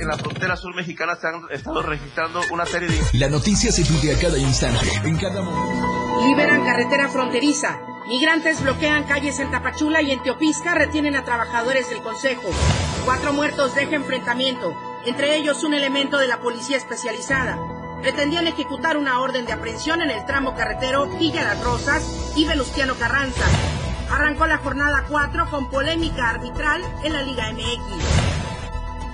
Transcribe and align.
en 0.00 0.08
la 0.08 0.16
frontera 0.16 0.56
sur 0.56 0.74
mexicana 0.74 1.16
se 1.16 1.26
han 1.26 1.42
estado 1.50 1.82
registrando 1.82 2.40
una 2.50 2.66
serie 2.66 2.88
de... 2.88 3.18
La 3.18 3.28
noticia 3.28 3.72
se 3.72 3.82
vive 3.82 4.14
a 4.14 4.18
cada 4.18 4.38
instante, 4.38 4.86
en 5.04 5.16
cada 5.16 5.42
momento. 5.42 6.26
Liberan 6.26 6.64
carretera 6.64 7.08
fronteriza. 7.08 7.80
Migrantes 8.06 8.62
bloquean 8.62 9.04
calles 9.04 9.38
en 9.38 9.50
Tapachula 9.50 10.00
y 10.02 10.10
en 10.10 10.22
Teopisca 10.22 10.74
retienen 10.74 11.16
a 11.16 11.24
trabajadores 11.24 11.90
del 11.90 12.02
Consejo. 12.02 12.48
Cuatro 13.04 13.32
muertos 13.32 13.74
deja 13.74 13.96
enfrentamiento, 13.96 14.74
entre 15.04 15.36
ellos 15.36 15.62
un 15.64 15.74
elemento 15.74 16.18
de 16.18 16.28
la 16.28 16.40
policía 16.40 16.76
especializada. 16.76 17.58
Pretendían 18.00 18.46
ejecutar 18.46 18.96
una 18.96 19.20
orden 19.20 19.44
de 19.46 19.52
aprehensión 19.52 20.00
en 20.02 20.10
el 20.10 20.24
tramo 20.24 20.54
carretero 20.54 21.06
Villa 21.18 21.42
Las 21.42 21.62
Rosas 21.62 22.32
y 22.36 22.46
Venustiano 22.46 22.94
Carranza. 22.94 23.44
Arrancó 24.10 24.46
la 24.46 24.58
jornada 24.58 25.04
4 25.08 25.50
con 25.50 25.68
polémica 25.68 26.30
arbitral 26.30 26.82
en 27.04 27.12
la 27.12 27.22
Liga 27.22 27.52
MX. 27.52 28.27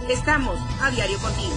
Estamos 0.09 0.61
a 0.83 0.91
diario 0.91 1.19
contigo. 1.19 1.55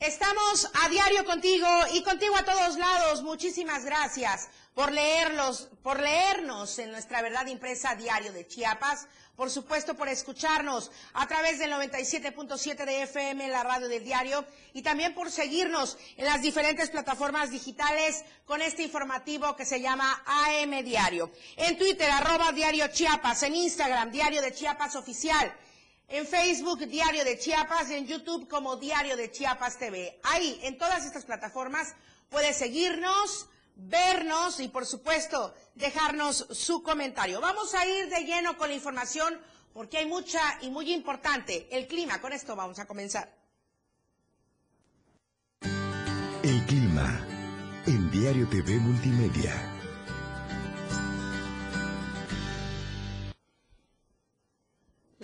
Estamos 0.00 0.70
a 0.74 0.88
diario 0.88 1.24
contigo 1.24 1.68
y 1.92 2.02
contigo 2.02 2.36
a 2.36 2.44
todos 2.44 2.76
lados. 2.78 3.22
Muchísimas 3.22 3.84
gracias 3.84 4.48
por 4.78 4.92
leerlos, 4.92 5.68
por 5.82 5.98
leernos 5.98 6.78
en 6.78 6.92
nuestra 6.92 7.20
verdad 7.20 7.46
impresa 7.46 7.96
diario 7.96 8.32
de 8.32 8.46
Chiapas. 8.46 9.08
Por 9.34 9.50
supuesto, 9.50 9.96
por 9.96 10.06
escucharnos 10.06 10.92
a 11.14 11.26
través 11.26 11.58
del 11.58 11.72
97.7 11.72 12.84
de 12.84 13.02
FM, 13.02 13.48
la 13.48 13.64
radio 13.64 13.88
del 13.88 14.04
diario, 14.04 14.44
y 14.74 14.82
también 14.82 15.16
por 15.16 15.32
seguirnos 15.32 15.98
en 16.16 16.26
las 16.26 16.42
diferentes 16.42 16.90
plataformas 16.90 17.50
digitales 17.50 18.24
con 18.46 18.62
este 18.62 18.84
informativo 18.84 19.56
que 19.56 19.64
se 19.64 19.80
llama 19.80 20.22
AM 20.24 20.84
Diario. 20.84 21.32
En 21.56 21.76
Twitter, 21.76 22.08
arroba 22.08 22.52
Diario 22.52 22.86
Chiapas, 22.86 23.42
en 23.42 23.56
Instagram, 23.56 24.12
Diario 24.12 24.40
de 24.40 24.54
Chiapas 24.54 24.94
Oficial 24.94 25.52
en 26.06 26.24
Facebook 26.24 26.86
Diario 26.86 27.24
de 27.24 27.36
Chiapas 27.36 27.90
y 27.90 27.94
en 27.94 28.06
YouTube 28.06 28.48
como 28.48 28.76
Diario 28.76 29.16
de 29.16 29.30
Chiapas 29.30 29.76
TV. 29.76 30.20
Ahí, 30.22 30.58
en 30.62 30.78
todas 30.78 31.04
estas 31.04 31.24
plataformas, 31.24 31.94
puede 32.30 32.54
seguirnos, 32.54 33.48
vernos 33.78 34.60
y, 34.60 34.68
por 34.68 34.84
supuesto, 34.84 35.54
dejarnos 35.74 36.46
su 36.50 36.82
comentario. 36.82 37.40
Vamos 37.40 37.74
a 37.74 37.86
ir 37.86 38.08
de 38.08 38.24
lleno 38.24 38.58
con 38.58 38.68
la 38.68 38.74
información 38.74 39.40
porque 39.72 39.98
hay 39.98 40.06
mucha 40.06 40.40
y 40.60 40.70
muy 40.70 40.92
importante. 40.92 41.68
El 41.70 41.86
clima, 41.86 42.20
con 42.20 42.32
esto 42.32 42.56
vamos 42.56 42.78
a 42.78 42.86
comenzar. 42.86 43.32
El 46.42 46.64
clima 46.66 47.26
en 47.86 48.10
Diario 48.10 48.48
TV 48.48 48.78
Multimedia. 48.78 49.77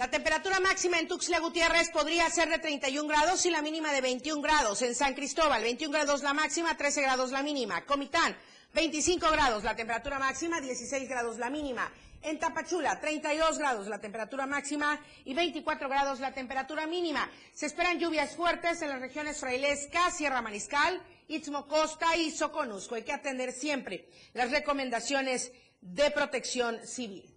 La 0.05 0.11
temperatura 0.11 0.61
máxima 0.61 0.99
en 0.99 1.09
Tuxtla 1.09 1.39
Gutiérrez 1.41 1.89
podría 1.89 2.29
ser 2.29 2.51
de 2.51 2.59
31 2.59 3.09
grados 3.09 3.47
y 3.47 3.51
la 3.51 3.63
mínima 3.63 3.91
de 3.91 4.03
21 4.03 4.43
grados. 4.43 4.83
En 4.83 4.95
San 4.95 5.15
Cristóbal, 5.15 5.63
21 5.63 5.91
grados 5.91 6.23
la 6.23 6.35
máxima, 6.35 6.77
13 6.77 7.01
grados 7.01 7.31
la 7.31 7.43
mínima. 7.43 7.87
Comitán, 7.87 8.37
25 8.75 9.31
grados 9.31 9.65
la 9.65 9.75
temperatura 9.75 10.19
máxima, 10.19 10.61
16 10.61 11.09
grados 11.09 11.39
la 11.39 11.49
mínima. 11.49 11.91
En 12.21 12.39
Tapachula, 12.39 13.01
32 13.01 13.57
grados 13.57 13.87
la 13.87 13.99
temperatura 13.99 14.45
máxima 14.45 15.01
y 15.25 15.33
24 15.33 15.89
grados 15.89 16.21
la 16.21 16.35
temperatura 16.35 16.87
mínima. 16.87 17.31
Se 17.55 17.65
esperan 17.65 17.99
lluvias 17.99 18.37
fuertes 18.37 18.83
en 18.83 18.91
las 18.91 19.01
regiones 19.01 19.41
Frailesca, 19.41 20.11
Sierra 20.11 20.43
Maniscal, 20.43 21.01
Istmo 21.29 21.67
Costa 21.67 22.15
y 22.15 22.31
Soconusco. 22.31 22.97
Hay 22.97 23.05
que 23.05 23.15
atender 23.15 23.53
siempre 23.53 24.07
las 24.35 24.51
recomendaciones 24.51 25.51
de 25.81 26.11
protección 26.11 26.87
civil. 26.87 27.34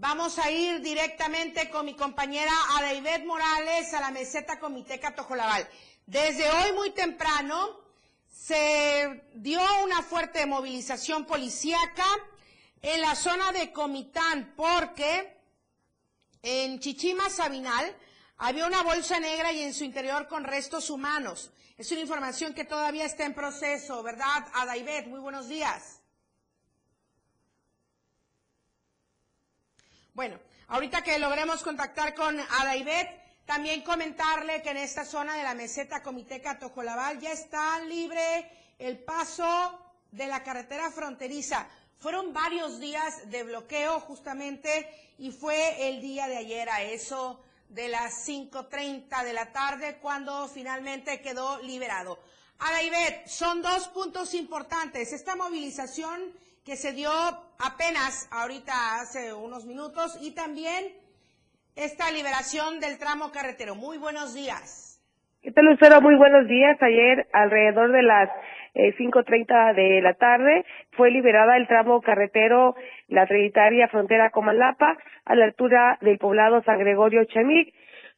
Vamos 0.00 0.38
a 0.38 0.48
ir 0.48 0.80
directamente 0.80 1.70
con 1.70 1.84
mi 1.84 1.96
compañera 1.96 2.52
Adaibet 2.76 3.24
Morales 3.24 3.92
a 3.94 4.00
la 4.00 4.12
meseta 4.12 4.60
Comiteca 4.60 5.12
Tojolabal. 5.12 5.68
Desde 6.06 6.48
hoy 6.48 6.72
muy 6.74 6.90
temprano 6.90 7.80
se 8.32 9.24
dio 9.34 9.60
una 9.82 10.02
fuerte 10.02 10.46
movilización 10.46 11.26
policíaca 11.26 12.06
en 12.80 13.00
la 13.00 13.16
zona 13.16 13.50
de 13.50 13.72
Comitán 13.72 14.54
porque 14.56 15.36
en 16.42 16.78
Chichima 16.78 17.28
Sabinal 17.28 17.92
había 18.36 18.68
una 18.68 18.84
bolsa 18.84 19.18
negra 19.18 19.50
y 19.50 19.62
en 19.62 19.74
su 19.74 19.82
interior 19.82 20.28
con 20.28 20.44
restos 20.44 20.90
humanos. 20.90 21.50
Es 21.76 21.90
una 21.90 22.02
información 22.02 22.54
que 22.54 22.64
todavía 22.64 23.04
está 23.04 23.24
en 23.24 23.34
proceso, 23.34 24.00
¿verdad? 24.04 24.46
Adaibet, 24.54 25.08
muy 25.08 25.18
buenos 25.18 25.48
días. 25.48 25.97
Bueno, 30.18 30.40
ahorita 30.66 31.04
que 31.04 31.16
logremos 31.20 31.62
contactar 31.62 32.12
con 32.12 32.36
Adaibet, 32.40 33.44
también 33.46 33.82
comentarle 33.82 34.62
que 34.62 34.70
en 34.70 34.78
esta 34.78 35.04
zona 35.04 35.36
de 35.36 35.44
la 35.44 35.54
meseta 35.54 36.02
Comiteca 36.02 36.58
Tojolabal 36.58 37.20
ya 37.20 37.30
está 37.30 37.78
libre 37.84 38.50
el 38.80 38.98
paso 38.98 39.78
de 40.10 40.26
la 40.26 40.42
carretera 40.42 40.90
fronteriza. 40.90 41.68
Fueron 42.00 42.32
varios 42.32 42.80
días 42.80 43.30
de 43.30 43.44
bloqueo 43.44 44.00
justamente 44.00 44.90
y 45.18 45.30
fue 45.30 45.88
el 45.88 46.00
día 46.00 46.26
de 46.26 46.38
ayer 46.38 46.68
a 46.68 46.82
eso 46.82 47.40
de 47.68 47.86
las 47.86 48.28
5.30 48.28 49.22
de 49.22 49.32
la 49.32 49.52
tarde 49.52 49.98
cuando 50.02 50.48
finalmente 50.48 51.20
quedó 51.20 51.62
liberado. 51.62 52.18
Adaibet, 52.58 53.28
son 53.28 53.62
dos 53.62 53.86
puntos 53.86 54.34
importantes. 54.34 55.12
Esta 55.12 55.36
movilización 55.36 56.34
que 56.64 56.76
se 56.76 56.92
dio 56.92 57.12
apenas 57.58 58.28
ahorita 58.32 59.00
hace 59.00 59.32
unos 59.32 59.66
minutos 59.66 60.18
y 60.22 60.34
también 60.34 60.92
esta 61.76 62.10
liberación 62.10 62.80
del 62.80 62.98
tramo 62.98 63.30
carretero. 63.32 63.74
Muy 63.74 63.98
buenos 63.98 64.34
días. 64.34 65.00
¿Qué 65.42 65.52
tal, 65.52 65.66
Lucero? 65.66 66.00
Muy 66.00 66.16
buenos 66.16 66.48
días. 66.48 66.76
Ayer, 66.82 67.28
alrededor 67.32 67.92
de 67.92 68.02
las 68.02 68.28
eh, 68.74 68.94
5.30 68.96 69.74
de 69.74 70.00
la 70.02 70.14
tarde, 70.14 70.64
fue 70.92 71.10
liberada 71.10 71.56
el 71.56 71.68
tramo 71.68 72.00
carretero, 72.02 72.74
la 73.06 73.26
trinitaria 73.26 73.88
frontera 73.88 74.30
Comalapa, 74.30 74.98
a 75.24 75.34
la 75.34 75.44
altura 75.44 75.98
del 76.00 76.18
poblado 76.18 76.62
San 76.64 76.78
Gregorio 76.78 77.24
Chamic. 77.24 77.72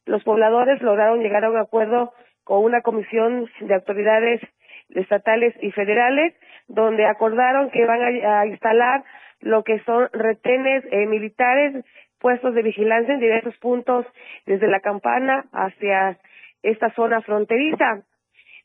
Los 0.05 0.23
pobladores 0.23 0.81
lograron 0.81 1.21
llegar 1.21 1.45
a 1.45 1.51
un 1.51 1.57
acuerdo 1.57 2.13
con 2.43 2.63
una 2.63 2.81
comisión 2.81 3.47
de 3.59 3.73
autoridades 3.75 4.41
estatales 4.89 5.53
y 5.61 5.71
federales 5.71 6.33
donde 6.67 7.05
acordaron 7.05 7.69
que 7.69 7.85
van 7.85 8.01
a, 8.01 8.45
instalar 8.45 9.03
lo 9.41 9.63
que 9.63 9.79
son 9.79 10.09
retenes 10.13 10.83
eh, 10.91 11.05
militares, 11.05 11.83
puestos 12.19 12.53
de 12.53 12.61
vigilancia 12.61 13.13
en 13.13 13.19
diversos 13.19 13.57
puntos, 13.57 14.05
desde 14.45 14.67
la 14.67 14.79
campana 14.79 15.45
hacia 15.51 16.17
esta 16.63 16.91
zona 16.93 17.21
fronteriza. 17.21 18.03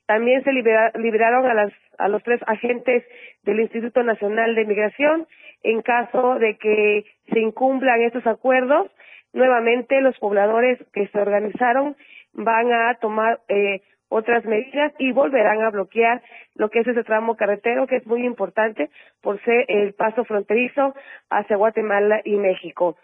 También 0.07 0.45
se 0.45 0.53
liberaron 0.53 1.47
a, 1.47 1.55
las, 1.55 1.73
a 1.99 2.09
los 2.09 2.23
tres 2.23 2.41
agentes 2.47 3.05
del 3.43 3.61
Instituto 3.61 4.03
Nacional 4.03 4.55
de 4.55 4.65
Migración 4.65 5.27
en 5.63 5.83
caso 5.83 6.39
de 6.39 6.57
que 6.59 7.05
se 7.33 7.41
incumplan 7.41 8.03
estos 8.03 8.27
acuerdos. 8.27 8.91
Nuevamente, 9.33 10.01
los 10.01 10.17
pobladores 10.19 10.79
que 10.93 11.09
se 11.09 11.19
organizaron 11.19 11.97
van 12.33 12.73
a 12.73 12.95
tomar 13.01 13.41
eh, 13.49 13.81
otras 14.09 14.44
medidas 14.44 14.93
y 14.99 15.12
volverán 15.12 15.62
a 15.62 15.71
bloquear 15.71 16.22
lo 16.55 16.71
que 16.71 16.81
es 16.81 16.87
ese 16.87 17.05
tramo 17.05 17.37
carretero 17.37 17.87
que 17.87 17.97
es 17.97 18.06
muy 18.06 18.25
importante 18.25 18.91
por 19.21 19.43
ser 19.43 19.65
el 19.69 19.94
paso 19.94 20.25
fronterizo 20.25 20.94
hacia 21.31 21.56
Guatemala 21.56 22.21
y 22.25 22.37
México. 22.37 22.97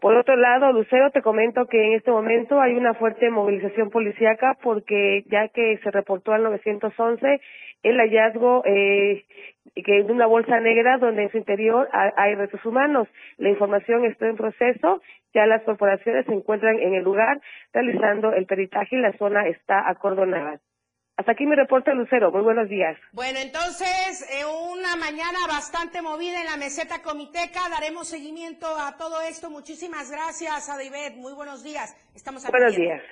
Por 0.00 0.16
otro 0.16 0.34
lado, 0.36 0.72
Lucero, 0.72 1.10
te 1.10 1.20
comento 1.20 1.66
que 1.66 1.84
en 1.84 1.92
este 1.92 2.10
momento 2.10 2.58
hay 2.58 2.74
una 2.74 2.94
fuerte 2.94 3.28
movilización 3.30 3.90
policíaca 3.90 4.56
porque 4.62 5.24
ya 5.26 5.48
que 5.48 5.78
se 5.82 5.90
reportó 5.90 6.32
al 6.32 6.42
911 6.42 7.40
el 7.82 7.96
hallazgo 7.98 8.62
eh, 8.64 9.24
que 9.74 10.02
de 10.02 10.12
una 10.12 10.26
bolsa 10.26 10.58
negra 10.60 10.96
donde 10.96 11.24
en 11.24 11.30
su 11.30 11.36
interior 11.36 11.88
hay 11.92 12.34
restos 12.34 12.64
humanos. 12.64 13.08
La 13.36 13.50
información 13.50 14.06
está 14.06 14.26
en 14.26 14.36
proceso, 14.36 15.02
ya 15.34 15.44
las 15.46 15.62
corporaciones 15.62 16.24
se 16.24 16.32
encuentran 16.32 16.78
en 16.78 16.94
el 16.94 17.04
lugar 17.04 17.38
realizando 17.72 18.32
el 18.32 18.46
peritaje 18.46 18.96
y 18.96 19.00
la 19.00 19.12
zona 19.12 19.48
está 19.48 19.86
acordonada. 19.86 20.60
Hasta 21.20 21.32
aquí 21.32 21.44
mi 21.44 21.54
reporte, 21.54 21.92
Lucero. 21.92 22.32
Muy 22.32 22.40
buenos 22.40 22.66
días. 22.70 22.96
Bueno, 23.12 23.38
entonces, 23.40 24.26
eh, 24.30 24.42
una 24.46 24.96
mañana 24.96 25.46
bastante 25.46 26.00
movida 26.00 26.40
en 26.40 26.46
la 26.46 26.56
meseta 26.56 27.02
comiteca. 27.02 27.68
Daremos 27.68 28.08
seguimiento 28.08 28.66
a 28.66 28.96
todo 28.96 29.20
esto. 29.20 29.50
Muchísimas 29.50 30.10
gracias, 30.10 30.68
David. 30.68 31.18
Muy 31.18 31.34
buenos 31.34 31.62
días. 31.62 31.94
Estamos 32.14 32.42
aquí. 32.42 32.52
Buenos 32.52 32.74
días. 32.74 33.02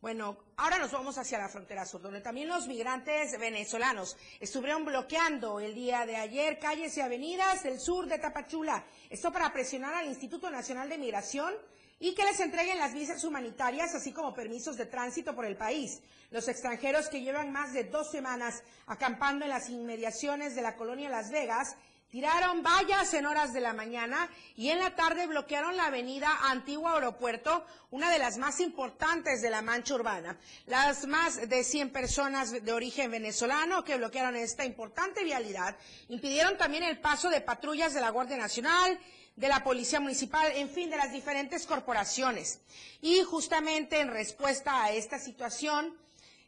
Bueno, 0.00 0.36
ahora 0.56 0.78
nos 0.78 0.90
vamos 0.90 1.16
hacia 1.16 1.38
la 1.38 1.48
frontera 1.48 1.86
sur, 1.86 2.02
donde 2.02 2.20
también 2.20 2.48
los 2.48 2.66
migrantes 2.66 3.38
venezolanos 3.38 4.16
estuvieron 4.40 4.84
bloqueando 4.84 5.60
el 5.60 5.76
día 5.76 6.06
de 6.06 6.16
ayer 6.16 6.58
calles 6.58 6.96
y 6.96 7.02
avenidas 7.02 7.62
del 7.62 7.78
sur 7.78 8.06
de 8.06 8.18
Tapachula. 8.18 8.84
Esto 9.10 9.32
para 9.32 9.52
presionar 9.52 9.94
al 9.94 10.06
Instituto 10.06 10.50
Nacional 10.50 10.88
de 10.88 10.98
Migración 10.98 11.54
y 11.98 12.14
que 12.14 12.24
les 12.24 12.40
entreguen 12.40 12.78
las 12.78 12.94
visas 12.94 13.24
humanitarias, 13.24 13.94
así 13.94 14.12
como 14.12 14.34
permisos 14.34 14.76
de 14.76 14.86
tránsito 14.86 15.34
por 15.34 15.46
el 15.46 15.56
país. 15.56 16.00
Los 16.30 16.48
extranjeros 16.48 17.08
que 17.08 17.22
llevan 17.22 17.52
más 17.52 17.72
de 17.72 17.84
dos 17.84 18.10
semanas 18.10 18.62
acampando 18.86 19.44
en 19.44 19.50
las 19.50 19.70
inmediaciones 19.70 20.54
de 20.54 20.62
la 20.62 20.76
colonia 20.76 21.08
Las 21.08 21.30
Vegas 21.30 21.76
Tiraron 22.10 22.62
vallas 22.62 23.12
en 23.14 23.26
horas 23.26 23.52
de 23.52 23.60
la 23.60 23.72
mañana 23.72 24.30
y 24.54 24.70
en 24.70 24.78
la 24.78 24.94
tarde 24.94 25.26
bloquearon 25.26 25.76
la 25.76 25.86
avenida 25.86 26.30
Antiguo 26.44 26.88
Aeropuerto, 26.88 27.66
una 27.90 28.10
de 28.10 28.20
las 28.20 28.38
más 28.38 28.60
importantes 28.60 29.42
de 29.42 29.50
la 29.50 29.60
mancha 29.60 29.96
urbana. 29.96 30.38
Las 30.66 31.06
más 31.08 31.48
de 31.48 31.64
100 31.64 31.90
personas 31.90 32.64
de 32.64 32.72
origen 32.72 33.10
venezolano 33.10 33.82
que 33.82 33.96
bloquearon 33.96 34.36
esta 34.36 34.64
importante 34.64 35.24
vialidad 35.24 35.76
impidieron 36.08 36.56
también 36.56 36.84
el 36.84 37.00
paso 37.00 37.28
de 37.28 37.40
patrullas 37.40 37.92
de 37.92 38.00
la 38.00 38.10
Guardia 38.10 38.36
Nacional, 38.36 38.98
de 39.36 39.48
la 39.48 39.62
Policía 39.62 40.00
Municipal, 40.00 40.50
en 40.52 40.70
fin, 40.70 40.90
de 40.90 40.96
las 40.96 41.12
diferentes 41.12 41.66
corporaciones. 41.66 42.60
Y 43.02 43.20
justamente 43.22 44.00
en 44.00 44.08
respuesta 44.08 44.84
a 44.84 44.92
esta 44.92 45.18
situación, 45.18 45.94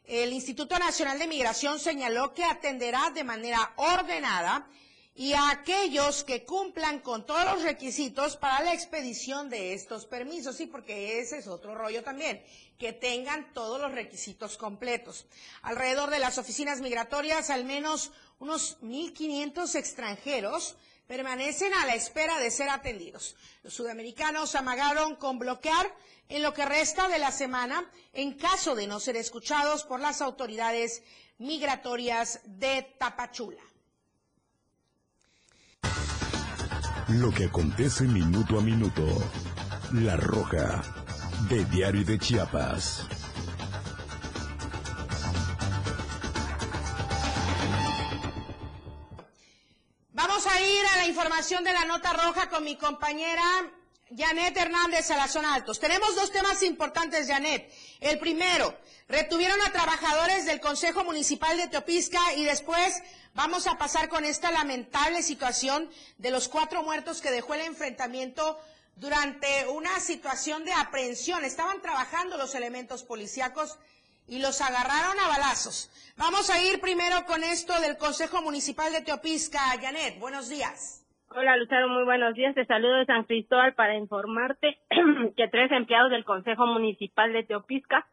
el 0.05 0.33
Instituto 0.33 0.77
Nacional 0.79 1.19
de 1.19 1.27
Migración 1.27 1.79
señaló 1.79 2.33
que 2.33 2.43
atenderá 2.43 3.11
de 3.11 3.23
manera 3.23 3.73
ordenada 3.75 4.67
y 5.13 5.33
a 5.33 5.51
aquellos 5.51 6.23
que 6.23 6.45
cumplan 6.45 6.99
con 6.99 7.25
todos 7.25 7.43
los 7.43 7.61
requisitos 7.61 8.37
para 8.37 8.63
la 8.63 8.73
expedición 8.73 9.49
de 9.49 9.73
estos 9.73 10.05
permisos, 10.05 10.55
sí, 10.55 10.65
porque 10.65 11.19
ese 11.19 11.39
es 11.39 11.47
otro 11.47 11.75
rollo 11.75 12.03
también, 12.03 12.41
que 12.79 12.93
tengan 12.93 13.53
todos 13.53 13.79
los 13.79 13.91
requisitos 13.91 14.57
completos. 14.57 15.27
Alrededor 15.61 16.09
de 16.09 16.19
las 16.19 16.37
oficinas 16.37 16.79
migratorias, 16.79 17.49
al 17.49 17.65
menos 17.65 18.11
unos 18.39 18.79
1.500 18.81 19.75
extranjeros 19.75 20.77
permanecen 21.09 21.73
a 21.73 21.87
la 21.87 21.95
espera 21.95 22.37
de 22.37 22.51
ser 22.51 22.69
atendidos. 22.69 23.35
Los 23.63 23.73
sudamericanos 23.73 24.53
amagaron 24.53 25.15
con 25.15 25.39
bloquear 25.39 25.91
en 26.29 26.43
lo 26.43 26.53
que 26.53 26.67
resta 26.67 27.07
de 27.07 27.17
la 27.17 27.31
semana 27.31 27.83
en 28.13 28.37
caso 28.37 28.75
de 28.75 28.85
no 28.85 28.99
ser 28.99 29.17
escuchados 29.17 29.85
por 29.85 29.99
las 29.99 30.21
autoridades 30.21 31.01
migratorias 31.39 32.41
de 32.45 32.95
Tapachula. 32.99 33.63
Lo 37.07 37.31
que 37.31 37.45
acontece 37.45 38.03
minuto 38.03 38.59
a 38.59 38.61
minuto. 38.61 39.03
La 39.93 40.15
Roja, 40.15 40.83
de 41.49 41.65
Diario 41.65 42.05
de 42.05 42.19
Chiapas. 42.19 43.18
Ir 50.79 50.85
a 50.93 50.97
la 50.97 51.05
información 51.05 51.63
de 51.63 51.73
la 51.73 51.85
nota 51.85 52.13
roja 52.13 52.49
con 52.49 52.63
mi 52.63 52.75
compañera 52.75 53.43
Janet 54.15 54.57
Hernández 54.57 55.11
a 55.11 55.17
la 55.17 55.27
zona 55.27 55.53
altos. 55.53 55.79
Tenemos 55.79 56.15
dos 56.15 56.31
temas 56.31 56.63
importantes, 56.63 57.27
Janet. 57.27 57.71
El 57.99 58.17
primero, 58.19 58.75
retuvieron 59.07 59.61
a 59.61 59.71
trabajadores 59.71 60.45
del 60.45 60.59
Consejo 60.59 61.03
Municipal 61.03 61.57
de 61.57 61.67
Teopisca 61.67 62.33
y 62.35 62.45
después 62.45 63.01
Vamos 63.35 63.67
a 63.67 63.77
pasar 63.77 64.09
con 64.09 64.25
esta 64.25 64.51
lamentable 64.51 65.21
situación 65.21 65.89
de 66.17 66.31
los 66.31 66.49
cuatro 66.49 66.83
muertos 66.83 67.21
que 67.21 67.31
dejó 67.31 67.53
el 67.53 67.61
enfrentamiento 67.61 68.59
durante 68.95 69.67
una 69.67 69.99
situación 69.99 70.65
de 70.65 70.73
aprehensión. 70.73 71.45
Estaban 71.45 71.81
trabajando 71.81 72.37
los 72.37 72.55
elementos 72.55 73.03
policíacos 73.03 73.77
y 74.29 74.41
los 74.41 74.61
agarraron 74.61 75.19
a 75.19 75.27
balazos. 75.27 75.89
Vamos 76.17 76.49
a 76.49 76.61
ir 76.61 76.79
primero 76.79 77.25
con 77.25 77.43
esto 77.43 77.73
del 77.81 77.97
Consejo 77.97 78.41
Municipal 78.41 78.91
de 78.91 79.01
Teopisca. 79.01 79.59
Janet, 79.81 80.19
buenos 80.19 80.49
días. 80.49 81.05
Hola 81.35 81.57
Lucero, 81.57 81.89
muy 81.89 82.05
buenos 82.05 82.33
días. 82.33 82.55
Te 82.55 82.65
saludo 82.65 82.95
de 82.95 83.05
San 83.05 83.23
Cristóbal 83.23 83.73
para 83.73 83.95
informarte 83.95 84.79
que 85.37 85.47
tres 85.47 85.71
empleados 85.71 86.11
del 86.11 86.25
Consejo 86.25 86.65
Municipal 86.65 87.33
de 87.33 87.43
Teopisca 87.43 88.07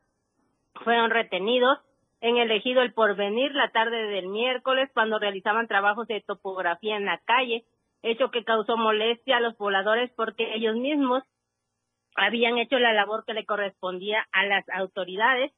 fueron 0.85 1.11
retenidos 1.11 1.79
en 2.21 2.37
el 2.37 2.51
ejido 2.51 2.83
El 2.83 2.93
Porvenir 2.93 3.53
la 3.53 3.71
tarde 3.71 3.97
del 3.97 4.29
miércoles 4.29 4.91
cuando 4.93 5.19
realizaban 5.19 5.69
trabajos 5.69 6.07
de 6.09 6.21
topografía 6.21 6.97
en 6.97 7.05
la 7.05 7.19
calle, 7.25 7.65
hecho 8.03 8.31
que 8.31 8.45
causó 8.45 8.77
molestia 8.77 9.39
a 9.39 9.41
los 9.41 9.55
pobladores 9.57 10.11
porque 10.17 10.55
ellos 10.55 10.77
mismos 10.77 11.23
habían 12.17 12.59
hecho 12.59 12.79
la 12.79 12.93
labor 12.93 13.25
que 13.27 13.35
le 13.35 13.45
correspondía 13.45 14.27
a 14.33 14.45
las 14.45 14.65
autoridades. 14.71 15.53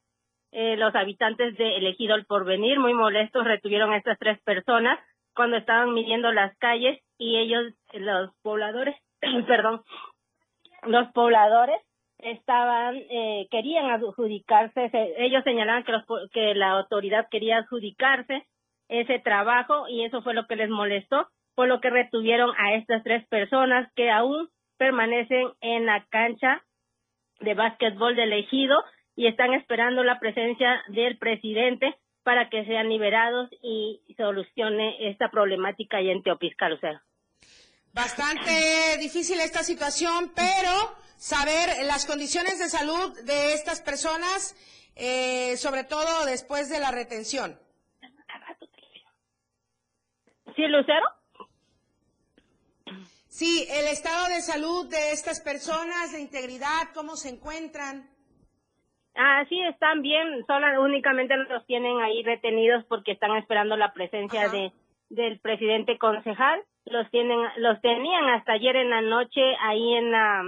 Eh, 0.51 0.77
los 0.77 0.95
habitantes 0.95 1.55
del 1.57 1.85
ejido 1.85 2.15
El 2.15 2.25
Porvenir, 2.25 2.79
muy 2.79 2.93
molestos, 2.93 3.45
retuvieron 3.45 3.91
a 3.91 3.97
estas 3.97 4.17
tres 4.17 4.39
personas 4.41 4.99
cuando 5.35 5.57
estaban 5.57 5.93
midiendo 5.93 6.31
las 6.31 6.57
calles 6.57 6.99
y 7.17 7.37
ellos, 7.37 7.73
los 7.93 8.31
pobladores, 8.41 8.95
perdón, 9.47 9.81
los 10.83 11.11
pobladores 11.11 11.79
estaban 12.19 12.97
eh, 13.09 13.47
querían 13.49 13.89
adjudicarse 13.91 14.89
ellos 15.17 15.43
señalaban 15.45 15.83
que 15.83 15.93
los, 15.93 16.03
que 16.33 16.53
la 16.53 16.71
autoridad 16.71 17.27
quería 17.31 17.59
adjudicarse 17.59 18.45
ese 18.89 19.19
trabajo 19.19 19.87
y 19.87 20.03
eso 20.03 20.21
fue 20.21 20.33
lo 20.33 20.45
que 20.45 20.57
les 20.57 20.69
molestó 20.69 21.29
por 21.55 21.67
lo 21.67 21.79
que 21.79 21.89
retuvieron 21.89 22.51
a 22.57 22.73
estas 22.73 23.03
tres 23.03 23.25
personas 23.27 23.89
que 23.95 24.11
aún 24.11 24.49
permanecen 24.77 25.49
en 25.61 25.85
la 25.85 26.05
cancha 26.09 26.61
de 27.39 27.53
básquetbol 27.53 28.15
del 28.15 28.33
ejido 28.33 28.75
y 29.15 29.27
están 29.27 29.53
esperando 29.53 30.03
la 30.03 30.19
presencia 30.19 30.81
del 30.87 31.17
presidente 31.17 31.95
para 32.23 32.49
que 32.49 32.65
sean 32.65 32.89
liberados 32.89 33.49
y 33.61 34.01
solucione 34.17 35.09
esta 35.09 35.29
problemática 35.31 36.01
y 36.01 36.09
en 36.09 36.23
Teopisca 36.23 36.69
Lucero. 36.69 36.99
Bastante 37.93 38.97
difícil 38.99 39.39
esta 39.39 39.63
situación, 39.63 40.31
pero 40.35 40.95
saber 41.17 41.85
las 41.85 42.05
condiciones 42.05 42.59
de 42.59 42.69
salud 42.69 43.17
de 43.25 43.53
estas 43.53 43.81
personas, 43.81 44.55
eh, 44.95 45.57
sobre 45.57 45.83
todo 45.83 46.25
después 46.25 46.69
de 46.69 46.79
la 46.79 46.91
retención. 46.91 47.59
¿Sí, 50.55 50.67
Lucero? 50.67 51.05
Sí, 53.27 53.65
el 53.69 53.87
estado 53.87 54.27
de 54.27 54.41
salud 54.41 54.89
de 54.89 55.11
estas 55.11 55.39
personas, 55.39 56.11
de 56.11 56.19
integridad, 56.19 56.89
cómo 56.93 57.15
se 57.15 57.29
encuentran. 57.29 58.09
Ah, 59.21 59.45
sí, 59.49 59.59
están 59.63 60.01
bien, 60.01 60.45
solo 60.47 60.81
únicamente 60.81 61.35
los 61.35 61.65
tienen 61.65 61.99
ahí 61.99 62.23
retenidos 62.23 62.85
porque 62.85 63.11
están 63.11 63.35
esperando 63.35 63.75
la 63.75 63.91
presencia 63.91 64.47
de 64.47 64.71
del 65.09 65.39
presidente 65.39 65.97
concejal. 65.97 66.63
Los 66.85 67.09
tienen, 67.11 67.37
los 67.57 67.81
tenían 67.81 68.29
hasta 68.29 68.53
ayer 68.53 68.77
en 68.77 68.89
la 68.89 69.01
noche 69.01 69.41
ahí 69.59 69.93
en 69.95 70.11
la 70.13 70.43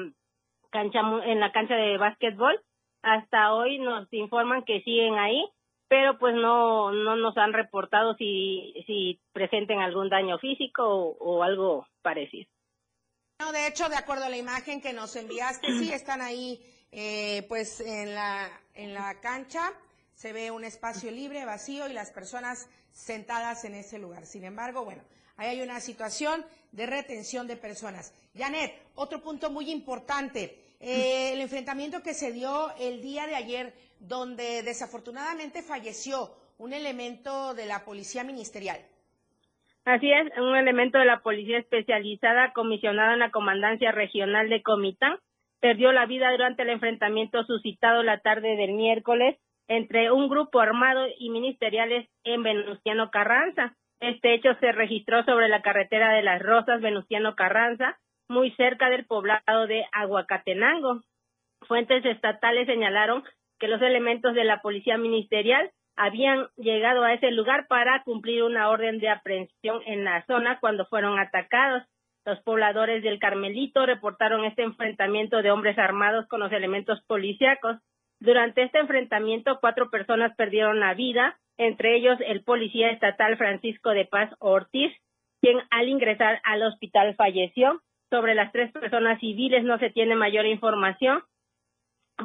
cancha 0.70 1.02
en 1.26 1.42
la 1.42 1.52
cancha 1.52 1.76
de 1.76 1.98
básquetbol. 1.98 2.62
Hasta 3.02 3.54
hoy 3.54 3.78
nos 3.80 4.08
informan 4.14 4.64
que 4.64 4.82
siguen 4.84 5.16
ahí, 5.16 5.46
pero 5.90 6.18
pues 6.18 6.34
no 6.34 6.94
no 6.94 7.18
nos 7.18 7.36
han 7.38 7.52
reportado 7.52 8.16
si 8.16 8.74
si 8.88 9.20
presenten 9.34 9.80
algún 9.82 10.08
daño 10.08 10.40
físico 10.40 10.84
o, 11.20 11.44
algo 11.44 11.88
parecido. 12.02 12.50
No, 13.42 13.52
de 13.52 13.68
hecho, 13.68 13.90
de 13.90 13.98
acuerdo 13.98 14.24
a 14.24 14.30
la 14.30 14.38
imagen 14.38 14.82
que 14.82 14.94
nos 14.94 15.16
enviaste, 15.18 15.68
sí 15.74 15.92
están 15.92 16.22
ahí, 16.22 16.62
eh, 16.92 17.44
pues 17.50 17.82
en 17.82 18.14
la 18.14 18.61
en 18.76 18.94
la 18.94 19.20
cancha 19.20 19.74
se 20.14 20.34
ve 20.34 20.52
un 20.52 20.64
espacio 20.64 21.12
libre, 21.12 21.46
vacío 21.46 21.88
y 21.88 21.94
las 21.94 22.12
personas 22.12 22.70
sentadas 22.92 23.66
en 23.66 23.76
ese 23.76 23.98
lugar. 23.98 24.26
Sin 24.26 24.44
embargo, 24.44 24.84
bueno, 24.84 25.04
ahí 25.38 25.50
hay 25.50 25.62
una 25.62 25.80
situación 25.80 26.46
de 26.72 26.86
retención 26.86 27.48
de 27.48 27.58
personas. 27.58 28.14
Janet, 28.36 28.74
otro 28.96 29.22
punto 29.22 29.50
muy 29.50 29.72
importante, 29.72 30.76
eh, 30.80 31.34
el 31.34 31.42
enfrentamiento 31.42 32.02
que 32.02 32.14
se 32.14 32.32
dio 32.32 32.72
el 32.80 33.02
día 33.02 33.28
de 33.28 33.36
ayer, 33.36 33.74
donde 34.00 34.64
desafortunadamente 34.64 35.62
falleció 35.62 36.36
un 36.58 36.74
elemento 36.74 37.54
de 37.54 37.66
la 37.66 37.84
Policía 37.84 38.24
Ministerial. 38.24 38.80
Así 39.84 40.12
es, 40.12 40.38
un 40.38 40.56
elemento 40.56 41.00
de 41.00 41.06
la 41.06 41.22
Policía 41.22 41.58
Especializada 41.58 42.54
comisionado 42.54 43.14
en 43.14 43.20
la 43.20 43.32
Comandancia 43.32 43.92
Regional 43.92 44.48
de 44.48 44.62
Comitán 44.62 45.18
perdió 45.62 45.92
la 45.94 46.06
vida 46.06 46.32
durante 46.32 46.64
el 46.64 46.70
enfrentamiento 46.70 47.44
suscitado 47.46 48.04
la 48.04 48.20
tarde 48.20 48.58
del 48.58 48.74
miércoles 48.74 49.38
entre 49.68 50.12
un 50.12 50.28
grupo 50.28 50.60
armado 50.60 51.06
y 51.18 51.30
ministeriales 51.30 52.10
en 52.26 52.44
Venustiano 52.44 53.10
Carranza. 53.12 53.76
Este 54.02 54.34
hecho 54.34 54.56
se 54.60 54.72
registró 54.72 55.24
sobre 55.24 55.48
la 55.48 55.62
carretera 55.62 56.12
de 56.14 56.24
las 56.24 56.42
Rosas, 56.42 56.82
Venustiano 56.82 57.36
Carranza, 57.36 57.98
muy 58.28 58.52
cerca 58.56 58.90
del 58.90 59.06
poblado 59.06 59.68
de 59.68 59.86
Aguacatenango. 59.94 61.02
Fuentes 61.68 62.04
estatales 62.04 62.66
señalaron 62.66 63.24
que 63.60 63.68
los 63.68 63.82
elementos 63.82 64.34
de 64.34 64.44
la 64.44 64.62
policía 64.62 64.98
ministerial 64.98 65.72
habían 65.96 66.48
llegado 66.58 67.04
a 67.04 67.14
ese 67.14 67.30
lugar 67.30 67.68
para 67.68 68.02
cumplir 68.04 68.44
una 68.44 68.70
orden 68.70 69.00
de 69.00 69.10
aprehensión 69.10 69.82
en 69.86 70.04
la 70.04 70.26
zona 70.26 70.60
cuando 70.60 70.86
fueron 70.88 71.20
atacados. 71.20 71.84
Los 72.26 72.40
pobladores 72.44 73.02
del 73.02 73.20
Carmelito 73.20 73.86
reportaron 73.86 74.46
este 74.46 74.62
enfrentamiento 74.62 75.42
de 75.42 75.52
hombres 75.52 75.78
armados 75.80 76.28
con 76.28 76.40
los 76.40 76.52
elementos 76.52 77.02
policíacos. 77.08 77.78
Durante 78.20 78.64
este 78.64 78.80
enfrentamiento, 78.80 79.60
cuatro 79.60 79.90
personas 79.90 80.36
perdieron 80.36 80.80
la 80.80 80.94
vida, 80.94 81.40
entre 81.58 81.96
ellos 81.96 82.20
el 82.26 82.44
policía 82.44 82.92
estatal 82.92 83.38
Francisco 83.38 83.90
de 83.90 84.06
Paz 84.06 84.32
Ortiz, 84.40 84.92
quien 85.42 85.60
al 85.72 85.90
ingresar 85.90 86.40
al 86.44 86.62
hospital 86.62 87.16
falleció. 87.16 87.82
Sobre 88.12 88.36
las 88.36 88.52
tres 88.52 88.72
personas 88.72 89.20
civiles 89.20 89.64
no 89.64 89.80
se 89.80 89.90
tiene 89.90 90.16
mayor 90.16 90.46
información. 90.46 91.24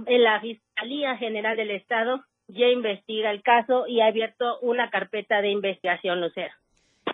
En 0.06 0.22
la 0.22 0.40
Fiscalía 0.40 1.16
General 1.16 1.56
del 1.56 1.70
Estado 1.70 2.22
ya 2.48 2.66
investiga 2.66 3.30
el 3.30 3.42
caso 3.42 3.86
y 3.86 4.00
ha 4.00 4.06
abierto 4.06 4.58
una 4.60 4.90
carpeta 4.90 5.40
de 5.40 5.50
investigación, 5.50 6.20
Lucero. 6.20 6.52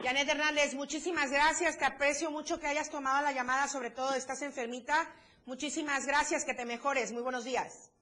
Janet 0.03 0.29
Hernández, 0.29 0.75
muchísimas 0.75 1.31
gracias. 1.31 1.79
Te 1.79 1.85
aprecio 1.85 2.31
mucho 2.33 2.59
que 2.59 2.67
hayas 2.67 2.91
tomado 2.91 3.23
la 3.23 3.31
llamada, 3.31 3.69
sobre 3.69 3.91
todo 3.91 4.13
estás 4.15 4.43
enfermita. 4.43 5.09
Muchísimas 5.47 6.07
gracias, 6.07 6.45
que 6.45 6.55
te 6.55 6.65
mejores. 6.65 7.13
Muy 7.13 7.23
buenos 7.23 7.45
días. 7.45 7.93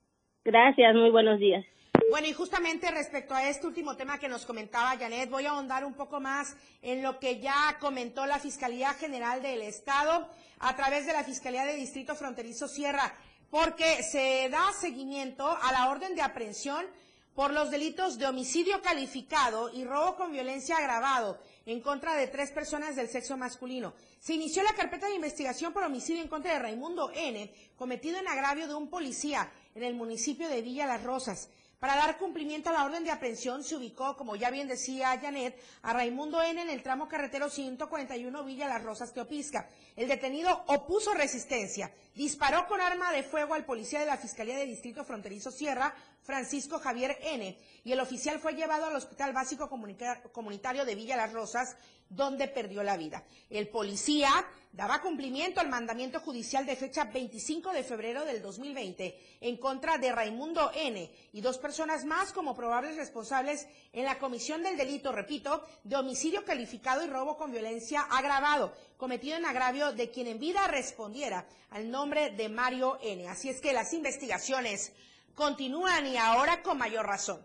Gracias, 0.42 0.95
muy 0.95 1.11
buenos 1.11 1.38
días. 1.38 1.62
Bueno, 2.11 2.26
y 2.26 2.33
justamente 2.33 2.90
respecto 2.90 3.35
a 3.35 3.47
este 3.47 3.66
último 3.66 3.97
tema 3.97 4.19
que 4.19 4.30
nos 4.30 4.47
comentaba 4.47 4.97
Janet, 4.97 5.28
voy 5.28 5.45
a 5.45 5.50
ahondar 5.50 5.85
un 5.85 5.92
poco 5.92 6.21
más 6.21 6.57
en 6.80 7.02
lo 7.02 7.19
que 7.19 7.38
ya 7.38 7.76
comentó 7.78 8.25
la 8.25 8.38
Fiscalía 8.38 8.95
General 8.95 9.42
del 9.42 9.61
Estado 9.61 10.26
a 10.59 10.76
través 10.76 11.07
de 11.07 11.12
la 11.12 11.23
Fiscalía 11.23 11.66
de 11.66 11.76
Distrito 11.76 12.14
Fronterizo 12.14 12.66
Sierra, 12.66 13.14
porque 13.50 14.02
se 14.02 14.49
da 14.49 14.73
seguimiento 14.73 15.47
a 15.47 15.71
la 15.71 15.90
orden 15.90 16.14
de 16.14 16.23
aprehensión 16.23 16.87
por 17.35 17.52
los 17.52 17.71
delitos 17.71 18.19
de 18.19 18.26
homicidio 18.26 18.83
calificado 18.83 19.71
y 19.73 19.85
robo 19.85 20.16
con 20.16 20.33
violencia 20.33 20.76
agravado 20.76 21.38
en 21.70 21.80
contra 21.80 22.16
de 22.16 22.26
tres 22.26 22.50
personas 22.50 22.96
del 22.96 23.08
sexo 23.08 23.36
masculino. 23.36 23.94
Se 24.18 24.34
inició 24.34 24.64
la 24.64 24.74
carpeta 24.74 25.06
de 25.06 25.14
investigación 25.14 25.72
por 25.72 25.84
homicidio 25.84 26.20
en 26.20 26.28
contra 26.28 26.52
de 26.52 26.58
Raimundo 26.58 27.12
N., 27.14 27.52
cometido 27.76 28.18
en 28.18 28.26
agravio 28.26 28.66
de 28.66 28.74
un 28.74 28.90
policía 28.90 29.52
en 29.76 29.84
el 29.84 29.94
municipio 29.94 30.48
de 30.48 30.62
Villa 30.62 30.86
Las 30.86 31.04
Rosas. 31.04 31.48
Para 31.80 31.96
dar 31.96 32.18
cumplimiento 32.18 32.68
a 32.68 32.74
la 32.74 32.84
orden 32.84 33.04
de 33.04 33.10
aprehensión 33.10 33.64
se 33.64 33.74
ubicó, 33.74 34.14
como 34.14 34.36
ya 34.36 34.50
bien 34.50 34.68
decía 34.68 35.18
Janet, 35.18 35.58
a 35.80 35.94
Raimundo 35.94 36.42
N. 36.42 36.60
en 36.60 36.68
el 36.68 36.82
tramo 36.82 37.08
carretero 37.08 37.48
141 37.48 38.44
Villa 38.44 38.68
Las 38.68 38.82
Rosas 38.82 39.14
Teopisca. 39.14 39.66
El 39.96 40.06
detenido 40.06 40.64
opuso 40.66 41.14
resistencia, 41.14 41.90
disparó 42.14 42.66
con 42.66 42.82
arma 42.82 43.12
de 43.12 43.22
fuego 43.22 43.54
al 43.54 43.64
policía 43.64 44.00
de 44.00 44.06
la 44.06 44.18
Fiscalía 44.18 44.58
de 44.58 44.66
Distrito 44.66 45.04
Fronterizo 45.04 45.50
Sierra, 45.50 45.94
Francisco 46.30 46.78
Javier 46.78 47.18
N., 47.22 47.58
y 47.82 47.90
el 47.90 47.99
oficial 47.99 48.38
fue 48.38 48.54
llevado 48.54 48.87
al 48.87 48.94
Hospital 48.94 49.32
Básico 49.32 49.68
Comunitario 49.68 50.84
de 50.84 50.94
Villa 50.94 51.16
Las 51.16 51.32
Rosas, 51.32 51.76
donde 52.08 52.46
perdió 52.46 52.84
la 52.84 52.96
vida. 52.96 53.25
El 53.49 53.68
policía 53.68 54.30
daba 54.72 55.00
cumplimiento 55.00 55.60
al 55.60 55.68
mandamiento 55.68 56.20
judicial 56.20 56.66
de 56.66 56.76
fecha 56.76 57.04
25 57.04 57.72
de 57.72 57.82
febrero 57.82 58.25
del 58.25 58.42
2020 58.42 59.38
en 59.40 59.56
contra 59.56 59.99
de 59.99 60.12
Raimundo 60.12 60.70
N. 60.72 61.10
y 61.32 61.40
dos 61.40 61.58
personas 61.58 62.04
más 62.04 62.32
como 62.32 62.54
probables 62.54 62.96
responsables 62.96 63.66
en 63.92 64.04
la 64.04 64.20
comisión 64.20 64.62
del 64.62 64.76
delito, 64.76 65.10
repito, 65.10 65.66
de 65.82 65.96
homicidio 65.96 66.44
calificado 66.44 67.04
y 67.04 67.08
robo 67.08 67.37
con 67.37 67.50
violencia 67.50 68.02
agravado, 68.02 68.72
cometido 68.96 69.37
en 69.37 69.46
agravio 69.46 69.92
de 69.92 70.10
quien 70.10 70.28
en 70.28 70.38
vida 70.38 70.68
respondiera 70.68 71.44
al 71.70 71.90
nombre 71.90 72.30
de 72.30 72.49
Mario 72.49 72.99
N. 73.02 73.26
Así 73.26 73.49
es 73.49 73.60
que 73.60 73.72
las 73.72 73.92
investigaciones 73.94 74.92
continúan 75.34 76.06
y 76.06 76.16
ahora 76.16 76.62
con 76.62 76.78
mayor 76.78 77.06
razón. 77.06 77.44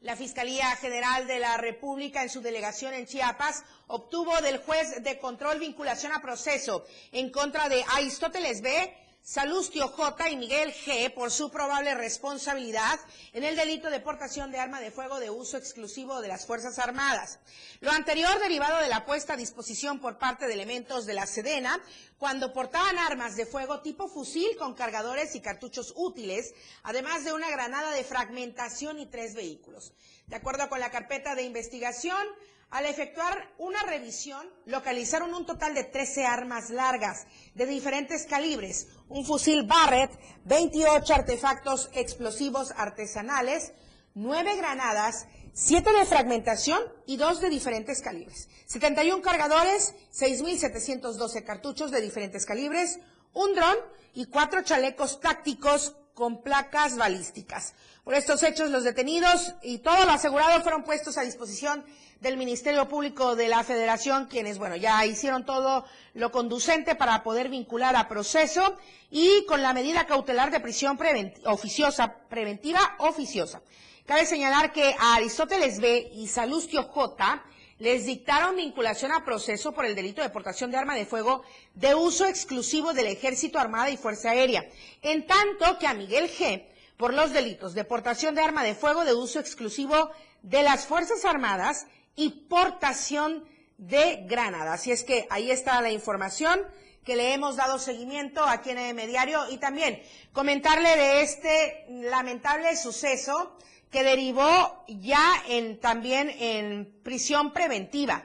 La 0.00 0.16
Fiscalía 0.16 0.74
General 0.76 1.28
de 1.28 1.38
la 1.38 1.56
República 1.58 2.22
en 2.22 2.28
su 2.28 2.40
delegación 2.40 2.92
en 2.92 3.06
Chiapas 3.06 3.64
obtuvo 3.86 4.40
del 4.40 4.58
juez 4.58 5.02
de 5.02 5.18
control 5.20 5.60
vinculación 5.60 6.12
a 6.12 6.20
proceso 6.20 6.84
en 7.12 7.30
contra 7.30 7.68
de 7.68 7.84
Aristóteles 7.94 8.62
B, 8.62 9.01
Salustio 9.24 9.86
J. 9.86 10.30
y 10.30 10.36
Miguel 10.36 10.74
G. 10.74 11.14
por 11.14 11.30
su 11.30 11.48
probable 11.48 11.94
responsabilidad 11.94 12.98
en 13.32 13.44
el 13.44 13.54
delito 13.54 13.88
de 13.88 14.00
portación 14.00 14.50
de 14.50 14.58
arma 14.58 14.80
de 14.80 14.90
fuego 14.90 15.20
de 15.20 15.30
uso 15.30 15.56
exclusivo 15.56 16.20
de 16.20 16.26
las 16.26 16.44
Fuerzas 16.44 16.80
Armadas. 16.80 17.38
Lo 17.78 17.92
anterior 17.92 18.36
derivado 18.40 18.78
de 18.78 18.88
la 18.88 19.06
puesta 19.06 19.34
a 19.34 19.36
disposición 19.36 20.00
por 20.00 20.18
parte 20.18 20.48
de 20.48 20.54
elementos 20.54 21.06
de 21.06 21.14
la 21.14 21.26
Sedena 21.26 21.80
cuando 22.18 22.52
portaban 22.52 22.98
armas 22.98 23.36
de 23.36 23.46
fuego 23.46 23.80
tipo 23.80 24.08
fusil 24.08 24.56
con 24.58 24.74
cargadores 24.74 25.36
y 25.36 25.40
cartuchos 25.40 25.92
útiles, 25.94 26.52
además 26.82 27.24
de 27.24 27.32
una 27.32 27.48
granada 27.48 27.92
de 27.92 28.02
fragmentación 28.02 28.98
y 28.98 29.06
tres 29.06 29.34
vehículos. 29.34 29.92
De 30.26 30.34
acuerdo 30.34 30.68
con 30.68 30.80
la 30.80 30.90
carpeta 30.90 31.36
de 31.36 31.44
investigación, 31.44 32.26
al 32.72 32.86
efectuar 32.86 33.52
una 33.58 33.82
revisión, 33.82 34.48
localizaron 34.64 35.34
un 35.34 35.44
total 35.44 35.74
de 35.74 35.84
13 35.84 36.24
armas 36.24 36.70
largas 36.70 37.26
de 37.54 37.66
diferentes 37.66 38.24
calibres, 38.24 38.88
un 39.10 39.26
fusil 39.26 39.64
Barrett, 39.64 40.10
28 40.46 41.12
artefactos 41.12 41.90
explosivos 41.92 42.72
artesanales, 42.74 43.74
9 44.14 44.56
granadas, 44.56 45.26
7 45.52 45.92
de 45.92 46.06
fragmentación 46.06 46.80
y 47.04 47.18
2 47.18 47.42
de 47.42 47.50
diferentes 47.50 48.00
calibres, 48.00 48.48
71 48.64 49.20
cargadores, 49.20 49.94
6.712 50.14 51.44
cartuchos 51.44 51.90
de 51.90 52.00
diferentes 52.00 52.46
calibres, 52.46 53.00
un 53.34 53.54
dron 53.54 53.76
y 54.14 54.26
4 54.26 54.62
chalecos 54.62 55.20
tácticos 55.20 55.94
con 56.14 56.42
placas 56.42 56.96
balísticas. 56.96 57.74
Por 58.04 58.14
estos 58.14 58.42
hechos, 58.42 58.70
los 58.70 58.84
detenidos 58.84 59.54
y 59.62 59.78
todo 59.78 60.04
lo 60.04 60.12
asegurado 60.12 60.60
fueron 60.62 60.84
puestos 60.84 61.18
a 61.18 61.22
disposición 61.22 61.84
del 62.20 62.36
Ministerio 62.36 62.88
Público 62.88 63.34
de 63.34 63.48
la 63.48 63.64
Federación, 63.64 64.26
quienes, 64.26 64.58
bueno, 64.58 64.76
ya 64.76 65.04
hicieron 65.06 65.44
todo 65.44 65.84
lo 66.14 66.30
conducente 66.30 66.94
para 66.94 67.22
poder 67.22 67.48
vincular 67.48 67.96
a 67.96 68.08
proceso 68.08 68.76
y 69.10 69.44
con 69.46 69.62
la 69.62 69.72
medida 69.72 70.06
cautelar 70.06 70.50
de 70.50 70.60
prisión 70.60 70.98
oficiosa, 71.44 72.14
preventiva 72.28 72.80
oficiosa. 72.98 73.60
Cabe 74.06 74.26
señalar 74.26 74.72
que 74.72 74.94
a 74.98 75.14
Aristóteles 75.16 75.80
B 75.80 76.10
y 76.14 76.28
Salustio 76.28 76.84
J 76.84 77.42
les 77.82 78.06
dictaron 78.06 78.54
vinculación 78.54 79.10
a 79.10 79.24
proceso 79.24 79.72
por 79.72 79.84
el 79.84 79.96
delito 79.96 80.22
de 80.22 80.30
portación 80.30 80.70
de 80.70 80.76
arma 80.76 80.94
de 80.94 81.04
fuego 81.04 81.42
de 81.74 81.96
uso 81.96 82.26
exclusivo 82.26 82.92
del 82.92 83.08
Ejército 83.08 83.58
Armada 83.58 83.90
y 83.90 83.96
Fuerza 83.96 84.30
Aérea, 84.30 84.64
en 85.02 85.26
tanto 85.26 85.80
que 85.80 85.88
a 85.88 85.94
Miguel 85.94 86.30
G 86.30 86.64
por 86.96 87.12
los 87.12 87.32
delitos 87.32 87.74
de 87.74 87.82
portación 87.82 88.36
de 88.36 88.40
arma 88.40 88.62
de 88.62 88.76
fuego 88.76 89.04
de 89.04 89.14
uso 89.14 89.40
exclusivo 89.40 90.12
de 90.42 90.62
las 90.62 90.86
Fuerzas 90.86 91.24
Armadas 91.24 91.88
y 92.14 92.30
portación 92.48 93.44
de 93.78 94.26
granadas. 94.28 94.80
Así 94.80 94.92
es 94.92 95.02
que 95.02 95.26
ahí 95.28 95.50
está 95.50 95.82
la 95.82 95.90
información 95.90 96.60
que 97.04 97.16
le 97.16 97.34
hemos 97.34 97.56
dado 97.56 97.80
seguimiento 97.80 98.44
aquí 98.44 98.70
en 98.70 98.78
el 98.78 98.94
Mediario 98.94 99.50
y 99.50 99.58
también 99.58 100.00
comentarle 100.32 100.88
de 100.88 101.22
este 101.22 101.86
lamentable 101.88 102.76
suceso 102.76 103.56
que 103.92 104.02
derivó 104.02 104.84
ya 104.88 105.34
en, 105.48 105.78
también 105.78 106.30
en 106.30 107.00
prisión 107.04 107.52
preventiva. 107.52 108.24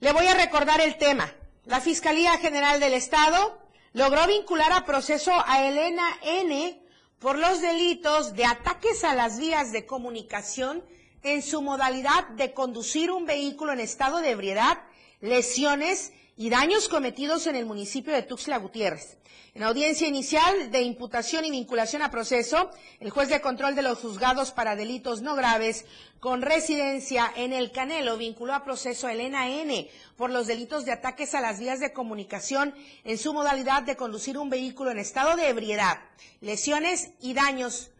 Le 0.00 0.12
voy 0.12 0.26
a 0.26 0.34
recordar 0.34 0.82
el 0.82 0.98
tema. 0.98 1.32
La 1.64 1.80
Fiscalía 1.80 2.36
General 2.36 2.78
del 2.78 2.92
Estado 2.92 3.58
logró 3.94 4.26
vincular 4.26 4.70
a 4.72 4.84
proceso 4.84 5.32
a 5.46 5.66
Elena 5.66 6.06
N 6.22 6.78
por 7.18 7.38
los 7.38 7.62
delitos 7.62 8.34
de 8.34 8.44
ataques 8.44 9.02
a 9.02 9.14
las 9.14 9.38
vías 9.38 9.72
de 9.72 9.86
comunicación 9.86 10.84
en 11.22 11.40
su 11.40 11.62
modalidad 11.62 12.28
de 12.36 12.52
conducir 12.52 13.10
un 13.10 13.24
vehículo 13.24 13.72
en 13.72 13.80
estado 13.80 14.18
de 14.18 14.32
ebriedad, 14.32 14.78
lesiones 15.22 16.12
y 16.36 16.50
daños 16.50 16.88
cometidos 16.88 17.46
en 17.46 17.56
el 17.56 17.66
municipio 17.66 18.12
de 18.12 18.22
Tuxtla 18.22 18.58
Gutiérrez. 18.58 19.18
En 19.54 19.62
audiencia 19.62 20.08
inicial 20.08 20.72
de 20.72 20.82
imputación 20.82 21.44
y 21.44 21.50
vinculación 21.50 22.02
a 22.02 22.10
proceso, 22.10 22.70
el 22.98 23.10
juez 23.10 23.28
de 23.28 23.40
control 23.40 23.76
de 23.76 23.82
los 23.82 24.00
juzgados 24.00 24.50
para 24.50 24.74
delitos 24.74 25.22
no 25.22 25.36
graves 25.36 25.84
con 26.18 26.42
residencia 26.42 27.32
en 27.36 27.52
el 27.52 27.70
Canelo 27.70 28.16
vinculó 28.16 28.52
a 28.52 28.64
proceso 28.64 29.06
a 29.06 29.12
Elena 29.12 29.48
N 29.48 29.88
por 30.16 30.30
los 30.30 30.48
delitos 30.48 30.84
de 30.84 30.90
ataques 30.90 31.36
a 31.36 31.40
las 31.40 31.60
vías 31.60 31.78
de 31.78 31.92
comunicación 31.92 32.74
en 33.04 33.16
su 33.16 33.32
modalidad 33.32 33.84
de 33.84 33.96
conducir 33.96 34.38
un 34.38 34.50
vehículo 34.50 34.90
en 34.90 34.98
estado 34.98 35.36
de 35.36 35.48
ebriedad, 35.48 36.00
lesiones 36.40 37.10
y 37.20 37.34
daños. 37.34 37.90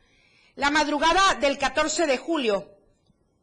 La 0.57 0.73
madrugada 0.73 1.35
del 1.35 1.57
14 1.59 2.07
de 2.07 2.19
julio, 2.19 2.74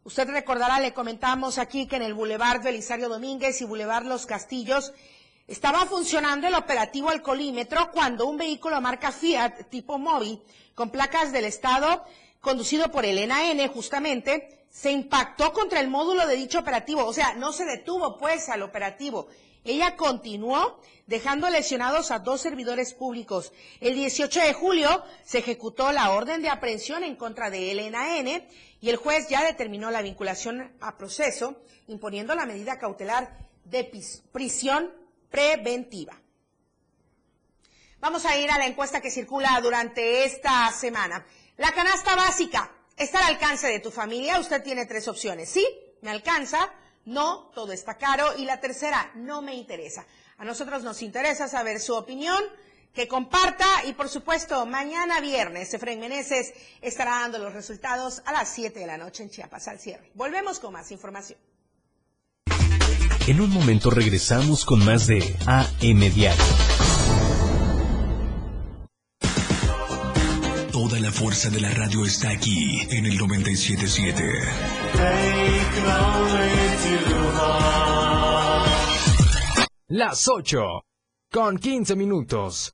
usted 0.03 0.29
recordará, 0.29 0.79
le 0.79 0.93
comentamos 0.93 1.57
aquí 1.57 1.87
que 1.87 1.97
en 1.97 2.01
el 2.03 2.13
Boulevard 2.13 2.63
Belisario 2.63 3.09
Domínguez 3.09 3.61
y 3.61 3.65
Boulevard 3.65 4.05
Los 4.05 4.25
Castillos 4.25 4.93
estaba 5.47 5.85
funcionando 5.85 6.47
el 6.47 6.55
operativo 6.55 7.09
alcoholímetro 7.09 7.91
cuando 7.91 8.25
un 8.25 8.37
vehículo 8.37 8.79
marca 8.81 9.11
Fiat 9.11 9.69
tipo 9.69 9.97
móvil 9.97 10.41
con 10.75 10.89
placas 10.89 11.31
del 11.31 11.45
Estado, 11.45 12.05
conducido 12.39 12.89
por 12.89 13.05
Elena 13.05 13.51
N 13.51 13.67
justamente, 13.67 14.65
se 14.71 14.91
impactó 14.91 15.51
contra 15.51 15.79
el 15.81 15.89
módulo 15.89 16.25
de 16.25 16.37
dicho 16.37 16.59
operativo. 16.59 17.05
O 17.05 17.13
sea, 17.13 17.33
no 17.33 17.51
se 17.51 17.65
detuvo 17.65 18.17
pues 18.17 18.49
al 18.49 18.63
operativo. 18.63 19.27
Ella 19.63 19.95
continuó 19.95 20.79
dejando 21.05 21.49
lesionados 21.49 22.09
a 22.09 22.19
dos 22.19 22.41
servidores 22.41 22.93
públicos. 22.93 23.51
El 23.79 23.95
18 23.95 24.39
de 24.39 24.53
julio 24.53 25.03
se 25.23 25.39
ejecutó 25.39 25.91
la 25.91 26.11
orden 26.11 26.41
de 26.41 26.49
aprehensión 26.49 27.03
en 27.03 27.15
contra 27.15 27.49
de 27.49 27.71
Elena 27.71 28.17
N 28.17 28.47
y 28.81 28.89
el 28.89 28.97
juez 28.97 29.29
ya 29.29 29.45
determinó 29.45 29.91
la 29.91 30.01
vinculación 30.01 30.75
a 30.81 30.97
proceso, 30.97 31.63
imponiendo 31.87 32.35
la 32.35 32.47
medida 32.47 32.79
cautelar 32.79 33.37
de 33.63 33.89
prisión 34.31 34.91
preventiva. 35.29 36.19
Vamos 37.99 38.25
a 38.25 38.35
ir 38.35 38.49
a 38.49 38.57
la 38.57 38.65
encuesta 38.65 38.99
que 38.99 39.11
circula 39.11 39.59
durante 39.61 40.25
esta 40.25 40.71
semana. 40.71 41.23
La 41.57 41.71
canasta 41.71 42.15
básica 42.15 42.71
está 42.97 43.19
al 43.19 43.35
alcance 43.35 43.67
de 43.67 43.79
tu 43.79 43.91
familia. 43.91 44.39
Usted 44.39 44.63
tiene 44.63 44.87
tres 44.87 45.07
opciones. 45.07 45.49
Sí, 45.49 45.63
me 46.01 46.09
alcanza. 46.09 46.73
No, 47.05 47.51
todo 47.53 47.71
está 47.71 47.99
caro. 47.99 48.35
Y 48.37 48.45
la 48.45 48.59
tercera, 48.59 49.11
no 49.13 49.43
me 49.43 49.53
interesa. 49.53 50.07
A 50.39 50.45
nosotros 50.45 50.81
nos 50.81 51.03
interesa 51.03 51.47
saber 51.47 51.79
su 51.79 51.95
opinión, 51.95 52.43
que 52.93 53.07
comparta 53.07 53.65
y 53.85 53.93
por 53.93 54.09
supuesto 54.09 54.65
mañana 54.65 55.19
viernes 55.21 55.73
Efraín 55.73 55.99
Meneses 55.99 56.53
estará 56.81 57.21
dando 57.21 57.39
los 57.39 57.53
resultados 57.53 58.21
a 58.25 58.33
las 58.33 58.49
7 58.53 58.79
de 58.79 58.87
la 58.87 58.97
noche 58.97 59.23
en 59.23 59.29
Chiapas 59.29 59.67
al 59.67 59.79
cierre. 59.79 60.11
Volvemos 60.13 60.59
con 60.59 60.73
más 60.73 60.91
información. 60.91 61.39
En 63.27 63.39
un 63.39 63.51
momento 63.51 63.91
regresamos 63.91 64.65
con 64.65 64.83
más 64.83 65.07
de 65.07 65.35
AM 65.45 65.99
Diario. 66.13 66.43
Toda 70.71 70.99
la 70.99 71.11
fuerza 71.11 71.49
de 71.49 71.61
la 71.61 71.69
radio 71.69 72.03
está 72.05 72.31
aquí 72.31 72.81
en 72.89 73.05
el 73.05 73.17
977. 73.17 74.23
Las 79.87 80.27
8 80.27 80.61
con 81.31 81.57
15 81.57 81.95
minutos. 81.95 82.73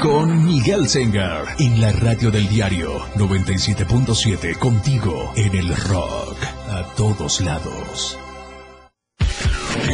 Con 0.00 0.44
Miguel 0.44 0.88
Sengar 0.88 1.56
en 1.58 1.80
la 1.80 1.90
radio 1.90 2.30
del 2.30 2.48
diario 2.48 3.00
97.7 3.16 4.58
contigo 4.58 5.32
en 5.36 5.54
el 5.54 5.74
rock 5.74 6.36
a 6.68 6.84
todos 6.96 7.40
lados. 7.40 8.18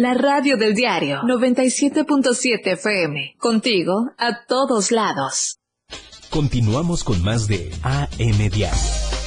La 0.00 0.14
radio 0.14 0.56
del 0.56 0.76
diario 0.76 1.22
97.7 1.22 2.74
FM. 2.74 3.34
Contigo 3.36 4.12
a 4.16 4.44
todos 4.46 4.92
lados. 4.92 5.58
Continuamos 6.30 7.02
con 7.02 7.20
más 7.24 7.48
de 7.48 7.72
AM 7.82 8.48
Diario. 8.48 9.17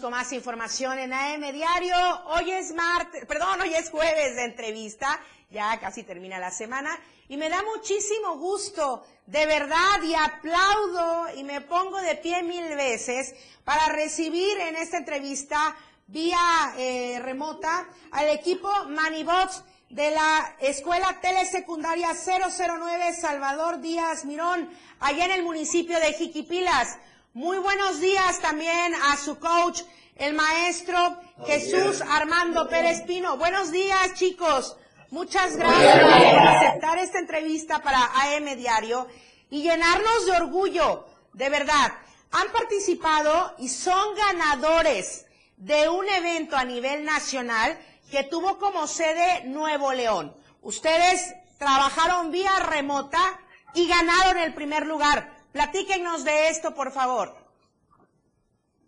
Con 0.00 0.10
más 0.10 0.32
información 0.32 0.98
en 0.98 1.12
AM 1.12 1.52
Diario. 1.52 1.96
Hoy 2.26 2.50
es 2.50 2.74
martes, 2.74 3.26
perdón, 3.26 3.60
hoy 3.60 3.74
es 3.74 3.90
jueves 3.90 4.34
de 4.34 4.44
entrevista. 4.44 5.20
Ya 5.50 5.78
casi 5.78 6.02
termina 6.02 6.38
la 6.38 6.50
semana. 6.50 6.98
Y 7.28 7.36
me 7.36 7.48
da 7.48 7.62
muchísimo 7.62 8.36
gusto, 8.38 9.06
de 9.26 9.46
verdad, 9.46 10.02
y 10.02 10.14
aplaudo 10.14 11.26
y 11.36 11.44
me 11.44 11.60
pongo 11.60 12.00
de 12.00 12.16
pie 12.16 12.42
mil 12.42 12.64
veces 12.74 13.34
para 13.64 13.86
recibir 13.88 14.58
en 14.58 14.76
esta 14.76 14.98
entrevista 14.98 15.76
vía 16.08 16.74
eh, 16.76 17.20
remota 17.22 17.86
al 18.10 18.28
equipo 18.30 18.68
Manibots 18.88 19.62
de 19.90 20.10
la 20.10 20.56
Escuela 20.60 21.20
Telesecundaria 21.20 22.08
009 22.14 23.12
Salvador 23.12 23.80
Díaz 23.80 24.24
Mirón, 24.24 24.68
allá 24.98 25.26
en 25.26 25.32
el 25.32 25.42
municipio 25.44 26.00
de 26.00 26.14
Jiquipilas. 26.14 26.98
Muy 27.34 27.58
buenos 27.58 28.00
días 28.00 28.38
también 28.38 28.94
a 28.94 29.16
su 29.16 29.40
coach, 29.40 29.82
el 30.14 30.34
maestro 30.34 31.20
Jesús 31.44 32.00
Armando 32.00 32.68
Pérez 32.68 33.02
Pino. 33.02 33.36
Buenos 33.36 33.72
días, 33.72 34.14
chicos. 34.14 34.76
Muchas 35.10 35.56
gracias 35.56 35.98
por 35.98 36.46
aceptar 36.46 36.98
esta 36.98 37.18
entrevista 37.18 37.82
para 37.82 38.04
AM 38.04 38.56
Diario 38.56 39.08
y 39.50 39.62
llenarnos 39.62 40.26
de 40.26 40.32
orgullo, 40.36 41.08
de 41.32 41.50
verdad. 41.50 41.94
Han 42.30 42.52
participado 42.52 43.56
y 43.58 43.68
son 43.68 44.14
ganadores 44.14 45.26
de 45.56 45.88
un 45.88 46.08
evento 46.08 46.56
a 46.56 46.64
nivel 46.64 47.04
nacional 47.04 47.76
que 48.12 48.22
tuvo 48.22 48.60
como 48.60 48.86
sede 48.86 49.42
Nuevo 49.46 49.92
León. 49.92 50.36
Ustedes 50.62 51.34
trabajaron 51.58 52.30
vía 52.30 52.52
remota 52.60 53.40
y 53.74 53.88
ganaron 53.88 54.38
el 54.38 54.54
primer 54.54 54.86
lugar. 54.86 55.33
Platíquenos 55.54 56.24
de 56.24 56.48
esto, 56.48 56.74
por 56.74 56.90
favor. 56.90 57.32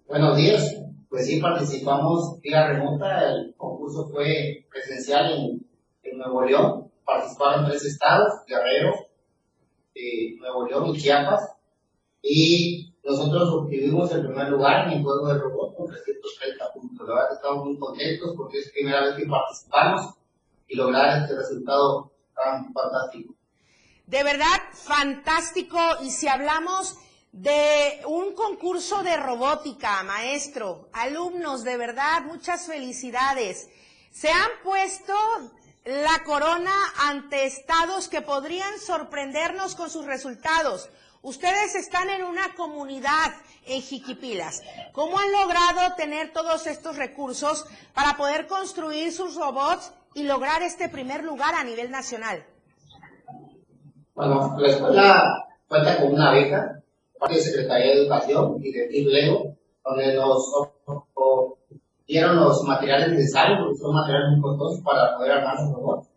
Buenos 0.08 0.36
días. 0.36 0.74
Pues 1.08 1.28
sí, 1.28 1.40
participamos 1.40 2.40
vía 2.40 2.66
remota. 2.66 3.30
El 3.30 3.54
concurso 3.56 4.08
fue 4.08 4.66
presencial 4.68 5.60
en, 6.02 6.18
Nuevo 6.18 6.42
León. 6.42 6.90
Participaron 7.04 7.66
tres 7.66 7.84
estados, 7.84 8.44
Guerrero, 8.48 8.94
eh, 9.94 10.34
Nuevo 10.40 10.66
León 10.66 10.86
y 10.88 10.98
Chiapas. 10.98 11.54
Y 12.20 12.92
nosotros 13.04 13.48
obtuvimos 13.48 14.10
el 14.10 14.26
primer 14.26 14.48
lugar 14.48 14.88
en 14.88 14.94
el 14.94 15.04
juego 15.04 15.28
de 15.28 15.38
robot 15.38 15.76
con 15.76 15.86
330 15.86 16.72
puntos. 16.72 17.06
La 17.06 17.14
verdad 17.14 17.34
estamos 17.34 17.64
muy 17.64 17.78
contentos 17.78 18.34
porque 18.36 18.58
es 18.58 18.66
la 18.66 18.72
primera 18.72 19.04
vez 19.04 19.14
que 19.14 19.26
participamos 19.26 20.14
y 20.66 20.74
lograr 20.74 21.22
este 21.22 21.36
resultado 21.36 22.10
tan 22.34 22.72
fantástico. 22.72 23.35
De 24.06 24.22
verdad, 24.22 24.62
fantástico. 24.72 25.78
Y 26.02 26.10
si 26.10 26.28
hablamos 26.28 26.96
de 27.32 28.00
un 28.06 28.34
concurso 28.34 29.02
de 29.02 29.16
robótica, 29.16 30.02
maestro, 30.04 30.88
alumnos, 30.92 31.64
de 31.64 31.76
verdad, 31.76 32.22
muchas 32.22 32.66
felicidades. 32.66 33.68
Se 34.12 34.30
han 34.30 34.50
puesto 34.62 35.12
la 35.84 36.22
corona 36.24 36.74
ante 36.98 37.46
estados 37.46 38.08
que 38.08 38.22
podrían 38.22 38.78
sorprendernos 38.78 39.74
con 39.74 39.90
sus 39.90 40.06
resultados. 40.06 40.88
Ustedes 41.22 41.74
están 41.74 42.08
en 42.08 42.22
una 42.22 42.54
comunidad 42.54 43.34
en 43.64 43.82
Jiquipilas. 43.82 44.62
¿Cómo 44.92 45.18
han 45.18 45.32
logrado 45.32 45.96
tener 45.96 46.32
todos 46.32 46.68
estos 46.68 46.96
recursos 46.96 47.66
para 47.92 48.16
poder 48.16 48.46
construir 48.46 49.12
sus 49.12 49.34
robots 49.34 49.92
y 50.14 50.22
lograr 50.22 50.62
este 50.62 50.88
primer 50.88 51.24
lugar 51.24 51.56
a 51.56 51.64
nivel 51.64 51.90
nacional? 51.90 52.46
Bueno, 54.16 54.56
la 54.58 54.68
escuela 54.68 55.46
cuenta 55.68 56.00
con 56.00 56.14
una 56.14 56.32
beca, 56.32 56.82
parte 57.18 57.34
de 57.34 57.40
Secretaría 57.42 57.92
de 57.92 58.00
Educación 58.00 58.56
y 58.62 58.72
de 58.72 58.88
Lego, 59.10 59.54
donde 59.84 60.14
nos 60.14 60.54
dieron 62.06 62.36
los 62.36 62.62
materiales 62.64 63.10
necesarios, 63.10 63.58
porque 63.60 63.78
son 63.78 63.94
materiales 63.94 64.30
muy 64.30 64.40
costosos 64.40 64.82
para 64.82 65.18
poder 65.18 65.32
armar 65.32 65.58
un 65.58 65.74
robot. 65.74 66.08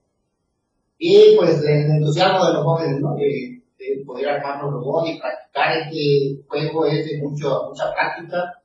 Y 0.98 1.36
pues 1.36 1.62
el 1.62 1.92
entusiasmo 1.92 2.46
de 2.46 2.54
los 2.54 2.64
jóvenes, 2.64 3.02
¿no? 3.02 3.16
De, 3.16 3.58
poder 4.06 4.30
armar 4.30 4.64
un 4.64 4.76
robot 4.76 5.06
y 5.08 5.20
practicar 5.20 5.78
este 5.80 6.42
juego 6.48 6.86
es 6.86 7.06
de 7.06 7.18
mucho, 7.22 7.66
mucha 7.68 7.92
práctica, 7.92 8.62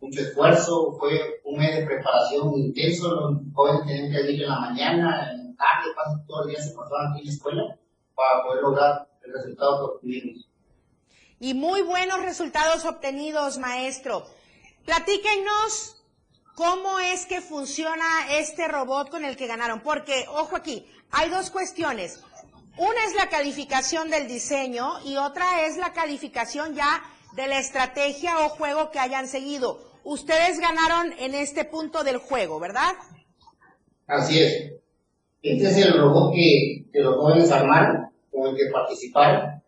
mucho 0.00 0.22
esfuerzo, 0.22 0.96
fue 0.98 1.42
un 1.44 1.58
mes 1.58 1.76
de 1.76 1.84
preparación 1.84 2.54
intenso, 2.54 3.10
los 3.10 3.36
jóvenes 3.52 3.86
tenían 3.86 4.10
que 4.10 4.32
ir 4.32 4.42
en 4.44 4.48
la 4.48 4.60
mañana, 4.60 5.30
en 5.30 5.48
la 5.48 5.56
tarde, 5.56 5.92
casi 5.94 6.26
todo 6.26 6.44
el 6.44 6.48
día 6.48 6.62
se 6.62 6.74
pasaban 6.74 7.12
aquí 7.12 7.20
en 7.20 7.26
la 7.26 7.32
escuela 7.32 7.78
para 8.18 8.42
poder 8.42 8.62
lograr 8.62 9.08
el 9.24 9.32
resultado 9.32 9.78
que 9.78 9.94
obtuvimos. 9.94 10.48
Y 11.38 11.54
muy 11.54 11.82
buenos 11.82 12.20
resultados 12.22 12.84
obtenidos, 12.84 13.58
maestro. 13.58 14.26
Platíquenos 14.84 16.02
cómo 16.56 16.98
es 16.98 17.26
que 17.26 17.40
funciona 17.40 18.04
este 18.32 18.66
robot 18.66 19.10
con 19.10 19.24
el 19.24 19.36
que 19.36 19.46
ganaron. 19.46 19.80
Porque, 19.82 20.26
ojo 20.30 20.56
aquí, 20.56 20.84
hay 21.12 21.30
dos 21.30 21.50
cuestiones. 21.50 22.20
Una 22.76 23.04
es 23.04 23.14
la 23.14 23.28
calificación 23.28 24.10
del 24.10 24.26
diseño 24.26 25.00
y 25.04 25.16
otra 25.16 25.66
es 25.66 25.76
la 25.76 25.92
calificación 25.92 26.74
ya 26.74 27.00
de 27.36 27.46
la 27.46 27.60
estrategia 27.60 28.40
o 28.40 28.48
juego 28.48 28.90
que 28.90 28.98
hayan 28.98 29.28
seguido. 29.28 29.78
Ustedes 30.02 30.58
ganaron 30.58 31.12
en 31.20 31.36
este 31.36 31.64
punto 31.64 32.02
del 32.02 32.16
juego, 32.16 32.58
¿verdad? 32.58 32.94
Así 34.08 34.40
es. 34.40 34.72
Este 35.42 35.68
es 35.68 35.76
el 35.86 35.96
robot 35.96 36.34
que, 36.34 36.84
los 36.94 37.16
jóvenes 37.16 37.52
armaron, 37.52 38.07
con 38.38 38.50
el 38.50 38.56
que 38.56 38.70
participaron. 38.70 39.62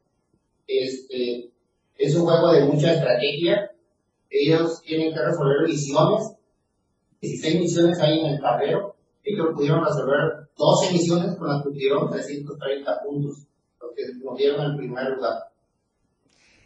Este, 0.67 1.51
es 1.97 2.15
un 2.15 2.25
juego 2.25 2.53
de 2.53 2.65
mucha 2.65 2.95
estrategia. 2.95 3.71
Ellos 4.31 4.81
tienen 4.83 5.13
que 5.13 5.21
resolver 5.21 5.69
misiones 5.69 6.37
16 7.21 7.61
misiones 7.61 8.01
hay 8.01 8.21
en 8.21 8.27
el 8.27 8.41
tablero. 8.41 8.97
Ellos 9.23 9.49
pudieron 9.55 9.85
resolver 9.85 10.49
12 10.57 10.93
misiones 10.93 11.37
con 11.37 11.49
las 11.49 11.63
que 11.63 11.71
tuvieron 11.71 12.11
330 12.11 13.03
puntos, 13.03 13.47
lo 13.81 13.95
que 13.95 14.03
nos 14.25 14.37
dieron 14.37 14.71
el 14.71 14.77
primer 14.77 15.11
lugar. 15.11 15.51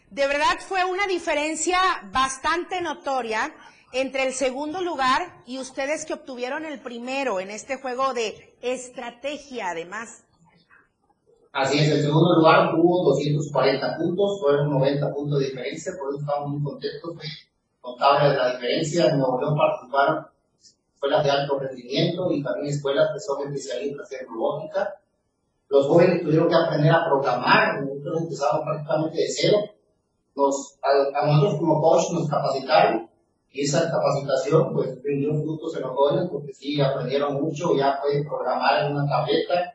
De 0.09 0.27
verdad 0.27 0.57
fue 0.65 0.85
una 0.85 1.07
diferencia 1.07 1.77
bastante 2.11 2.81
notoria 2.81 3.53
entre 3.91 4.25
el 4.25 4.33
segundo 4.33 4.81
lugar 4.81 5.43
y 5.45 5.59
ustedes 5.59 6.05
que 6.05 6.13
obtuvieron 6.13 6.65
el 6.65 6.79
primero 6.79 7.39
en 7.39 7.49
este 7.49 7.77
juego 7.77 8.13
de 8.13 8.55
estrategia, 8.61 9.69
además. 9.69 10.23
Así 11.55 11.79
es, 11.79 11.89
el 11.89 12.01
segundo 12.01 12.35
lugar 12.35 12.71
tuvo 12.71 13.05
240 13.11 13.97
puntos, 13.97 14.41
fueron 14.41 14.71
90 14.71 15.13
puntos 15.13 15.39
de 15.39 15.45
diferencia, 15.45 15.93
por 15.97 16.09
eso 16.09 16.19
estamos 16.19 16.49
muy 16.49 16.61
contentos, 16.61 17.15
fue 17.15 17.25
notable 17.81 18.35
la 18.35 18.51
diferencia. 18.51 19.05
En 19.05 19.19
Nuevo 19.19 19.39
León 19.39 19.55
participaron 19.55 20.25
escuelas 20.93 21.23
de 21.23 21.31
alto 21.31 21.57
rendimiento 21.57 22.29
y 22.29 22.43
también 22.43 22.67
escuelas 22.67 23.09
que 23.13 23.21
son 23.21 23.47
especialistas 23.47 24.11
en 24.11 24.27
robótica. 24.27 24.95
Los 25.69 25.87
jóvenes 25.87 26.23
tuvieron 26.23 26.49
que 26.49 26.55
aprender 26.55 26.91
a 26.91 27.05
programar, 27.05 27.85
nosotros 27.85 28.23
empezamos 28.23 28.61
prácticamente 28.65 29.17
de 29.17 29.27
cero. 29.29 29.57
Nos, 30.35 30.77
a, 30.83 31.25
nosotros 31.25 31.55
como 31.57 31.81
coach 31.81 32.11
nos 32.11 32.27
capacitaron 32.27 33.09
y 33.53 33.61
esa 33.61 33.89
capacitación 33.89 34.73
pues 34.73 35.01
rindió 35.01 35.33
frutos 35.41 35.73
en 35.77 35.83
los 35.83 35.95
jóvenes 35.95 36.29
porque 36.29 36.51
sí 36.51 36.81
aprendieron 36.81 37.41
mucho, 37.41 37.73
ya 37.77 37.97
pueden 38.01 38.25
programar 38.25 38.87
en 38.87 38.91
una 38.91 39.07
tableta 39.07 39.74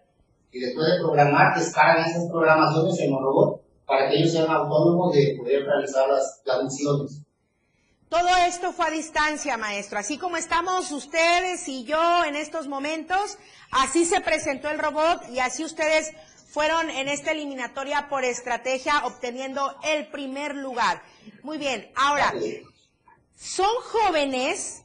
y 0.53 0.61
después 0.61 0.87
de 0.87 0.99
programar 0.99 1.59
descargan 1.59 2.11
esas 2.11 2.29
programaciones 2.31 2.99
en 3.01 3.13
los 3.13 3.21
robots 3.21 3.63
para 3.87 4.09
que 4.09 4.17
ellos 4.19 4.33
sean 4.33 4.51
autónomos 4.51 5.15
de 5.15 5.37
poder 5.39 5.65
realizar 5.65 6.09
las, 6.09 6.43
las 6.45 6.65
misiones. 6.65 7.23
Todo 8.09 8.29
esto 8.49 8.73
fue 8.73 8.87
a 8.87 8.91
distancia, 8.91 9.57
maestro. 9.57 9.99
Así 9.99 10.19
como 10.19 10.37
estamos 10.37 10.91
ustedes 10.91 11.69
y 11.69 11.85
yo 11.85 12.25
en 12.25 12.35
estos 12.35 12.67
momentos, 12.67 13.39
así 13.71 14.05
se 14.05 14.21
presentó 14.21 14.69
el 14.69 14.81
robot 14.81 15.29
y 15.31 15.39
así 15.39 15.65
ustedes 15.65 16.13
fueron 16.51 16.91
en 16.91 17.09
esta 17.09 17.31
eliminatoria 17.31 18.09
por 18.09 18.25
estrategia 18.25 19.07
obteniendo 19.07 19.77
el 19.85 20.09
primer 20.09 20.57
lugar. 20.57 21.03
Muy 21.45 21.59
bien, 21.59 21.91
ahora, 21.95 22.35
son 23.37 23.73
jóvenes, 23.85 24.83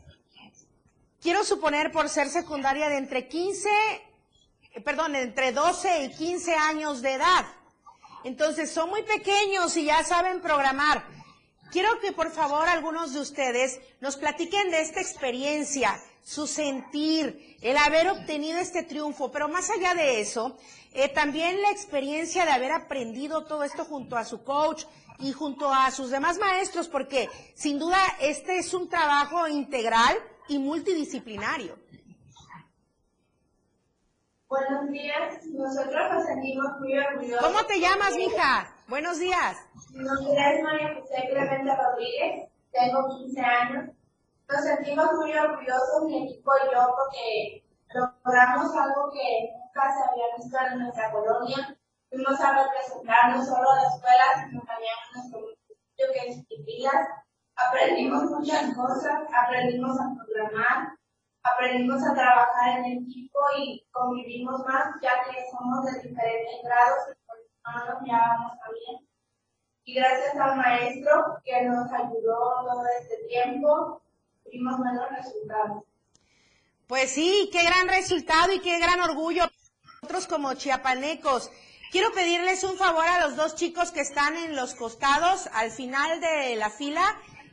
quiero 1.20 1.44
suponer 1.44 1.92
por 1.92 2.10
ser 2.10 2.30
secundaria 2.30 2.90
de 2.90 2.98
entre 2.98 3.28
15, 3.28 3.68
eh, 3.68 4.02
perdón, 4.84 5.16
entre 5.16 5.52
12 5.52 6.04
y 6.04 6.10
15 6.12 6.56
años 6.56 7.02
de 7.02 7.14
edad. 7.14 7.46
Entonces 8.24 8.72
son 8.72 8.90
muy 8.90 9.04
pequeños 9.04 9.78
y 9.78 9.86
ya 9.86 10.04
saben 10.04 10.42
programar. 10.42 11.06
Quiero 11.72 12.00
que 12.00 12.12
por 12.12 12.32
favor 12.32 12.68
algunos 12.68 13.14
de 13.14 13.20
ustedes 13.20 13.80
nos 14.00 14.18
platiquen 14.18 14.72
de 14.72 14.82
esta 14.82 15.02
experiencia, 15.02 16.00
su 16.24 16.48
sentir, 16.48 17.58
el 17.62 17.78
haber 17.78 18.10
obtenido 18.10 18.60
este 18.60 18.84
triunfo, 18.84 19.32
pero 19.32 19.48
más 19.48 19.70
allá 19.70 19.94
de 19.94 20.22
eso, 20.22 20.58
eh, 20.94 21.10
también 21.10 21.62
la 21.62 21.72
experiencia 21.72 22.46
de 22.46 22.52
haber 22.52 22.72
aprendido 22.72 23.46
todo 23.46 23.64
esto 23.64 23.86
junto 23.86 24.16
a 24.16 24.26
su 24.26 24.44
coach 24.44 24.86
y 25.20 25.32
junto 25.34 25.72
a 25.74 25.92
sus 25.92 26.10
demás 26.10 26.38
maestros, 26.38 26.88
porque 26.88 27.30
sin 27.54 27.78
duda 27.78 28.00
este 28.20 28.58
es 28.58 28.74
un 28.74 28.90
trabajo 28.90 29.48
integral 29.48 30.18
y 30.48 30.60
multidisciplinario. 30.60 31.78
Buenos 34.56 34.90
días, 34.90 35.46
nosotros 35.52 36.14
nos 36.14 36.24
sentimos 36.24 36.80
muy 36.80 36.98
orgullosos. 36.98 37.46
¿Cómo 37.46 37.66
te 37.66 37.78
llamas, 37.78 38.16
mija? 38.16 38.72
Buenos 38.88 39.20
días. 39.20 39.58
Mi 39.92 40.06
nombre 40.06 40.32
es 40.32 40.64
María 40.64 40.96
José 40.96 41.28
Clemente 41.30 41.76
Rodríguez, 41.76 42.50
tengo 42.72 43.06
15 43.18 43.42
años. 43.42 43.90
Nos 44.48 44.64
sentimos 44.64 45.12
muy 45.20 45.34
orgullosos, 45.34 46.06
mi 46.08 46.24
equipo 46.24 46.52
y 46.56 46.74
yo, 46.74 46.88
porque 46.96 47.66
logramos 48.00 48.74
algo 48.78 49.12
que 49.12 49.52
nunca 49.60 49.92
se 49.92 50.04
había 50.08 50.26
visto 50.38 50.58
en 50.72 50.80
nuestra 50.80 51.12
colonia. 51.12 51.78
Fuimos 52.10 52.40
a 52.40 52.64
representar 52.64 53.36
no 53.36 53.44
solo 53.44 53.70
a 53.70 53.76
la 53.76 53.88
escuela, 53.90 54.26
sino 54.40 54.62
también 54.64 54.94
a 54.96 55.18
nuestro 55.18 55.40
municipio 55.42 56.06
que 56.14 56.30
es 56.30 56.48
Tipilas. 56.48 57.08
Aprendimos 57.58 58.24
muchas 58.32 58.74
cosas, 58.74 59.20
aprendimos 59.36 60.00
a 60.00 60.16
programar, 60.16 60.96
aprendimos 61.54 62.02
a 62.04 62.14
trabajar 62.14 62.80
en 62.80 63.04
equipo 63.04 63.40
y 63.58 63.86
convivimos 63.92 64.62
más, 64.66 64.96
ya 65.02 65.24
que 65.24 65.38
somos 65.52 65.86
de 65.86 66.10
diferentes 66.10 66.64
grados 66.64 67.16
también. 67.64 69.08
Y 69.84 69.94
gracias 69.94 70.36
al 70.36 70.58
maestro 70.58 71.38
que 71.44 71.62
nos 71.64 71.92
ayudó 71.92 72.66
todo 72.66 72.84
este 73.00 73.28
tiempo, 73.28 74.02
tuvimos 74.44 74.78
buenos 74.80 75.10
resultados. 75.12 75.84
Pues 76.88 77.12
sí, 77.12 77.50
qué 77.52 77.64
gran 77.64 77.88
resultado 77.88 78.52
y 78.52 78.60
qué 78.62 78.80
gran 78.80 79.00
orgullo. 79.02 79.44
Nosotros 80.02 80.28
como 80.28 80.54
chiapanecos, 80.56 81.52
quiero 81.92 82.12
pedirles 82.14 82.64
un 82.64 82.78
favor 82.78 83.06
a 83.06 83.22
los 83.22 83.36
dos 83.36 83.56
chicos 83.56 83.92
que 83.92 84.02
están 84.02 84.36
en 84.36 84.56
los 84.56 84.74
costados, 84.74 85.48
al 85.54 85.72
final 85.72 86.20
de 86.20 86.56
la 86.56 86.70
fila, 86.70 87.04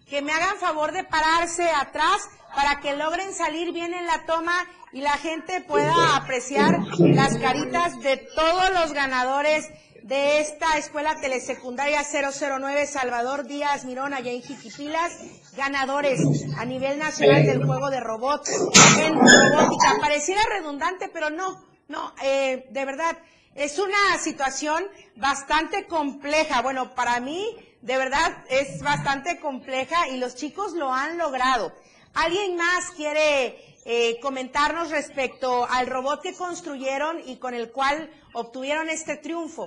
que 0.08 0.22
me 0.22 0.32
hagan 0.32 0.56
favor 0.56 0.92
de 0.92 1.04
pararse 1.04 1.68
atrás 1.70 2.28
para 2.54 2.80
que 2.80 2.96
logren 2.96 3.32
salir 3.32 3.72
bien 3.72 3.94
en 3.94 4.06
la 4.06 4.24
toma 4.26 4.54
y 4.92 5.00
la 5.00 5.12
gente 5.12 5.62
pueda 5.62 6.16
apreciar 6.16 6.80
las 6.98 7.38
caritas 7.38 7.98
de 8.00 8.18
todos 8.18 8.70
los 8.72 8.92
ganadores 8.92 9.70
de 10.02 10.40
esta 10.40 10.76
escuela 10.76 11.20
telesecundaria 11.20 12.02
009 12.02 12.86
Salvador 12.86 13.46
Díaz 13.46 13.84
Mirón 13.84 14.12
allá 14.12 14.32
en 14.32 14.42
Jiquipilas, 14.42 15.12
ganadores 15.56 16.20
a 16.58 16.64
nivel 16.64 16.98
nacional 16.98 17.46
del 17.46 17.64
juego 17.64 17.88
de 17.88 18.00
robots 18.00 18.50
en 18.98 19.14
robótica. 19.14 19.96
Pareciera 20.00 20.42
redundante, 20.50 21.08
pero 21.08 21.30
no, 21.30 21.64
no, 21.88 22.12
eh, 22.22 22.66
de 22.70 22.84
verdad, 22.84 23.16
es 23.54 23.78
una 23.78 24.18
situación 24.18 24.84
bastante 25.16 25.86
compleja. 25.86 26.62
Bueno, 26.62 26.94
para 26.94 27.20
mí, 27.20 27.46
de 27.82 27.96
verdad, 27.96 28.44
es 28.48 28.80
bastante 28.82 29.38
compleja 29.38 30.08
y 30.08 30.16
los 30.16 30.34
chicos 30.34 30.72
lo 30.72 30.92
han 30.92 31.18
logrado. 31.18 31.72
¿Alguien 32.14 32.56
más 32.56 32.90
quiere 32.96 33.72
eh, 33.84 34.20
comentarnos 34.20 34.90
respecto 34.92 35.66
al 35.68 35.88
robot 35.88 36.22
que 36.22 36.34
construyeron 36.34 37.20
y 37.26 37.38
con 37.38 37.52
el 37.52 37.72
cual 37.72 38.08
obtuvieron 38.32 38.88
este 38.88 39.16
triunfo. 39.16 39.66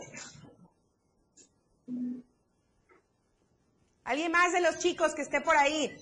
¿Alguien 4.06 4.32
más 4.32 4.54
de 4.54 4.62
los 4.62 4.80
chicos 4.80 5.13
que 5.13 5.21
esté 5.21 5.41
por 5.41 5.58
ahí? 5.58 5.93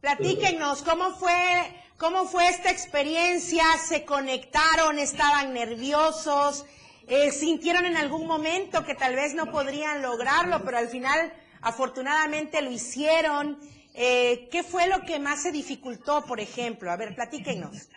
Platíquenos, 0.00 0.82
¿cómo 0.82 1.16
fue, 1.16 1.84
cómo 1.98 2.24
fue 2.26 2.48
esta 2.48 2.70
experiencia? 2.70 3.64
¿Se 3.84 4.04
conectaron? 4.04 5.00
¿Estaban 5.00 5.52
nerviosos? 5.52 6.64
Eh, 7.12 7.30
sintieron 7.30 7.84
en 7.84 7.98
algún 7.98 8.26
momento 8.26 8.84
que 8.86 8.94
tal 8.94 9.14
vez 9.14 9.34
no 9.34 9.50
podrían 9.50 10.00
lograrlo, 10.00 10.64
pero 10.64 10.78
al 10.78 10.88
final 10.88 11.30
afortunadamente 11.60 12.62
lo 12.62 12.70
hicieron. 12.70 13.58
Eh, 13.92 14.48
¿Qué 14.50 14.62
fue 14.62 14.88
lo 14.88 15.02
que 15.02 15.18
más 15.18 15.42
se 15.42 15.52
dificultó, 15.52 16.24
por 16.24 16.40
ejemplo? 16.40 16.90
A 16.90 16.96
ver, 16.96 17.14
platíquenos. 17.14 17.90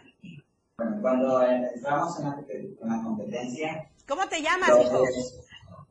Bueno, 0.78 0.98
cuando 1.02 1.42
entramos 1.44 2.20
en 2.20 2.26
la, 2.26 2.44
en 2.50 2.78
la 2.82 3.04
competencia... 3.04 3.90
¿Cómo 4.06 4.28
te 4.28 4.42
llamas, 4.42 4.72
hijo? 4.82 5.06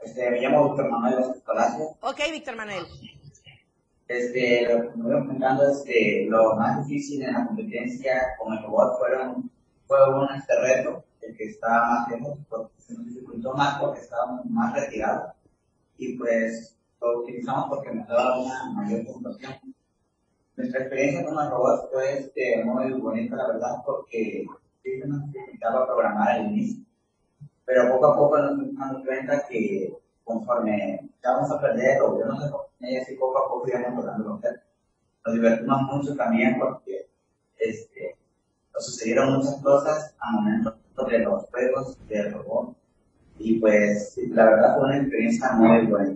Este, 0.03 0.31
me 0.31 0.41
llamo 0.43 0.69
Víctor 0.69 0.91
Manuel 0.91 1.43
Palacio. 1.47 1.97
Ok, 2.03 2.21
Víctor 2.31 2.57
Manuel. 2.57 2.85
Este, 4.07 4.69
lo 4.69 4.83
que 4.83 4.97
me 4.99 5.05
voy 5.05 5.27
comentando, 5.27 5.71
este, 5.71 6.27
lo 6.29 6.57
más 6.57 6.87
difícil 6.87 7.23
en 7.23 7.33
la 7.33 7.47
competencia 7.47 8.37
con 8.39 8.53
el 8.53 8.63
robot 8.65 8.99
fueron, 8.99 9.51
fue 9.87 10.15
un 10.15 10.29
este 10.35 10.61
reto, 10.61 11.05
el 11.27 11.37
que 11.37 11.45
estaba 11.45 11.89
más 11.89 12.11
lejos, 12.11 12.39
porque 12.49 12.81
se 12.81 12.95
nos 12.95 13.07
dificultó 13.07 13.53
más 13.55 13.81
porque 13.81 14.01
estábamos 14.01 14.45
más 14.47 14.75
retirados. 14.75 15.35
Y 15.97 16.19
pues 16.19 16.77
lo 17.01 17.21
utilizamos 17.21 17.67
porque 17.69 17.93
nos 17.93 18.09
daba 18.09 18.41
una 18.41 18.73
mayor 18.73 19.05
puntuación. 19.07 19.55
Nuestra 20.57 20.81
experiencia 20.81 21.25
con 21.25 21.45
el 21.45 21.51
robot 21.51 21.91
fue 21.93 22.19
este, 22.19 22.65
muy 22.65 22.93
bonita, 22.93 23.37
la 23.37 23.49
verdad, 23.49 23.77
porque 23.85 24.47
sí 24.83 25.01
se 25.01 25.07
nos 25.07 25.27
necesitaba 25.27 25.87
programar 25.87 26.29
al 26.29 26.47
inicio. 26.47 26.85
Pero 27.65 27.93
poco 27.93 28.07
a 28.07 28.17
poco 28.17 28.39
nos 28.39 28.59
dimos 28.61 29.05
cuenta 29.05 29.47
que 29.49 29.97
conforme 30.23 31.11
vamos 31.23 31.51
a 31.51 31.55
aprender 31.55 32.01
o 32.03 32.19
yo 32.19 32.27
no 32.27 32.41
sé, 32.41 32.51
y 32.81 32.97
así 32.97 33.15
poco 33.17 33.39
a 33.39 33.49
poco 33.49 33.69
íbamos 33.69 34.05
logrando 34.05 34.29
lo 34.29 34.41
que 34.41 34.49
Nos 35.25 35.35
divertimos 35.35 35.83
mucho 35.83 36.15
también 36.17 36.59
porque 36.59 37.09
este, 37.59 38.17
nos 38.73 38.87
sucedieron 38.87 39.35
muchas 39.35 39.57
cosas 39.63 40.15
a 40.19 40.33
momento 40.33 40.77
de 41.09 41.19
los 41.19 41.45
juegos 41.51 41.99
del 42.09 42.33
robot. 42.33 42.77
Y 43.39 43.59
pues 43.59 44.19
la 44.29 44.45
verdad 44.45 44.77
fue 44.77 44.85
una 44.85 44.99
experiencia 44.99 45.53
muy 45.53 45.87
buena 45.87 46.15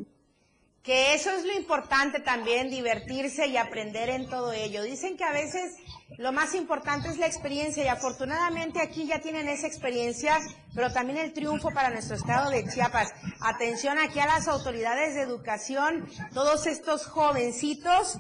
que 0.88 1.12
eso 1.12 1.30
es 1.30 1.44
lo 1.44 1.52
importante 1.52 2.18
también, 2.18 2.70
divertirse 2.70 3.46
y 3.46 3.58
aprender 3.58 4.08
en 4.08 4.26
todo 4.26 4.52
ello. 4.52 4.82
Dicen 4.82 5.18
que 5.18 5.24
a 5.24 5.32
veces 5.32 5.76
lo 6.16 6.32
más 6.32 6.54
importante 6.54 7.08
es 7.08 7.18
la 7.18 7.26
experiencia 7.26 7.84
y 7.84 7.88
afortunadamente 7.88 8.80
aquí 8.80 9.06
ya 9.06 9.20
tienen 9.20 9.48
esa 9.48 9.66
experiencia, 9.66 10.38
pero 10.74 10.90
también 10.90 11.18
el 11.18 11.34
triunfo 11.34 11.68
para 11.74 11.90
nuestro 11.90 12.16
estado 12.16 12.48
de 12.48 12.64
Chiapas. 12.64 13.12
Atención 13.42 13.98
aquí 13.98 14.18
a 14.18 14.28
las 14.28 14.48
autoridades 14.48 15.14
de 15.14 15.20
educación, 15.20 16.08
todos 16.32 16.66
estos 16.66 17.04
jovencitos, 17.04 18.18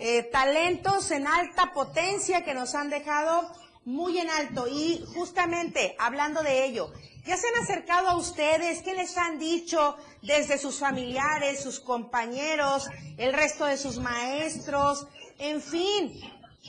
eh, 0.00 0.22
talentos 0.32 1.10
en 1.10 1.26
alta 1.26 1.74
potencia 1.74 2.44
que 2.44 2.54
nos 2.54 2.74
han 2.74 2.88
dejado 2.88 3.42
muy 3.86 4.18
en 4.18 4.28
alto. 4.28 4.66
Y 4.68 5.02
justamente 5.14 5.96
hablando 5.98 6.42
de 6.42 6.66
ello, 6.66 6.92
¿ya 7.24 7.36
se 7.36 7.46
han 7.48 7.62
acercado 7.62 8.08
a 8.08 8.16
ustedes? 8.16 8.82
¿Qué 8.82 8.94
les 8.94 9.16
han 9.16 9.38
dicho 9.38 9.96
desde 10.22 10.58
sus 10.58 10.78
familiares, 10.78 11.62
sus 11.62 11.80
compañeros, 11.80 12.88
el 13.16 13.32
resto 13.32 13.64
de 13.64 13.78
sus 13.78 13.98
maestros? 13.98 15.06
En 15.38 15.62
fin, 15.62 16.20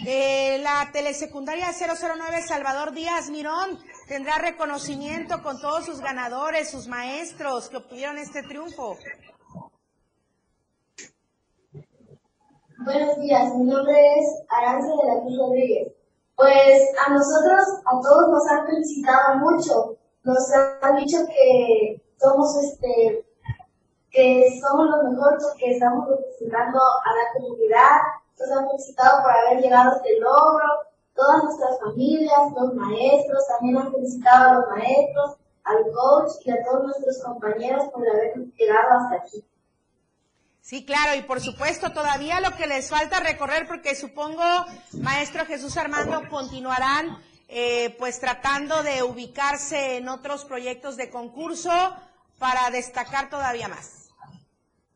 eh, 0.05 0.59
la 0.61 0.89
telesecundaria 0.93 1.71
009 1.73 2.41
Salvador 2.43 2.93
Díaz 2.93 3.29
Mirón 3.29 3.79
tendrá 4.07 4.37
reconocimiento 4.37 5.41
con 5.41 5.59
todos 5.59 5.85
sus 5.85 5.99
ganadores, 5.99 6.69
sus 6.69 6.87
maestros 6.87 7.69
que 7.69 7.77
obtuvieron 7.77 8.17
este 8.17 8.43
triunfo. 8.43 8.95
Buenos 12.85 13.19
días, 13.19 13.53
mi 13.55 13.65
nombre 13.65 13.95
es 14.19 14.43
Aranza 14.49 14.87
de 14.87 15.13
la 15.15 15.21
Cruz 15.21 15.37
Rodríguez. 15.39 15.97
Pues 16.37 16.83
a 17.03 17.09
nosotros, 17.09 17.81
a 17.83 17.99
todos 17.99 18.29
nos 18.29 18.47
han 18.47 18.67
felicitado 18.67 19.37
mucho. 19.37 19.97
Nos 20.23 20.51
han 20.83 20.95
dicho 20.97 21.17
que 21.25 21.99
somos 22.19 22.55
este 22.63 23.25
que 24.11 24.59
somos 24.61 24.85
los 24.87 25.11
mejores 25.11 25.43
porque 25.43 25.71
estamos 25.71 26.07
representando 26.07 26.77
a 26.79 27.09
la 27.09 27.33
comunidad. 27.33 27.97
Nos 28.39 28.51
han 28.51 28.67
felicitado 28.67 29.23
por 29.23 29.31
haber 29.31 29.63
llegado 29.63 29.91
a 29.91 29.95
este 29.95 30.19
logro. 30.19 30.65
Todas 31.15 31.43
nuestras 31.43 31.79
familias, 31.79 32.53
los 32.55 32.73
maestros, 32.75 33.47
también 33.47 33.77
han 33.77 33.91
felicitado 33.91 34.45
a 34.45 34.53
los 34.53 34.69
maestros, 34.69 35.37
al 35.63 35.91
coach 35.91 36.33
y 36.45 36.51
a 36.51 36.63
todos 36.63 36.83
nuestros 36.83 37.17
compañeros 37.23 37.85
por 37.85 38.07
haber 38.07 38.35
llegado 38.35 38.99
hasta 38.99 39.15
aquí. 39.15 39.43
Sí, 40.67 40.83
claro, 40.83 41.17
y 41.17 41.21
por 41.21 41.39
supuesto 41.39 41.93
todavía 41.93 42.41
lo 42.41 42.53
que 42.57 42.67
les 42.67 42.89
falta 42.89 43.21
recorrer, 43.21 43.67
porque 43.69 43.95
supongo, 43.95 44.43
maestro 44.99 45.45
Jesús 45.45 45.77
Armando, 45.77 46.23
continuarán 46.29 47.19
eh, 47.47 47.95
pues 47.97 48.19
tratando 48.19 48.83
de 48.83 49.01
ubicarse 49.01 49.95
en 49.95 50.09
otros 50.09 50.43
proyectos 50.43 50.97
de 50.97 51.09
concurso 51.09 51.71
para 52.37 52.69
destacar 52.69 53.29
todavía 53.29 53.69
más. 53.69 54.09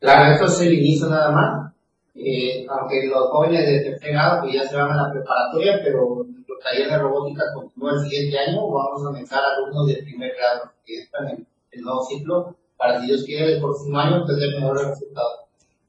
Claro, 0.01 0.33
esto 0.33 0.47
es 0.47 0.59
el 0.59 0.73
inicio 0.73 1.07
nada 1.07 1.31
más. 1.31 1.73
Eh, 2.15 2.65
aunque 2.67 3.07
los 3.07 3.29
jóvenes 3.29 3.65
de 3.65 3.91
tercer 3.91 4.11
grado 4.11 4.41
pues 4.41 4.53
ya 4.53 4.67
se 4.67 4.75
van 4.75 4.91
a 4.91 5.07
la 5.07 5.13
preparatoria, 5.13 5.79
pero 5.85 6.25
nuestro 6.27 6.57
taller 6.61 6.89
de 6.89 6.97
robótica 6.97 7.43
continúa 7.55 7.93
el 7.93 8.09
siguiente 8.09 8.37
año. 8.37 8.67
Vamos 8.67 9.03
a 9.03 9.05
comenzar 9.05 9.41
alumnos 9.41 9.87
de 9.87 10.03
primer 10.03 10.35
grado 10.35 10.69
que 10.85 10.97
están 10.97 11.29
en 11.29 11.47
el 11.71 11.81
nuevo 11.81 12.03
ciclo 12.03 12.57
para, 12.75 12.99
si 12.99 13.07
Dios 13.07 13.23
quiere, 13.23 13.53
el 13.53 13.61
próximo 13.61 13.97
año 13.97 14.25
tener 14.25 14.59
mejores 14.59 14.87
resultados. 14.87 15.40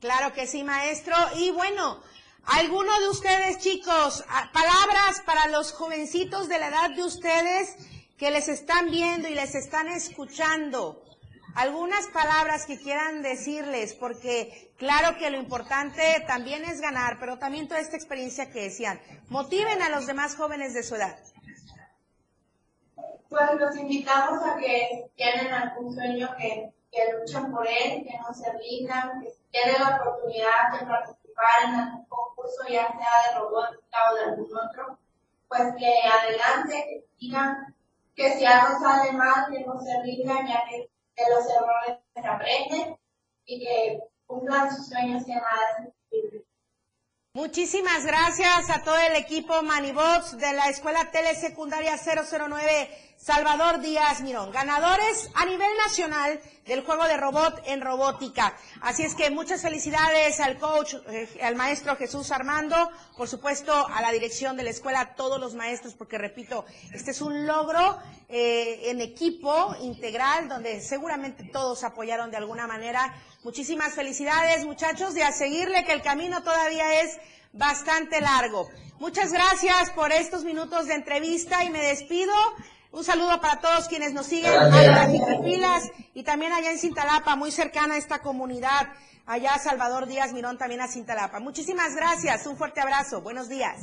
Claro 0.02 0.32
que 0.32 0.48
sí, 0.48 0.64
maestro. 0.64 1.14
Y 1.36 1.52
bueno, 1.52 2.02
¿alguno 2.44 2.98
de 3.02 3.08
ustedes, 3.08 3.58
chicos, 3.58 4.24
palabras 4.52 5.22
para 5.24 5.46
los 5.46 5.70
jovencitos 5.70 6.48
de 6.48 6.58
la 6.58 6.70
edad 6.70 6.90
de 6.90 7.04
ustedes 7.04 7.76
que 8.18 8.32
les 8.32 8.48
están 8.48 8.90
viendo 8.90 9.28
y 9.28 9.34
les 9.36 9.54
están 9.54 9.86
escuchando? 9.86 11.04
Algunas 11.54 12.08
palabras 12.08 12.66
que 12.66 12.80
quieran 12.80 13.22
decirles, 13.22 13.94
porque 13.94 14.72
claro 14.76 15.16
que 15.18 15.30
lo 15.30 15.38
importante 15.38 16.02
también 16.26 16.64
es 16.64 16.80
ganar, 16.80 17.18
pero 17.20 17.38
también 17.38 17.68
toda 17.68 17.78
esta 17.78 17.96
experiencia 17.96 18.50
que 18.50 18.64
decían, 18.64 19.00
motiven 19.28 19.82
a 19.82 19.88
los 19.88 20.08
demás 20.08 20.34
jóvenes 20.34 20.74
de 20.74 20.82
su 20.82 20.96
edad. 20.96 21.16
Pues 23.28 23.50
los 23.56 23.76
invitamos 23.76 24.42
a 24.44 24.56
que 24.56 25.12
tienen 25.14 25.52
algún 25.52 25.94
sueño 25.94 26.28
que, 26.36 26.72
que 26.92 27.12
luchan 27.14 27.50
por 27.50 27.66
él, 27.66 28.04
que 28.04 28.18
no 28.18 28.32
se 28.34 28.52
rindan, 28.52 29.22
que 29.22 29.32
tiene 29.50 29.78
la 29.78 29.96
oportunidad 29.96 30.78
de 30.78 30.86
participar 30.86 31.64
en 31.64 31.74
algún 31.74 32.04
concurso, 32.04 32.62
ya 32.68 32.86
sea 32.86 33.32
de 33.32 33.38
robótica 33.40 33.98
o 34.10 34.14
de 34.14 34.24
algún 34.24 34.50
otro, 34.56 34.98
pues 35.48 35.74
que 35.78 36.00
adelante, 36.06 36.84
que 36.88 37.04
digan 37.18 37.74
que 38.14 38.32
si 38.34 38.44
algo 38.44 38.78
sale 38.78 39.12
mal, 39.12 39.46
que 39.50 39.64
no 39.64 39.80
se 39.80 40.02
rindan, 40.02 40.46
ya 40.46 40.62
que 40.68 40.90
de 41.16 41.34
los 41.34 41.48
errores 41.48 41.98
se 42.14 42.28
aprenden 42.28 42.98
y 43.46 43.58
que 43.58 44.00
cumplan 44.26 44.74
sus 44.74 44.88
sueños 44.88 45.26
y 45.26 45.32
nada 45.32 45.92
Muchísimas 47.34 48.04
gracias 48.04 48.68
a 48.68 48.82
todo 48.84 48.98
el 48.98 49.16
equipo 49.16 49.62
Manibox 49.62 50.36
de 50.36 50.52
la 50.52 50.68
Escuela 50.68 51.10
Telesecundaria 51.10 51.96
009 51.96 52.90
Salvador 53.16 53.80
Díaz 53.80 54.20
Mirón, 54.20 54.50
ganadores 54.50 55.30
a 55.34 55.46
nivel 55.46 55.70
nacional 55.86 56.40
del 56.66 56.84
juego 56.84 57.04
de 57.04 57.16
robot 57.16 57.62
en 57.66 57.80
robótica. 57.80 58.54
Así 58.80 59.04
es 59.04 59.14
que 59.14 59.30
muchas 59.30 59.62
felicidades 59.62 60.40
al 60.40 60.58
coach, 60.58 60.96
eh, 61.08 61.28
al 61.40 61.56
maestro 61.56 61.96
Jesús 61.96 62.32
Armando, 62.32 62.76
por 63.16 63.28
supuesto 63.28 63.72
a 63.72 64.02
la 64.02 64.12
dirección 64.12 64.56
de 64.56 64.64
la 64.64 64.70
escuela, 64.70 65.00
a 65.00 65.14
todos 65.14 65.40
los 65.40 65.54
maestros, 65.54 65.94
porque 65.94 66.18
repito, 66.18 66.66
este 66.92 67.12
es 67.12 67.22
un 67.22 67.46
logro 67.46 67.96
eh, 68.28 68.90
en 68.90 69.00
equipo 69.00 69.74
integral 69.80 70.48
donde 70.48 70.80
seguramente 70.82 71.44
todos 71.44 71.84
apoyaron 71.84 72.30
de 72.30 72.36
alguna 72.36 72.66
manera. 72.66 73.14
Muchísimas 73.44 73.94
felicidades 73.94 74.64
muchachos 74.64 75.16
y 75.16 75.20
a 75.20 75.32
seguirle 75.32 75.84
que 75.84 75.92
el 75.92 76.02
camino 76.02 76.44
todavía 76.44 77.02
es 77.02 77.18
bastante 77.52 78.20
largo. 78.20 78.68
Muchas 79.00 79.32
gracias 79.32 79.90
por 79.90 80.12
estos 80.12 80.44
minutos 80.44 80.86
de 80.86 80.94
entrevista 80.94 81.64
y 81.64 81.70
me 81.70 81.82
despido 81.82 82.32
un 82.92 83.02
saludo 83.02 83.40
para 83.40 83.58
todos 83.60 83.88
quienes 83.88 84.12
nos 84.12 84.26
siguen 84.26 84.52
allá 84.52 85.04
en 85.04 85.42
Pilas 85.42 85.90
y 86.14 86.22
también 86.22 86.52
allá 86.52 86.70
en 86.70 86.78
Cintalapa, 86.78 87.34
muy 87.34 87.50
cercana 87.50 87.94
a 87.94 87.96
esta 87.96 88.20
comunidad. 88.20 88.92
Allá 89.26 89.58
Salvador 89.58 90.06
Díaz 90.06 90.32
Mirón 90.32 90.56
también 90.56 90.80
a 90.80 90.86
Cintalapa. 90.86 91.40
Muchísimas 91.40 91.96
gracias, 91.96 92.46
un 92.46 92.56
fuerte 92.56 92.80
abrazo, 92.80 93.22
buenos 93.22 93.48
días. 93.48 93.80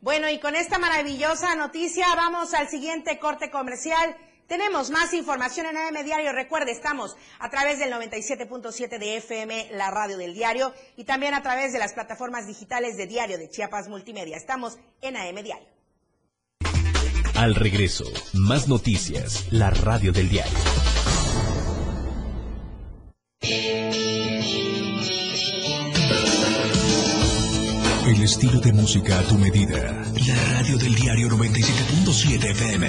Bueno, 0.00 0.28
y 0.28 0.40
con 0.40 0.56
esta 0.56 0.78
maravillosa 0.78 1.54
noticia 1.54 2.06
vamos 2.16 2.54
al 2.54 2.68
siguiente 2.68 3.20
corte 3.20 3.50
comercial. 3.50 4.16
Tenemos 4.46 4.90
más 4.90 5.12
información 5.12 5.66
en 5.66 5.76
AM 5.76 6.04
Diario. 6.04 6.32
Recuerde, 6.32 6.70
estamos 6.70 7.16
a 7.40 7.50
través 7.50 7.80
del 7.80 7.92
97.7 7.92 8.98
de 8.98 9.16
FM, 9.16 9.70
la 9.72 9.90
radio 9.90 10.16
del 10.16 10.34
diario, 10.34 10.72
y 10.96 11.04
también 11.04 11.34
a 11.34 11.42
través 11.42 11.72
de 11.72 11.80
las 11.80 11.94
plataformas 11.94 12.46
digitales 12.46 12.96
de 12.96 13.06
Diario 13.06 13.38
de 13.38 13.50
Chiapas 13.50 13.88
Multimedia. 13.88 14.36
Estamos 14.36 14.78
en 15.00 15.16
AM 15.16 15.42
Diario. 15.42 15.68
Al 17.34 17.54
regreso, 17.54 18.04
más 18.34 18.68
noticias, 18.68 19.46
la 19.50 19.70
radio 19.70 20.12
del 20.12 20.28
diario. 20.28 20.58
El 28.06 28.22
estilo 28.22 28.60
de 28.60 28.72
música 28.72 29.18
a 29.18 29.22
tu 29.24 29.34
medida. 29.34 30.04
La 30.26 30.44
radio 30.52 30.78
del 30.78 30.94
diario 30.94 31.28
97.7 31.28 32.50
FM. 32.52 32.88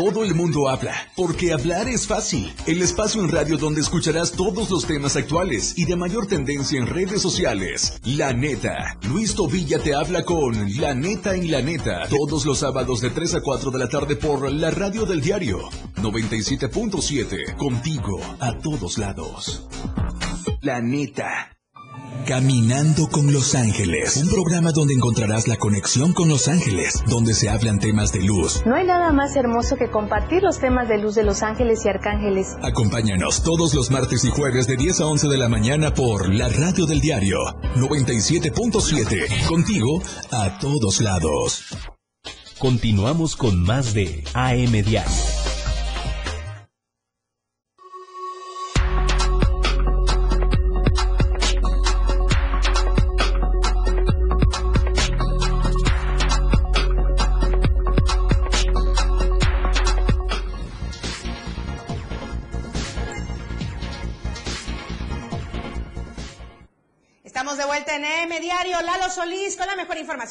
Todo 0.00 0.24
el 0.24 0.34
mundo 0.34 0.66
habla, 0.70 0.94
porque 1.14 1.52
hablar 1.52 1.86
es 1.86 2.06
fácil. 2.06 2.50
El 2.66 2.80
espacio 2.80 3.20
en 3.22 3.30
radio 3.30 3.58
donde 3.58 3.82
escucharás 3.82 4.32
todos 4.32 4.70
los 4.70 4.86
temas 4.86 5.14
actuales 5.14 5.74
y 5.76 5.84
de 5.84 5.94
mayor 5.94 6.26
tendencia 6.26 6.78
en 6.78 6.86
redes 6.86 7.20
sociales. 7.20 8.00
La 8.04 8.32
neta. 8.32 8.96
Luis 9.02 9.34
Tobilla 9.34 9.78
te 9.78 9.94
habla 9.94 10.24
con 10.24 10.54
La 10.80 10.94
neta 10.94 11.34
en 11.34 11.50
la 11.50 11.60
neta. 11.60 12.08
Todos 12.08 12.46
los 12.46 12.60
sábados 12.60 13.02
de 13.02 13.10
3 13.10 13.34
a 13.34 13.40
4 13.42 13.70
de 13.70 13.78
la 13.78 13.90
tarde 13.90 14.16
por 14.16 14.50
la 14.50 14.70
radio 14.70 15.04
del 15.04 15.20
diario. 15.20 15.68
97.7. 15.96 17.56
Contigo 17.58 18.22
a 18.40 18.56
todos 18.56 18.96
lados. 18.96 19.68
La 20.62 20.80
neta. 20.80 21.59
Caminando 22.26 23.08
con 23.08 23.32
Los 23.32 23.54
Ángeles, 23.54 24.16
un 24.16 24.28
programa 24.28 24.72
donde 24.72 24.94
encontrarás 24.94 25.48
la 25.48 25.56
conexión 25.56 26.12
con 26.12 26.28
Los 26.28 26.48
Ángeles, 26.48 27.02
donde 27.08 27.34
se 27.34 27.48
hablan 27.48 27.78
temas 27.78 28.12
de 28.12 28.22
luz. 28.22 28.62
No 28.66 28.76
hay 28.76 28.86
nada 28.86 29.12
más 29.12 29.34
hermoso 29.36 29.76
que 29.76 29.90
compartir 29.90 30.42
los 30.42 30.58
temas 30.58 30.88
de 30.88 30.98
luz 30.98 31.14
de 31.14 31.24
Los 31.24 31.42
Ángeles 31.42 31.84
y 31.84 31.88
Arcángeles. 31.88 32.56
Acompáñanos 32.62 33.42
todos 33.42 33.74
los 33.74 33.90
martes 33.90 34.24
y 34.24 34.30
jueves 34.30 34.66
de 34.66 34.76
10 34.76 35.00
a 35.00 35.06
11 35.06 35.28
de 35.28 35.38
la 35.38 35.48
mañana 35.48 35.92
por 35.92 36.32
la 36.32 36.48
radio 36.48 36.86
del 36.86 37.00
diario 37.00 37.38
97.7, 37.76 39.48
contigo 39.48 40.02
a 40.30 40.58
todos 40.58 41.00
lados. 41.00 41.64
Continuamos 42.58 43.36
con 43.36 43.62
más 43.62 43.94
de 43.94 44.22
AM 44.34 44.72
Diario. 44.72 45.39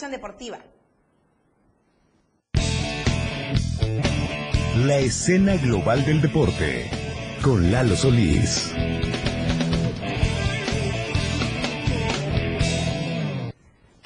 Deportiva. 0.07 0.59
La 4.85 4.97
escena 4.97 5.57
global 5.57 6.05
del 6.05 6.21
deporte 6.21 6.89
con 7.41 7.69
Lalo 7.71 7.97
Solís. 7.97 8.73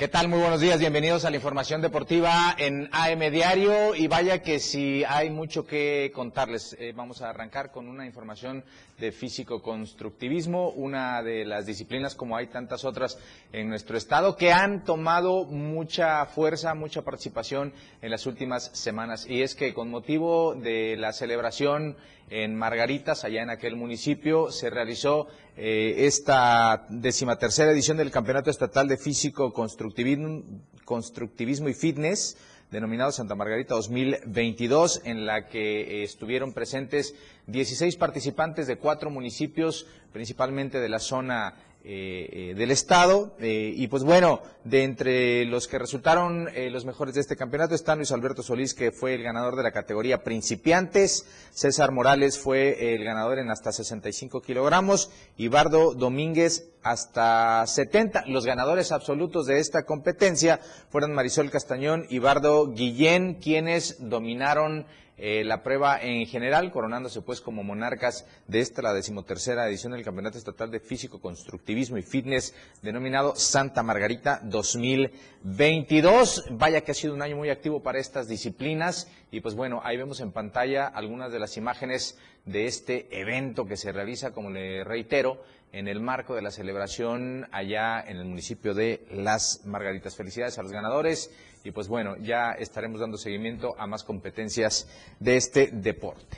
¿Qué 0.03 0.09
tal? 0.09 0.27
Muy 0.27 0.39
buenos 0.39 0.59
días, 0.59 0.81
bienvenidos 0.81 1.23
a 1.23 1.29
la 1.29 1.37
información 1.37 1.81
deportiva 1.81 2.53
en 2.57 2.89
AM 2.91 3.19
Diario 3.31 3.95
y 3.95 4.07
vaya 4.07 4.41
que 4.41 4.59
si 4.59 5.01
hay 5.05 5.29
mucho 5.29 5.65
que 5.65 6.11
contarles. 6.13 6.75
Eh, 6.77 6.91
vamos 6.93 7.21
a 7.21 7.29
arrancar 7.29 7.71
con 7.71 7.87
una 7.87 8.05
información 8.05 8.65
de 8.99 9.13
físico-constructivismo, 9.13 10.71
una 10.71 11.23
de 11.23 11.45
las 11.45 11.65
disciplinas 11.65 12.15
como 12.15 12.35
hay 12.35 12.47
tantas 12.47 12.83
otras 12.83 13.17
en 13.53 13.69
nuestro 13.69 13.97
estado 13.97 14.35
que 14.35 14.51
han 14.51 14.83
tomado 14.83 15.45
mucha 15.45 16.25
fuerza, 16.25 16.73
mucha 16.73 17.03
participación 17.03 17.71
en 18.01 18.11
las 18.11 18.25
últimas 18.25 18.71
semanas 18.73 19.25
y 19.25 19.41
es 19.41 19.55
que 19.55 19.73
con 19.73 19.89
motivo 19.89 20.53
de 20.53 20.97
la 20.97 21.13
celebración 21.13 21.95
en 22.29 22.55
Margaritas, 22.55 23.23
allá 23.23 23.43
en 23.43 23.49
aquel 23.49 23.75
municipio, 23.75 24.51
se 24.51 24.69
realizó 24.69 25.27
eh, 25.55 26.05
esta 26.07 26.85
decimatercera 26.89 27.71
edición 27.71 27.97
del 27.97 28.11
Campeonato 28.11 28.49
Estatal 28.49 28.87
de 28.87 28.97
Físico, 28.97 29.53
Constructivismo, 29.53 31.69
y 31.69 31.73
Fitness, 31.73 32.37
denominado 32.71 33.11
Santa 33.11 33.35
Margarita 33.35 33.75
2022, 33.75 35.01
en 35.05 35.25
la 35.25 35.47
que 35.47 35.81
eh, 35.81 36.03
estuvieron 36.03 36.53
presentes 36.53 37.13
16 37.47 37.95
participantes 37.97 38.67
de 38.67 38.77
cuatro 38.77 39.09
municipios, 39.09 39.85
principalmente 40.11 40.79
de 40.79 40.89
la 40.89 40.99
zona 40.99 41.55
eh, 41.85 42.29
eh, 42.31 42.53
del 42.55 42.71
Estado. 42.71 43.35
eh, 43.39 43.73
y 43.75 43.87
pues 43.87 44.03
bueno, 44.03 44.41
de 44.63 44.83
entre 44.83 45.43
los 45.45 45.67
que 45.67 45.77
resultaron 45.77 46.47
los 46.71 46.85
mejores 46.85 47.15
de 47.15 47.19
este 47.21 47.35
campeonato 47.35 47.75
están 47.75 47.97
Luis 47.97 48.13
Alberto 48.13 48.41
Solís, 48.41 48.73
que 48.73 48.93
fue 48.93 49.15
el 49.15 49.23
ganador 49.23 49.57
de 49.57 49.63
la 49.63 49.73
categoría 49.73 50.23
principiantes. 50.23 51.25
César 51.51 51.91
Morales 51.91 52.39
fue 52.39 52.95
el 52.95 53.03
ganador 53.03 53.39
en 53.39 53.51
hasta 53.51 53.73
65 53.73 54.41
kilogramos. 54.41 55.11
Y 55.35 55.49
Bardo 55.49 55.93
Domínguez 55.93 56.69
hasta 56.83 57.67
70. 57.67 58.25
Los 58.27 58.45
ganadores 58.45 58.93
absolutos 58.93 59.47
de 59.47 59.59
esta 59.59 59.83
competencia 59.83 60.61
fueron 60.89 61.13
Marisol 61.13 61.51
Castañón 61.51 62.05
y 62.09 62.19
Bardo 62.19 62.71
Guillén, 62.71 63.35
quienes 63.35 63.97
dominaron 63.99 64.85
eh, 65.25 65.45
la 65.45 65.63
prueba 65.63 66.01
en 66.01 66.25
general, 66.25 66.69
coronándose 66.69 67.21
pues 67.21 67.39
como 67.39 67.63
monarcas 67.63 68.27
de 68.49 68.59
esta, 68.59 68.81
la 68.81 68.93
decimotercera 68.93 69.69
edición 69.69 69.93
del 69.93 70.03
Campeonato 70.03 70.37
Estatal 70.37 70.69
de 70.69 70.81
Físico, 70.81 71.21
Constructivismo 71.21 71.97
y 71.97 72.01
Fitness, 72.01 72.53
denominado 72.81 73.33
Santa 73.33 73.83
Margarita 73.83 74.41
2022. 74.43 76.47
Vaya 76.51 76.81
que 76.81 76.91
ha 76.91 76.93
sido 76.93 77.13
un 77.13 77.21
año 77.21 77.37
muy 77.37 77.49
activo 77.49 77.81
para 77.81 77.99
estas 77.99 78.27
disciplinas 78.27 79.09
y 79.31 79.39
pues 79.39 79.55
bueno, 79.55 79.79
ahí 79.85 79.95
vemos 79.95 80.19
en 80.19 80.33
pantalla 80.33 80.87
algunas 80.87 81.31
de 81.31 81.39
las 81.39 81.55
imágenes 81.55 82.19
de 82.43 82.65
este 82.65 83.07
evento 83.17 83.65
que 83.65 83.77
se 83.77 83.93
realiza, 83.93 84.33
como 84.33 84.49
le 84.49 84.83
reitero, 84.83 85.41
en 85.71 85.87
el 85.87 86.01
marco 86.01 86.35
de 86.35 86.41
la 86.41 86.51
celebración 86.51 87.47
allá 87.53 88.01
en 88.01 88.17
el 88.17 88.25
municipio 88.25 88.73
de 88.73 89.05
Las 89.09 89.65
Margaritas. 89.65 90.17
Felicidades 90.17 90.59
a 90.59 90.63
los 90.63 90.73
ganadores 90.73 91.31
y 91.63 91.71
pues 91.71 91.87
bueno, 91.87 92.17
ya 92.17 92.51
estaremos 92.51 92.99
dando 92.99 93.17
seguimiento 93.17 93.75
a 93.77 93.87
más 93.87 94.03
competencias 94.03 94.87
de 95.19 95.37
este 95.37 95.67
deporte. 95.71 96.37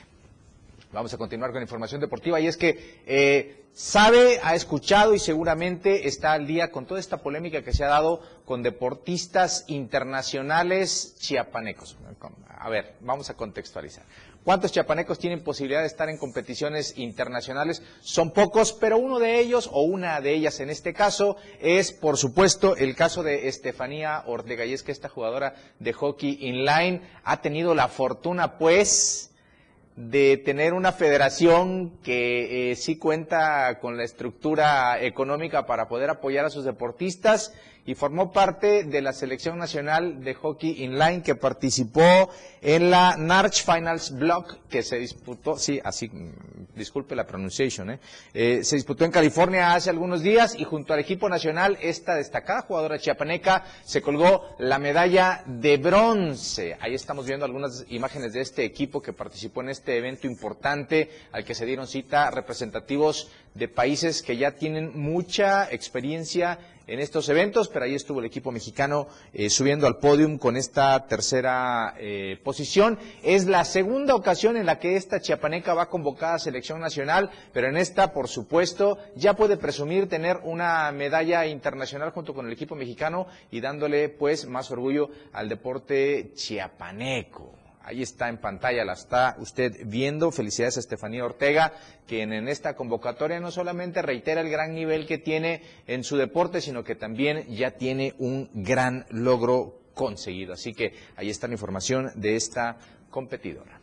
Vamos 0.92 1.14
a 1.14 1.18
continuar 1.18 1.52
con 1.52 1.62
información 1.62 2.00
deportiva 2.00 2.40
y 2.40 2.48
es 2.48 2.56
que 2.58 3.02
eh, 3.06 3.66
sabe, 3.74 4.40
ha 4.42 4.56
escuchado 4.56 5.14
y 5.14 5.20
seguramente 5.20 6.08
está 6.08 6.32
al 6.32 6.48
día 6.48 6.72
con 6.72 6.86
toda 6.86 7.00
esta 7.00 7.18
polémica 7.18 7.64
que 7.64 7.74
se 7.74 7.84
ha 7.84 7.90
dado 7.90 8.22
con 8.46 8.64
deportistas 8.64 9.66
internacionales 9.68 11.16
chiapanecos. 11.20 11.98
A 12.48 12.70
ver, 12.70 12.96
vamos 13.02 13.30
a 13.30 13.34
contextualizar. 13.34 14.06
¿Cuántos 14.46 14.72
chiapanecos 14.72 15.18
tienen 15.18 15.44
posibilidad 15.44 15.82
de 15.82 15.88
estar 15.88 16.08
en 16.08 16.20
competiciones 16.20 17.00
internacionales? 17.00 17.82
Son 18.02 18.30
pocos, 18.30 18.74
pero 18.74 19.00
uno 19.00 19.18
de 19.18 19.40
ellos, 19.40 19.68
o 19.74 19.82
una 19.82 20.22
de 20.22 20.36
ellas 20.36 20.60
en 20.60 20.70
este 20.70 20.94
caso, 20.94 21.36
es 21.60 21.92
por 21.92 22.16
supuesto 22.16 22.76
el 22.76 22.96
caso 22.96 23.24
de 23.24 23.48
Estefanía 23.48 24.24
Ortega. 24.28 24.64
Y 24.64 24.74
es 24.74 24.84
que 24.84 24.92
esta 24.92 25.10
jugadora 25.10 25.56
de 25.80 25.94
hockey 25.94 26.38
inline 26.42 27.02
ha 27.24 27.42
tenido 27.42 27.74
la 27.74 27.88
fortuna, 27.88 28.60
pues, 28.60 29.32
de 29.96 30.38
tener 30.38 30.74
una 30.74 30.92
federación 30.92 31.98
que 32.04 32.70
eh, 32.70 32.76
sí 32.76 33.00
cuenta 33.00 33.80
con 33.80 33.98
la 33.98 34.04
estructura 34.04 35.02
económica 35.02 35.66
para 35.66 35.88
poder 35.88 36.12
apoyar 36.12 36.46
a 36.46 36.52
sus 36.52 36.66
deportistas 36.66 37.52
y 37.86 37.94
formó 37.96 38.32
parte 38.32 38.84
de 38.84 39.02
la 39.02 39.14
selección 39.14 39.60
nacional 39.60 40.24
de 40.24 40.34
hockey 40.34 40.84
inline 40.84 41.22
que 41.22 41.36
participó 41.36 42.30
en 42.62 42.90
la 42.90 43.16
Narch 43.16 43.64
Finals 43.64 44.12
Block 44.18 44.58
que 44.68 44.82
se 44.82 44.98
disputó, 44.98 45.58
sí, 45.58 45.80
así, 45.84 46.10
mm, 46.10 46.76
disculpe 46.76 47.16
la 47.16 47.28
pronunciación, 47.28 47.92
¿eh? 47.92 48.00
Eh, 48.34 48.64
se 48.64 48.76
disputó 48.76 49.06
en 49.06 49.12
California 49.12 49.74
hace 49.76 49.92
algunos 49.92 50.24
días 50.24 50.56
y 50.58 50.64
junto 50.64 50.94
al 50.94 51.00
equipo 51.00 51.30
nacional 51.30 51.78
esta 51.80 52.16
destacada 52.16 52.64
jugadora 52.64 52.98
chiapaneca 52.98 53.64
se 53.84 54.02
colgó 54.02 54.56
la 54.58 54.80
medalla 54.80 55.44
de 55.46 55.78
bronce. 55.78 56.76
Ahí 56.80 56.96
estamos 56.96 57.28
viendo 57.28 57.46
algunas 57.46 57.86
imágenes 57.90 58.34
de 58.34 58.42
este 58.42 58.66
equipo 58.66 59.02
que 59.02 59.14
participó 59.14 59.62
en 59.62 59.70
este 59.70 59.98
evento 59.98 60.26
importante 60.26 61.12
al 61.32 61.46
que 61.46 61.54
se 61.54 61.66
dieron 61.66 61.88
cita 61.88 62.32
representativos 62.32 63.30
de 63.54 63.68
países 63.68 64.22
que 64.22 64.38
ya 64.38 64.52
tienen 64.52 65.00
mucha 65.00 65.72
experiencia 65.72 66.60
en 66.88 67.00
estos 67.00 67.30
eventos, 67.30 67.70
pero 67.70 67.86
ahí 67.86 67.96
estuvo 67.96 68.20
el 68.20 68.26
equipo 68.26 68.52
mexicano 68.52 69.08
eh, 69.34 69.50
subiendo 69.50 69.88
al 69.88 69.98
podium 69.98 70.38
con 70.38 70.58
esta 70.58 71.08
tercera 71.08 71.96
eh, 71.98 72.40
posición. 72.44 73.00
Es 73.24 73.46
la 73.46 73.66
segunda 73.66 74.16
ocasión 74.16 74.58
en 74.58 74.66
la 74.66 74.80
que 74.80 74.96
esta 74.96 75.20
chiapaneca 75.20 75.74
va 75.74 75.90
convocada 75.90 76.36
a 76.36 76.40
selección 76.40 76.80
nacional, 76.80 77.30
pero 77.54 77.68
en 77.68 77.78
esta, 77.78 78.14
por 78.14 78.28
supuesto, 78.28 78.98
ya 79.16 79.36
puede 79.36 79.58
presumir 79.58 80.08
tener 80.10 80.38
una 80.44 80.92
medalla 80.92 81.46
internacional 81.46 82.12
junto 82.12 82.34
con 82.34 82.46
el 82.46 82.54
equipo 82.54 82.76
mexicano 82.76 83.28
y 83.52 83.62
dándole 83.62 84.10
pues 84.10 84.46
más 84.46 84.70
orgullo 84.72 85.10
al 85.34 85.50
deporte 85.50 86.32
chiapaneco. 86.36 87.55
Ahí 87.86 88.02
está 88.02 88.30
en 88.30 88.40
pantalla, 88.40 88.84
la 88.84 88.94
está 88.94 89.36
usted 89.38 89.72
viendo. 89.86 90.32
Felicidades 90.32 90.78
a 90.78 90.80
Estefanía 90.80 91.24
Ortega, 91.24 91.72
quien 92.08 92.34
en 92.34 92.48
esta 92.48 92.76
convocatoria 92.76 93.40
no 93.40 93.52
solamente 93.52 94.02
reitera 94.02 94.42
el 94.42 94.50
gran 94.50 94.74
nivel 94.74 95.06
que 95.06 95.20
tiene 95.20 95.62
en 95.86 96.04
su 96.04 96.18
deporte, 96.18 96.62
sino 96.62 96.84
que 96.84 96.96
también 96.96 97.46
ya 97.48 97.72
tiene 97.72 98.16
un 98.18 98.50
gran 98.54 99.06
logro 99.12 99.82
conseguido. 99.94 100.54
Así 100.54 100.74
que 100.74 100.94
ahí 101.16 101.30
está 101.30 101.48
la 101.48 101.54
información 101.54 102.12
de 102.16 102.36
esta 102.36 102.78
competidora. 103.12 103.75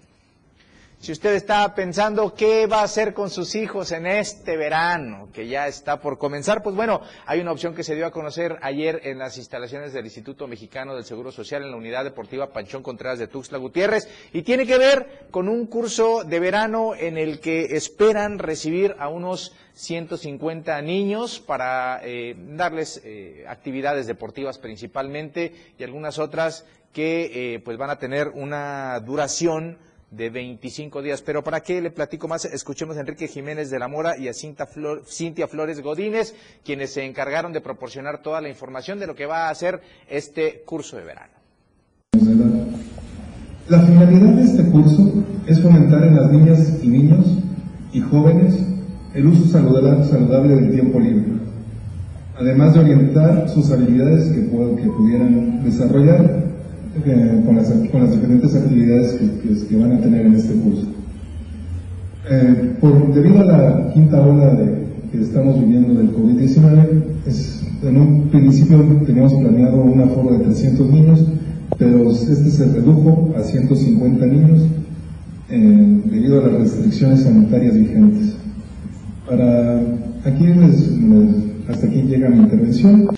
Si 1.02 1.10
usted 1.10 1.34
está 1.34 1.74
pensando 1.74 2.32
qué 2.32 2.68
va 2.68 2.78
a 2.78 2.84
hacer 2.84 3.12
con 3.12 3.28
sus 3.28 3.56
hijos 3.56 3.90
en 3.90 4.06
este 4.06 4.56
verano, 4.56 5.30
que 5.32 5.48
ya 5.48 5.66
está 5.66 6.00
por 6.00 6.16
comenzar, 6.16 6.62
pues 6.62 6.76
bueno, 6.76 7.00
hay 7.26 7.40
una 7.40 7.50
opción 7.50 7.74
que 7.74 7.82
se 7.82 7.96
dio 7.96 8.06
a 8.06 8.12
conocer 8.12 8.56
ayer 8.62 9.00
en 9.02 9.18
las 9.18 9.36
instalaciones 9.36 9.92
del 9.92 10.04
Instituto 10.04 10.46
Mexicano 10.46 10.94
del 10.94 11.04
Seguro 11.04 11.32
Social 11.32 11.64
en 11.64 11.72
la 11.72 11.76
Unidad 11.76 12.04
Deportiva 12.04 12.52
Panchón 12.52 12.84
Contreras 12.84 13.18
de 13.18 13.26
Tuxtla 13.26 13.58
Gutiérrez 13.58 14.08
y 14.32 14.42
tiene 14.42 14.64
que 14.64 14.78
ver 14.78 15.26
con 15.32 15.48
un 15.48 15.66
curso 15.66 16.22
de 16.22 16.38
verano 16.38 16.94
en 16.94 17.18
el 17.18 17.40
que 17.40 17.74
esperan 17.74 18.38
recibir 18.38 18.94
a 19.00 19.08
unos 19.08 19.56
150 19.74 20.80
niños 20.82 21.40
para 21.40 22.00
eh, 22.04 22.36
darles 22.38 23.02
eh, 23.04 23.44
actividades 23.48 24.06
deportivas 24.06 24.58
principalmente 24.58 25.52
y 25.80 25.82
algunas 25.82 26.20
otras 26.20 26.64
que 26.92 27.54
eh, 27.54 27.58
pues 27.58 27.76
van 27.76 27.90
a 27.90 27.98
tener 27.98 28.28
una 28.28 29.00
duración 29.00 29.78
de 30.12 30.30
25 30.30 31.02
días. 31.02 31.22
Pero 31.22 31.42
¿para 31.42 31.60
qué 31.60 31.80
le 31.80 31.90
platico 31.90 32.28
más? 32.28 32.44
Escuchemos 32.44 32.96
a 32.96 33.00
Enrique 33.00 33.26
Jiménez 33.26 33.70
de 33.70 33.78
la 33.78 33.88
Mora 33.88 34.16
y 34.16 34.28
a 34.28 34.32
Cintia 34.32 34.66
Flores 35.48 35.80
Godínez, 35.80 36.34
quienes 36.64 36.92
se 36.92 37.04
encargaron 37.04 37.52
de 37.52 37.60
proporcionar 37.60 38.22
toda 38.22 38.40
la 38.40 38.48
información 38.48 39.00
de 39.00 39.06
lo 39.06 39.14
que 39.14 39.26
va 39.26 39.48
a 39.48 39.50
hacer 39.50 39.80
este 40.08 40.62
curso 40.64 40.96
de 40.96 41.04
verano. 41.04 41.32
La 43.68 43.80
finalidad 43.80 44.34
de 44.34 44.42
este 44.42 44.70
curso 44.70 45.24
es 45.46 45.60
fomentar 45.62 46.04
en 46.04 46.16
las 46.16 46.30
niñas 46.30 46.78
y 46.82 46.88
niños 46.88 47.26
y 47.92 48.00
jóvenes 48.00 48.54
el 49.14 49.26
uso 49.26 49.46
saludable 49.48 50.54
del 50.54 50.72
tiempo 50.72 50.98
libre, 50.98 51.32
además 52.38 52.74
de 52.74 52.80
orientar 52.80 53.48
sus 53.48 53.70
habilidades 53.70 54.32
que 54.32 54.42
pudieran 54.42 55.62
desarrollar 55.62 56.41
con, 57.44 57.56
las, 57.56 57.70
con, 57.90 58.02
las, 58.02 58.12
diferentes 58.12 58.54
actividades 58.54 59.12
que, 59.12 59.66
que, 59.66 59.76
van 59.76 59.92
a 59.92 60.00
tener 60.00 60.26
en 60.26 60.34
este 60.34 60.54
curso. 60.54 60.86
Eh, 62.30 62.76
por, 62.80 63.14
debido 63.14 63.40
a 63.40 63.44
la 63.44 63.92
quinta 63.92 64.20
ola 64.20 64.54
de, 64.54 64.82
que 65.10 65.20
estamos 65.20 65.58
viviendo 65.58 65.94
del 65.94 66.14
COVID-19, 66.14 67.02
en 67.82 67.96
un 67.96 68.28
principio 68.28 68.78
teníamos 69.04 69.34
planeado 69.34 69.82
un 69.82 70.00
aforo 70.00 70.38
de 70.38 70.44
300 70.44 70.90
niños, 70.90 71.26
pero 71.78 72.10
este 72.10 72.50
se 72.50 72.66
redujo 72.66 73.34
a 73.36 73.42
150 73.42 74.26
niños 74.26 74.66
eh, 75.50 76.00
debido 76.04 76.40
a 76.40 76.48
las 76.48 76.60
restricciones 76.60 77.22
sanitarias 77.22 77.74
vigentes. 77.74 78.36
Para 79.28 79.80
aquí 80.24 80.46
hasta 81.68 81.86
aquí 81.86 82.02
llega 82.02 82.28
mi 82.28 82.40
intervención. 82.40 83.08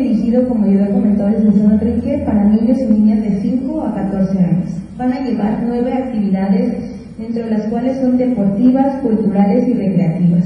Dirigido, 0.00 0.48
como 0.48 0.66
ya 0.66 0.86
he 0.86 0.92
comentado 0.92 1.28
el 1.28 1.44
licenciado 1.44 1.72
Enrique, 1.72 2.22
para 2.24 2.44
niños 2.44 2.78
y 2.78 2.92
niñas 2.92 3.22
de 3.22 3.40
5 3.40 3.82
a 3.82 3.94
14 3.94 4.38
años. 4.38 4.70
Van 4.96 5.12
a 5.12 5.20
llevar 5.20 5.62
nueve 5.66 5.92
actividades, 5.92 6.74
entre 7.18 7.50
las 7.50 7.62
cuales 7.66 7.98
son 7.98 8.16
deportivas, 8.16 8.96
culturales 9.02 9.68
y 9.68 9.74
recreativas. 9.74 10.44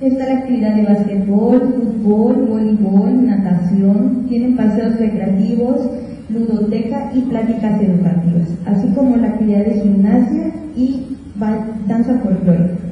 Está 0.00 0.26
la 0.26 0.38
actividad 0.38 0.74
de 0.74 0.82
basquetbol, 0.82 1.60
fútbol, 1.60 2.46
voleibol, 2.48 3.26
natación, 3.26 4.26
tienen 4.28 4.56
paseos 4.56 4.98
recreativos, 4.98 5.90
ludoteca 6.28 7.12
y 7.14 7.20
pláticas 7.22 7.80
educativas, 7.80 8.48
así 8.66 8.88
como 8.94 9.16
la 9.16 9.28
actividad 9.28 9.64
de 9.64 9.80
gimnasia 9.80 10.52
y 10.76 11.16
danza 11.86 12.18
folclórica. 12.18 12.91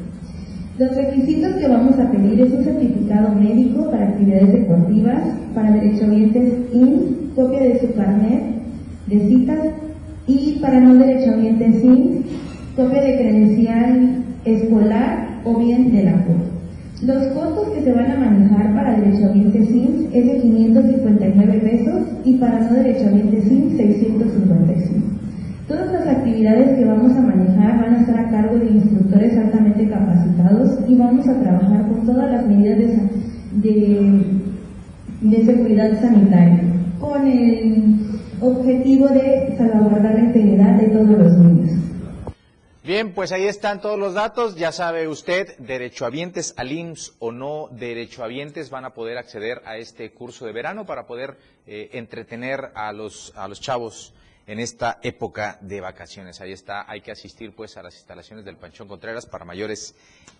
Los 0.81 0.97
requisitos 0.97 1.57
que 1.57 1.68
vamos 1.68 1.99
a 1.99 2.11
pedir 2.11 2.41
es 2.41 2.55
un 2.55 2.64
certificado 2.64 3.35
médico 3.35 3.91
para 3.91 4.09
actividades 4.09 4.51
deportivas, 4.51 5.20
para 5.55 5.72
derechohabientes 5.72 6.55
IN, 6.72 7.33
copia 7.37 7.61
de 7.61 7.81
su 7.81 7.93
carnet 7.93 8.41
de 9.07 9.28
citas 9.28 9.59
y 10.26 10.59
para 10.62 10.81
no 10.81 10.95
derechohabientes 10.95 11.85
IN, 11.85 12.24
copia 12.76 13.03
de 13.03 13.18
credencial 13.18 14.24
escolar 14.47 15.43
o 15.45 15.59
bien 15.59 15.93
de 15.93 16.03
la 16.03 16.12
CUR. 16.12 16.37
Los 17.05 17.26
costos 17.35 17.74
que 17.74 17.83
se 17.83 17.93
van 17.93 18.12
a 18.12 18.18
manejar 18.18 18.74
para 18.74 18.99
derechohabientes 19.01 19.68
IN 19.68 20.09
es 20.14 20.24
de 20.24 20.41
559 20.41 21.59
pesos 21.59 22.01
y 22.24 22.37
para 22.37 22.59
no 22.59 22.72
derechohabientes 22.72 23.53
IN 23.53 23.76
655. 23.76 24.49
Actividades 26.21 26.77
que 26.77 26.85
vamos 26.85 27.12
a 27.16 27.21
manejar 27.23 27.81
van 27.81 27.95
a 27.95 28.01
estar 28.03 28.18
a 28.18 28.31
cargo 28.31 28.59
de 28.59 28.66
instructores 28.66 29.39
altamente 29.39 29.89
capacitados 29.89 30.79
y 30.87 30.95
vamos 30.95 31.27
a 31.27 31.41
trabajar 31.41 31.89
con 31.89 32.05
todas 32.05 32.31
las 32.31 32.47
medidas 32.47 32.79
de, 33.53 34.23
de, 35.23 35.45
seguridad 35.47 35.99
sanitaria, 35.99 36.61
con 37.01 37.27
el 37.27 37.95
objetivo 38.39 39.09
de 39.09 39.55
salvaguardar 39.57 40.14
la 40.14 40.21
integridad 40.21 40.75
de 40.75 40.89
todos 40.89 41.09
los 41.09 41.39
niños. 41.39 41.71
Bien, 42.85 43.14
pues 43.14 43.33
ahí 43.33 43.47
están 43.47 43.81
todos 43.81 43.99
los 43.99 44.12
datos. 44.12 44.57
Ya 44.57 44.73
sabe 44.73 45.09
usted, 45.09 45.57
derechohabientes 45.57 46.53
al 46.59 46.71
IMSS 46.71 47.14
o 47.18 47.33
no 47.33 47.68
derechohabientes 47.71 48.68
van 48.68 48.85
a 48.85 48.93
poder 48.93 49.16
acceder 49.16 49.62
a 49.64 49.79
este 49.79 50.12
curso 50.12 50.45
de 50.45 50.53
verano 50.53 50.85
para 50.85 51.07
poder 51.07 51.39
eh, 51.66 51.89
entretener 51.95 52.73
a 52.75 52.93
los, 52.93 53.33
a 53.37 53.49
los 53.49 53.59
chavos 53.59 54.12
en 54.51 54.59
esta 54.59 54.98
época 55.03 55.59
de 55.61 55.80
vacaciones. 55.80 56.40
Ahí 56.40 56.51
está, 56.51 56.84
hay 56.90 57.03
que 57.03 57.12
asistir 57.12 57.55
pues 57.55 57.76
a 57.76 57.84
las 57.84 57.94
instalaciones 57.94 58.44
del 58.44 58.57
Panchón 58.57 58.88
Contreras 58.88 59.24
para 59.24 59.44
mayores 59.44 59.94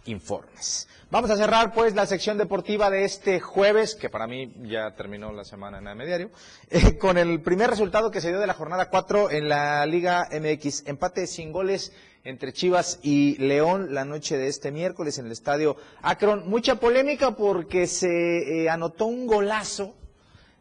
informes. 0.07 0.89
Vamos 1.13 1.31
a 1.31 1.37
cerrar 1.37 1.73
pues 1.73 1.95
la 1.95 2.07
sección 2.07 2.37
deportiva 2.37 2.91
de 2.91 3.05
este 3.05 3.39
jueves, 3.39 3.95
que 3.95 4.11
para 4.11 4.27
mí 4.27 4.53
ya 4.65 4.97
terminó 4.97 5.31
la 5.33 5.45
semana 5.45 5.79
en 5.79 5.87
el 5.87 6.07
diario, 6.09 6.31
eh, 6.71 6.99
con 6.99 7.19
el 7.19 7.41
primer 7.41 7.71
resultado 7.71 8.11
que 8.11 8.21
se 8.21 8.31
dio 8.31 8.41
de 8.41 8.49
la 8.49 8.55
jornada 8.55 8.91
4 8.91 9.31
en 9.31 9.49
la 9.49 9.87
Liga 9.87 10.29
MX. 10.33 10.89
Empate 10.89 11.29
sin 11.29 11.53
goles 11.53 11.93
entre 12.25 12.53
Chivas 12.53 12.99
y 13.03 13.37
León 13.37 13.95
la 13.95 14.05
noche 14.05 14.37
de 14.37 14.49
este 14.49 14.73
miércoles 14.73 15.19
en 15.19 15.27
el 15.27 15.33
estadio 15.33 15.77
Akron. 16.03 16.51
Mucha 16.51 16.75
polémica 16.75 17.37
porque 17.37 17.87
se 17.87 18.65
eh, 18.65 18.69
anotó 18.69 19.07
un 19.07 19.29
golazo 19.29 19.95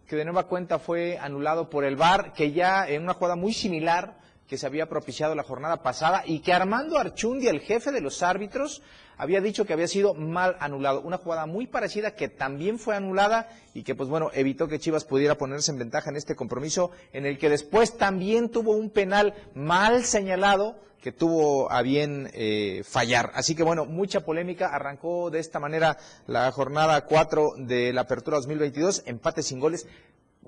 que 0.10 0.16
de 0.16 0.26
nueva 0.26 0.48
cuenta 0.48 0.80
fue 0.80 1.20
anulado 1.20 1.70
por 1.70 1.86
el 1.86 1.96
VAR, 1.96 2.34
que 2.34 2.52
ya 2.52 2.88
en 2.88 3.04
una 3.04 3.14
jugada 3.14 3.36
muy 3.36 3.54
similar 3.54 4.18
que 4.50 4.58
se 4.58 4.66
había 4.66 4.90
propiciado 4.90 5.36
la 5.36 5.44
jornada 5.44 5.84
pasada 5.84 6.24
y 6.26 6.40
que 6.40 6.54
Armando 6.54 6.98
Archundi, 6.98 7.48
el 7.48 7.60
jefe 7.60 7.92
de 7.92 8.02
los 8.02 8.24
árbitros, 8.24 8.82
había 9.16 9.42
dicho 9.42 9.64
que 9.64 9.74
había 9.74 9.88
sido 9.88 10.16
mal 10.16 10.58
anulado. 10.60 11.02
Una 11.02 11.18
jugada 11.18 11.46
muy 11.46 11.68
parecida 11.68 12.16
que 12.16 12.30
también 12.30 12.80
fue 12.80 12.96
anulada 12.96 13.48
y 13.76 13.84
que, 13.84 13.94
pues 13.94 14.10
bueno, 14.10 14.32
evitó 14.34 14.68
que 14.68 14.80
Chivas 14.80 15.06
pudiera 15.06 15.36
ponerse 15.36 15.72
en 15.72 15.78
ventaja 15.78 16.10
en 16.10 16.16
este 16.16 16.36
compromiso, 16.36 16.90
en 17.14 17.28
el 17.28 17.38
que 17.38 17.50
después 17.50 17.96
también 17.96 18.50
tuvo 18.50 18.72
un 18.72 18.90
penal 18.90 19.36
mal 19.54 20.04
señalado 20.04 20.80
que 21.00 21.12
tuvo 21.12 21.72
a 21.72 21.84
bien 21.84 22.30
eh, 22.34 22.84
fallar. 22.84 23.32
Así 23.36 23.56
que 23.56 23.64
bueno, 23.64 23.86
mucha 23.86 24.22
polémica. 24.22 24.74
Arrancó 24.74 25.30
de 25.30 25.40
esta 25.40 25.60
manera 25.60 25.98
la 26.26 26.52
jornada 26.52 27.06
4 27.06 27.54
de 27.58 27.94
la 27.94 28.02
Apertura 28.02 28.38
2022, 28.38 29.04
empate 29.06 29.44
sin 29.44 29.60
goles. 29.60 29.86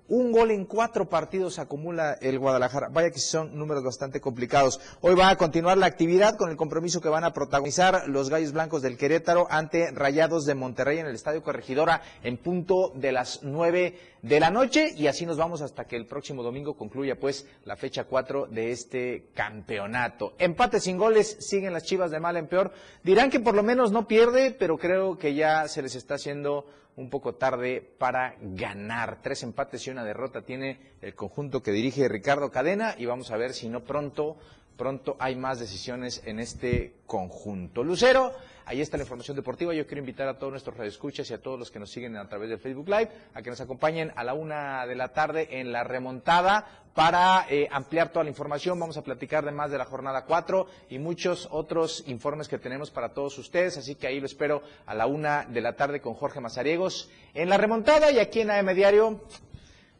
Un 0.08 0.32
gol 0.34 0.52
en 0.52 0.66
cuatro 0.66 1.08
partidos 1.08 1.58
acumula 1.58 2.18
el 2.22 2.38
Guadalajara. 2.38 2.89
Vaya 2.89 3.12
que 3.12 3.20
son 3.20 3.58
números 3.58 3.84
bastante 3.84 4.20
complicados. 4.20 4.80
Hoy 5.00 5.16
va 5.16 5.30
a 5.30 5.38
continuar 5.38 5.78
la 5.78 5.86
actividad 5.86 6.36
con 6.36 6.50
el 6.50 6.58
compromiso 6.58 7.00
que 7.00 7.08
van 7.08 7.24
a 7.24 7.32
protagonizar 7.32 8.10
los 8.10 8.30
Gallos 8.30 8.52
Blancos 8.52 8.82
del 8.82 8.98
Querétaro 8.98 9.48
ante 9.50 9.92
Rayados 9.92 10.46
de 10.46 10.56
Monterrey 10.56 11.00
en 11.00 11.08
el 11.08 11.16
Estadio 11.16 11.44
Corregidora 11.44 12.02
en 12.24 12.38
punto 12.38 12.92
de 12.96 13.12
las 13.12 13.39
nueve 13.44 13.98
de 14.22 14.40
la 14.40 14.50
noche. 14.50 14.94
Y 14.96 15.08
así 15.08 15.26
nos 15.26 15.38
vamos 15.38 15.62
hasta 15.62 15.86
que 15.86 15.96
el 15.96 16.06
próximo 16.06 16.44
domingo 16.44 16.76
concluya 16.76 17.20
pues 17.20 17.48
la 17.66 17.76
fecha 17.76 18.06
cuatro 18.06 18.48
de 18.48 18.72
este 18.72 19.28
campeonato. 19.34 20.34
Empate 20.38 20.80
sin 20.80 20.98
goles, 20.98 21.38
siguen 21.40 21.74
las 21.74 21.84
chivas 21.84 22.12
de 22.12 22.20
mal 22.20 22.38
en 22.38 22.48
peor. 22.48 22.72
Dirán 23.04 23.30
que 23.30 23.40
por 23.40 23.56
lo 23.56 23.64
menos 23.64 23.92
no 23.92 24.08
pierde, 24.08 24.52
pero 24.52 24.78
creo 24.78 25.18
que 25.18 25.34
ya 25.34 25.68
se 25.68 25.82
les 25.82 25.96
está 25.96 26.16
haciendo 26.16 26.66
un 26.96 27.10
poco 27.10 27.36
tarde 27.36 27.82
para 27.98 28.36
ganar. 28.42 29.22
Tres 29.22 29.44
empates 29.44 29.86
y 29.88 29.92
una 29.92 30.04
derrota 30.04 30.42
tiene 30.42 30.80
el 31.02 31.16
conjunto 31.16 31.62
que 31.62 31.72
dirige 31.72 32.08
Ricardo 32.08 32.52
Cadena 32.52 32.96
y 32.98 33.06
vamos 33.06 33.32
a 33.32 33.38
ver 33.38 33.54
si 33.54 33.70
no 33.70 33.84
pronto, 33.84 34.38
pronto 34.78 35.16
hay 35.20 35.36
más 35.36 35.60
decisiones 35.60 36.22
en 36.26 36.40
este 36.40 36.96
conjunto. 37.06 37.84
Lucero, 37.84 38.34
ahí 38.66 38.82
está 38.82 38.97
la 38.97 39.03
información 39.03 39.36
deportiva. 39.36 39.74
Yo 39.74 39.86
quiero 39.86 39.99
invitar 39.99 40.28
a 40.28 40.38
todos 40.38 40.51
nuestros 40.51 40.78
radioescuchas 40.78 41.30
y 41.30 41.34
a 41.34 41.41
todos 41.41 41.59
los 41.59 41.72
que 41.72 41.80
nos 41.80 41.91
siguen 41.91 42.16
a 42.18 42.28
través 42.28 42.49
del 42.49 42.59
Facebook 42.59 42.88
Live 42.88 43.09
a 43.34 43.41
que 43.41 43.49
nos 43.49 43.62
acompañen 43.62 44.12
a 44.16 44.24
la 44.24 44.34
una 44.34 44.86
de 44.86 44.95
la 44.95 45.09
tarde 45.09 45.47
en 45.59 45.72
la 45.72 45.84
remontada 45.84 46.68
para 46.93 47.45
eh, 47.49 47.68
ampliar 47.72 48.09
toda 48.12 48.24
la 48.24 48.30
información. 48.30 48.80
Vamos 48.80 48.97
a 48.97 49.03
platicar 49.03 49.45
de 49.45 49.51
más 49.51 49.72
de 49.72 49.78
la 49.78 49.86
jornada 49.86 50.26
4 50.26 50.68
y 50.89 50.99
muchos 50.99 51.47
otros 51.51 52.03
informes 52.07 52.47
que 52.47 52.57
tenemos 52.57 52.91
para 52.91 53.14
todos 53.14 53.38
ustedes. 53.38 53.78
Así 53.78 53.95
que 53.95 54.07
ahí 54.07 54.20
lo 54.20 54.26
espero 54.26 54.62
a 54.86 54.93
la 54.93 55.07
una 55.07 55.45
de 55.45 55.62
la 55.62 55.76
tarde 55.76 56.01
con 56.01 56.14
Jorge 56.14 56.39
Mazariegos 56.39 57.09
en 57.34 57.49
la 57.49 57.57
remontada 57.57 58.12
y 58.12 58.20
aquí 58.20 58.41
en 58.41 58.51
AM 58.51 58.74
Diario. 58.76 59.22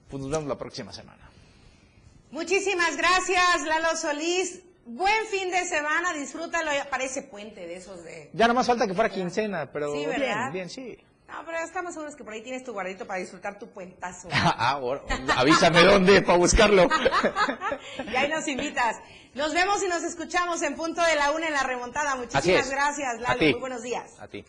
Pues 0.10 0.22
nos 0.22 0.32
vemos 0.32 0.48
la 0.48 0.58
próxima 0.58 0.92
semana. 0.92 1.30
Muchísimas 2.32 2.96
gracias, 2.98 3.66
Lalo 3.66 3.96
Solís. 3.98 4.71
Buen 4.86 5.26
fin 5.28 5.52
de 5.52 5.64
semana, 5.66 6.14
disfrútalo. 6.14 6.72
Parece 6.90 7.22
puente 7.24 7.68
de 7.68 7.76
esos 7.76 8.04
de. 8.04 8.30
Ya 8.34 8.48
no 8.48 8.54
más 8.54 8.68
falta 8.68 8.88
que 8.88 8.94
fuera 8.94 9.10
quincena, 9.10 9.70
pero 9.72 9.92
Sí, 9.94 10.00
bien, 10.00 10.10
¿verdad? 10.20 10.52
bien, 10.52 10.70
sí. 10.70 10.98
No, 11.28 11.46
pero 11.46 11.60
estamos 11.60 11.94
seguros 11.94 12.16
que 12.16 12.26
por 12.26 12.34
ahí 12.34 12.42
tienes 12.42 12.64
tu 12.64 12.74
guardito 12.74 13.08
para 13.08 13.20
disfrutar 13.20 13.58
tu 13.58 13.70
puentazo. 13.70 14.28
Ah, 14.34 14.80
bueno, 14.82 15.02
avísame 15.38 15.84
dónde 15.84 16.22
para 16.22 16.38
buscarlo. 16.38 16.88
y 18.12 18.16
ahí 18.16 18.30
nos 18.30 18.48
invitas. 18.48 18.98
Nos 19.34 19.54
vemos 19.54 19.82
y 19.82 19.88
nos 19.88 20.04
escuchamos 20.04 20.62
en 20.62 20.76
punto 20.76 21.02
de 21.02 21.16
la 21.16 21.32
una 21.32 21.48
en 21.48 21.54
la 21.54 21.64
remontada. 21.64 22.16
Muchísimas 22.16 22.70
gracias, 22.70 23.20
Lalo. 23.22 23.40
Muy 23.40 23.54
buenos 23.54 23.82
días. 23.82 24.20
A 24.20 24.28
ti. 24.28 24.44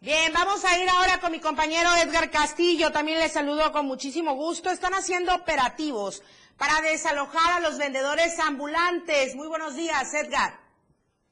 Bien, 0.00 0.32
vamos 0.32 0.64
a 0.64 0.78
ir 0.78 0.88
ahora 0.88 1.20
con 1.20 1.30
mi 1.32 1.40
compañero 1.40 1.88
Edgar 1.96 2.30
Castillo. 2.30 2.90
También 2.90 3.18
les 3.18 3.32
saludo 3.32 3.70
con 3.72 3.86
muchísimo 3.86 4.34
gusto. 4.34 4.70
Están 4.70 4.94
haciendo 4.94 5.34
operativos 5.34 6.22
para 6.58 6.80
desalojar 6.82 7.56
a 7.56 7.60
los 7.60 7.78
vendedores 7.78 8.38
ambulantes. 8.40 9.36
Muy 9.36 9.48
buenos 9.48 9.76
días, 9.76 10.12
Edgar. 10.14 10.58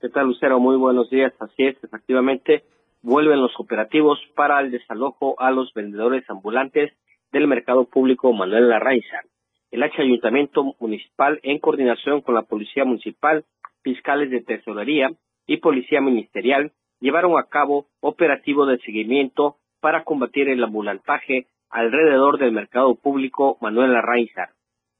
¿Qué 0.00 0.08
tal, 0.08 0.28
Lucero? 0.28 0.60
Muy 0.60 0.76
buenos 0.76 1.10
días. 1.10 1.32
Así 1.40 1.64
es, 1.64 1.76
efectivamente, 1.82 2.64
vuelven 3.02 3.40
los 3.40 3.52
operativos 3.58 4.18
para 4.36 4.60
el 4.60 4.70
desalojo 4.70 5.34
a 5.38 5.50
los 5.50 5.72
vendedores 5.74 6.28
ambulantes 6.30 6.92
del 7.32 7.48
mercado 7.48 7.84
público 7.84 8.32
Manuel 8.32 8.68
Larraiza. 8.68 9.22
El 9.70 9.82
H 9.82 10.00
Ayuntamiento 10.00 10.76
Municipal, 10.78 11.40
en 11.42 11.58
coordinación 11.58 12.20
con 12.20 12.34
la 12.34 12.42
Policía 12.42 12.84
Municipal, 12.84 13.44
fiscales 13.82 14.30
de 14.30 14.42
Tesorería 14.42 15.10
y 15.46 15.56
Policía 15.58 16.00
Ministerial, 16.00 16.72
llevaron 17.00 17.38
a 17.38 17.44
cabo 17.44 17.86
operativo 18.00 18.64
de 18.66 18.78
seguimiento 18.78 19.56
para 19.80 20.04
combatir 20.04 20.48
el 20.48 20.62
ambulantaje 20.62 21.48
alrededor 21.68 22.38
del 22.38 22.52
mercado 22.52 22.94
público 22.94 23.58
Manuel 23.60 23.92
Larraiza. 23.92 24.55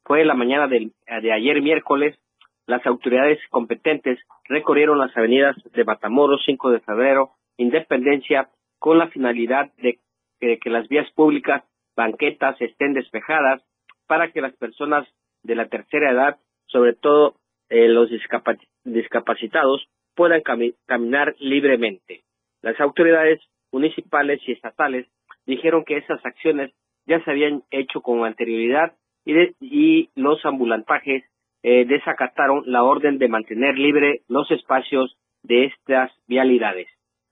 Fue 0.07 0.25
la 0.25 0.35
mañana 0.35 0.69
del- 0.69 0.93
de 1.21 1.33
ayer 1.33 1.61
miércoles 1.61 2.17
las 2.67 2.85
autoridades 2.87 3.39
competentes 3.51 4.19
recorrieron 4.49 4.99
las 4.99 5.17
avenidas 5.17 5.57
de 5.73 5.85
Matamoros, 5.85 6.43
5 6.47 6.71
de 6.71 6.81
febrero, 6.81 7.31
Independencia, 7.59 8.49
con 8.79 8.99
la 8.99 9.09
finalidad 9.09 9.73
de 9.79 9.99
que, 10.41 10.59
las 10.71 10.87
vías 10.89 11.11
públicas, 11.13 11.65
banquetas 11.97 12.61
estén 12.61 12.93
despejadas 12.93 13.63
para 14.07 14.31
que 14.31 14.41
las 14.41 14.55
personas 14.57 15.09
de 15.43 15.55
la 15.55 15.67
tercera 15.69 16.11
edad, 16.11 16.39
sobre 16.67 16.93
todo 16.95 17.37
eh, 17.71 17.89
los 17.89 18.11
discapa- 18.11 18.59
discapacitados, 18.85 19.89
puedan 20.15 20.43
cami- 20.43 20.75
caminar 20.87 21.35
libremente. 21.41 22.23
Las 22.63 22.79
autoridades 22.81 23.41
municipales 23.73 24.41
y 24.47 24.53
estatales 24.53 25.07
dijeron 25.47 25.85
que 25.85 25.97
esas 25.97 26.25
acciones 26.25 26.73
ya 27.07 27.23
se 27.25 27.31
habían 27.31 27.63
hecho 27.71 28.01
con 28.03 28.25
anterioridad 28.25 28.93
y, 29.27 30.11
los 30.15 30.45
ambulantajes 30.45 31.25
eh, 31.63 31.85
desacataron 31.85 32.63
la 32.67 32.85
orden 32.85 33.19
de 33.19 33.29
mantener 33.29 33.77
libre 33.77 34.23
los 34.29 34.51
espacios 34.51 35.17
de 35.43 35.67
estas 35.67 36.13
vialidades. 36.27 36.89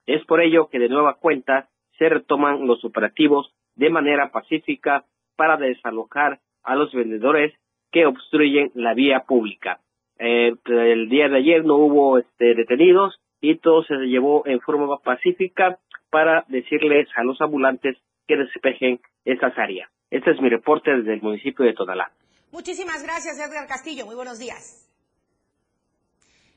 Es 0.06 0.24
por 0.24 0.40
ello 0.40 0.68
que 0.68 0.78
de 0.78 0.88
nueva 0.88 1.14
cuenta 1.14 1.68
se 1.98 2.08
retoman 2.08 2.66
los 2.66 2.84
operativos 2.84 3.54
de 3.76 3.90
manera 3.90 4.30
pacífica 4.32 5.04
para 5.36 5.56
desalojar 5.56 6.40
a 6.62 6.74
los 6.74 6.92
vendedores 6.92 7.54
que 7.92 8.06
obstruyen 8.06 8.70
la 8.74 8.94
vía 8.94 9.20
pública. 9.20 9.80
Eh, 10.18 10.54
el 10.64 11.08
día 11.08 11.28
de 11.28 11.38
ayer 11.38 11.64
no 11.64 11.76
hubo 11.76 12.18
este, 12.18 12.54
detenidos 12.54 13.20
y 13.40 13.56
todo 13.56 13.84
se 13.84 13.94
llevó 14.06 14.46
en 14.46 14.60
forma 14.60 14.98
pacífica 14.98 15.78
para 16.10 16.44
decirles 16.48 17.08
a 17.16 17.24
los 17.24 17.40
ambulantes 17.40 17.96
que 18.26 18.36
despejen 18.36 19.00
estas 19.24 19.56
áreas. 19.58 19.90
Este 20.14 20.30
es 20.30 20.40
mi 20.40 20.48
reporte 20.48 20.92
desde 20.92 21.14
el 21.14 21.22
municipio 21.22 21.64
de 21.64 21.72
Tonalá. 21.72 22.12
Muchísimas 22.52 23.02
gracias, 23.02 23.36
Edgar 23.36 23.66
Castillo. 23.66 24.06
Muy 24.06 24.14
buenos 24.14 24.38
días. 24.38 24.88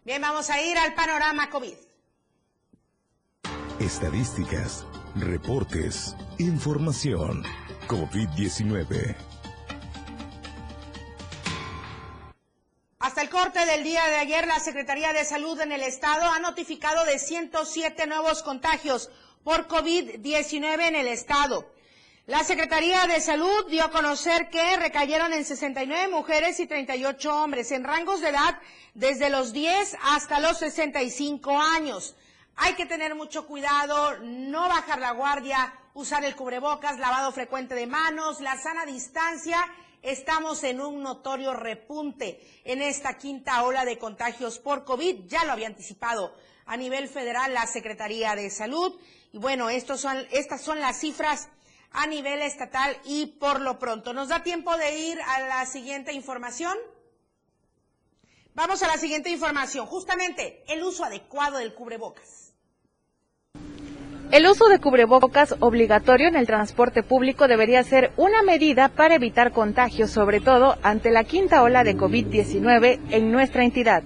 Bien, 0.05 0.22
vamos 0.22 0.51
a 0.51 0.62
ir 0.62 0.78
al 0.78 0.93
panorama 0.93 1.49
COVID. 1.49 1.74
Estadísticas, 3.80 4.86
reportes, 5.16 6.16
información. 6.38 7.41
COVID-19. 7.88 9.16
Hasta 12.99 13.22
el 13.24 13.30
corte 13.30 13.66
del 13.66 13.84
día 13.84 14.05
de 14.05 14.18
ayer, 14.18 14.45
la 14.45 14.60
Secretaría 14.60 15.14
de 15.14 15.26
Salud 15.26 15.60
en 15.62 15.72
el 15.72 15.82
Estado 15.82 16.30
ha 16.30 16.38
notificado 16.38 17.05
de 17.05 17.18
107 17.18 18.05
nuevos 18.05 18.43
contagios 18.43 19.10
por 19.43 19.68
COVID-19 19.68 20.89
en 20.89 20.95
el 20.95 21.08
Estado. 21.08 21.76
La 22.28 22.43
Secretaría 22.43 23.07
de 23.07 23.21
Salud 23.21 23.69
dio 23.69 23.86
a 23.86 23.89
conocer 23.89 24.49
que 24.49 24.75
recayeron 24.75 25.32
en 25.32 25.45
69 25.45 26.09
mujeres 26.09 26.59
y 26.59 26.67
38 26.67 27.34
hombres 27.34 27.71
en 27.71 27.86
rangos 27.86 28.19
de 28.19 28.28
edad 28.28 28.59
desde 28.93 29.30
los 29.30 29.53
10 29.53 29.95
hasta 30.03 30.41
los 30.41 30.57
65 30.57 31.57
años. 31.57 32.17
Hay 32.57 32.73
que 32.73 32.86
tener 32.86 33.15
mucho 33.15 33.47
cuidado, 33.47 34.17
no 34.23 34.67
bajar 34.67 34.99
la 34.99 35.11
guardia, 35.11 35.73
usar 35.93 36.25
el 36.25 36.36
cubrebocas, 36.36 36.99
lavado 36.99 37.32
frecuente 37.32 37.75
de 37.75 37.88
manos, 37.88 38.41
la 38.41 38.57
sana 38.57 38.86
distancia. 38.86 39.65
Estamos 40.01 40.65
en 40.65 40.82
un 40.82 41.01
notorio 41.01 41.53
repunte 41.53 42.41
en 42.65 42.82
esta 42.82 43.17
quinta 43.17 43.63
ola 43.63 43.86
de 43.86 43.97
contagios 43.97 44.59
por 44.59 44.84
COVID. 44.84 45.28
Ya 45.28 45.45
lo 45.45 45.53
había 45.53 45.67
anticipado 45.67 46.36
a 46.65 46.75
nivel 46.75 47.07
federal 47.07 47.53
la 47.53 47.67
Secretaría 47.67 48.36
de 48.36 48.49
Salud. 48.49 48.99
Y 49.32 49.38
bueno, 49.38 49.69
estos 49.69 50.01
son, 50.01 50.28
estas 50.32 50.59
son 50.59 50.82
las 50.82 50.99
cifras 50.99 51.47
a 51.98 52.06
nivel 52.06 52.41
estatal 52.43 52.95
y 53.06 53.26
por 53.26 53.60
lo 53.60 53.80
pronto. 53.80 54.14
¿Nos 54.14 54.30
da 54.30 54.43
tiempo 54.43 54.78
de 54.78 55.00
ir 55.00 55.20
a 55.20 55.41
la 55.41 55.66
siguiente 55.66 56.14
información? 56.14 56.78
Vamos 58.54 58.84
a 58.84 58.88
la 58.88 58.98
siguiente 58.98 59.32
información. 59.32 59.88
Justamente 59.88 60.64
el 60.68 60.84
uso 60.84 61.04
adecuado 61.04 61.58
del 61.58 61.74
cubrebocas. 61.74 62.54
El 64.30 64.45
uso 64.45 64.68
de 64.70 64.80
cubrebocas 64.80 65.56
obligatorio 65.60 66.28
en 66.28 66.36
el 66.36 66.45
transporte 66.45 67.02
público 67.02 67.48
debería 67.48 67.84
ser 67.84 68.12
una 68.16 68.43
medida 68.43 68.89
para 68.89 69.16
evitar 69.16 69.52
contagios, 69.52 70.12
sobre 70.12 70.39
todo 70.39 70.78
ante 70.84 71.10
la 71.10 71.24
quinta 71.24 71.64
ola 71.64 71.84
de 71.84 71.98
COVID-19 71.98 73.00
en 73.10 73.32
nuestra 73.32 73.64
entidad. 73.64 74.04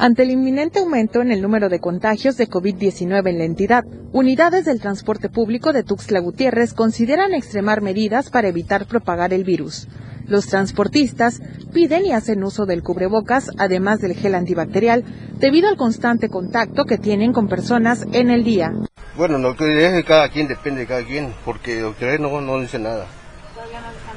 Ante 0.00 0.22
el 0.22 0.30
inminente 0.30 0.78
aumento 0.78 1.22
en 1.22 1.32
el 1.32 1.42
número 1.42 1.68
de 1.68 1.80
contagios 1.80 2.36
de 2.36 2.48
COVID-19 2.48 3.30
en 3.30 3.38
la 3.38 3.44
entidad, 3.44 3.84
unidades 4.12 4.64
del 4.64 4.80
transporte 4.80 5.28
público 5.28 5.72
de 5.72 5.82
Tuxtla 5.82 6.20
Gutiérrez 6.20 6.72
consideran 6.72 7.34
extremar 7.34 7.82
medidas 7.82 8.30
para 8.30 8.46
evitar 8.46 8.86
propagar 8.86 9.32
el 9.32 9.42
virus. 9.42 9.88
Los 10.28 10.46
transportistas 10.46 11.42
piden 11.72 12.06
y 12.06 12.12
hacen 12.12 12.44
uso 12.44 12.64
del 12.64 12.84
cubrebocas, 12.84 13.50
además 13.58 13.98
del 13.98 14.14
gel 14.14 14.36
antibacterial, 14.36 15.02
debido 15.40 15.68
al 15.68 15.76
constante 15.76 16.28
contacto 16.28 16.84
que 16.84 16.98
tienen 16.98 17.32
con 17.32 17.48
personas 17.48 18.06
en 18.12 18.30
el 18.30 18.44
día. 18.44 18.72
Bueno, 19.16 19.38
lo 19.38 19.56
que 19.56 19.98
es 19.98 20.04
cada 20.04 20.28
quien 20.28 20.46
depende 20.46 20.82
de 20.82 20.86
cada 20.86 21.02
quien, 21.02 21.34
porque 21.44 21.80
doctor 21.80 22.20
no, 22.20 22.40
no 22.40 22.60
dice 22.60 22.78
nada. 22.78 23.06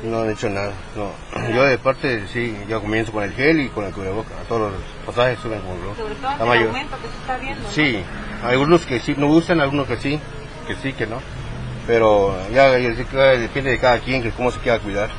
No 0.04 0.22
han 0.22 0.32
hecho 0.32 0.50
nada, 0.50 0.74
no. 0.96 1.12
Yo 1.54 1.64
de 1.64 1.78
parte 1.78 2.28
sí, 2.28 2.58
yo 2.68 2.82
comienzo 2.82 3.12
con 3.12 3.24
el 3.24 3.34
gel 3.34 3.62
y 3.62 3.70
con 3.70 3.86
el 3.86 3.94
cubrebocas. 3.94 4.34
A 4.34 4.44
todos 4.48 4.72
los 4.72 4.82
pasajes 5.06 5.40
suben 5.40 5.62
con 5.62 5.72
el 5.72 5.96
Sobre 5.96 6.16
todo 6.16 6.54
el 6.54 6.68
aumento 6.68 6.98
que 6.98 7.08
se 7.08 7.18
está 7.22 7.38
viendo. 7.38 7.70
Sí, 7.70 8.04
algunos 8.44 8.86
que 8.86 9.00
sí 9.00 9.14
no 9.18 9.28
usan, 9.28 9.62
algunos 9.62 9.88
que 9.88 9.98
sí, 9.98 10.20
que 10.68 10.76
sí, 10.76 10.94
que 10.94 11.06
no. 11.06 11.18
Pero 11.86 12.36
ya 12.52 12.70
depende 12.72 13.72
de 13.72 13.80
cada 13.80 14.00
quien 14.00 14.24
que 14.24 14.32
cómo 14.32 14.52
se 14.52 14.60
quiera 14.60 14.80
cuidar. 14.80 15.10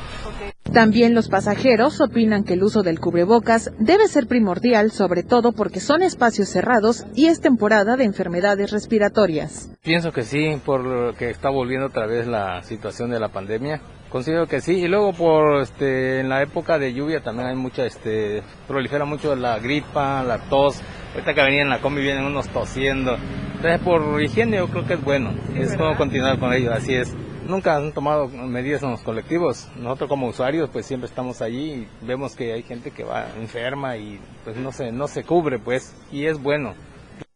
También 0.73 1.13
los 1.13 1.29
pasajeros 1.29 2.01
opinan 2.01 2.43
que 2.43 2.53
el 2.53 2.63
uso 2.63 2.81
del 2.81 2.99
cubrebocas 2.99 3.71
debe 3.77 4.07
ser 4.07 4.25
primordial, 4.25 4.89
sobre 4.89 5.21
todo 5.21 5.51
porque 5.51 5.79
son 5.79 6.01
espacios 6.01 6.49
cerrados 6.49 7.05
y 7.13 7.27
es 7.27 7.41
temporada 7.41 7.95
de 7.95 8.05
enfermedades 8.05 8.71
respiratorias. 8.71 9.69
Pienso 9.83 10.11
que 10.11 10.23
sí, 10.23 10.59
por 10.65 11.13
que 11.13 11.29
está 11.29 11.51
volviendo 11.51 11.85
otra 11.85 12.07
vez 12.07 12.25
la 12.25 12.63
situación 12.63 13.11
de 13.11 13.19
la 13.19 13.29
pandemia. 13.29 13.81
Considero 14.09 14.47
que 14.47 14.61
sí, 14.61 14.79
y 14.79 14.87
luego 14.87 15.13
por 15.13 15.61
este, 15.61 16.21
en 16.21 16.29
la 16.29 16.41
época 16.41 16.79
de 16.79 16.91
lluvia 16.91 17.21
también 17.21 17.49
hay 17.49 17.55
mucha, 17.55 17.85
este, 17.85 18.41
prolifera 18.67 19.05
mucho 19.05 19.35
la 19.35 19.59
gripa, 19.59 20.23
la 20.23 20.39
tos. 20.49 20.81
Ahorita 21.13 21.35
que 21.35 21.43
venían 21.43 21.65
en 21.65 21.69
la 21.69 21.81
combi 21.81 22.01
vienen 22.01 22.25
unos 22.25 22.49
tosiendo. 22.49 23.15
Entonces 23.57 23.79
por 23.81 24.19
higiene 24.23 24.57
yo 24.57 24.67
creo 24.69 24.87
que 24.87 24.95
es 24.95 25.03
bueno, 25.03 25.35
es 25.55 25.77
como 25.77 25.95
continuar 25.97 26.39
con 26.39 26.51
ello, 26.51 26.73
así 26.73 26.95
es 26.95 27.15
nunca 27.47 27.75
han 27.75 27.93
tomado 27.93 28.27
medidas 28.27 28.83
en 28.83 28.91
los 28.91 29.01
colectivos. 29.01 29.69
Nosotros 29.75 30.09
como 30.09 30.27
usuarios 30.27 30.69
pues 30.71 30.85
siempre 30.85 31.07
estamos 31.07 31.41
allí 31.41 31.71
y 31.71 31.87
vemos 32.01 32.35
que 32.35 32.53
hay 32.53 32.63
gente 32.63 32.91
que 32.91 33.03
va 33.03 33.27
enferma 33.37 33.97
y 33.97 34.19
pues 34.43 34.57
no 34.57 34.71
se, 34.71 34.91
no 34.91 35.07
se 35.07 35.23
cubre 35.23 35.59
pues 35.59 35.93
y 36.11 36.25
es 36.25 36.41
bueno. 36.41 36.75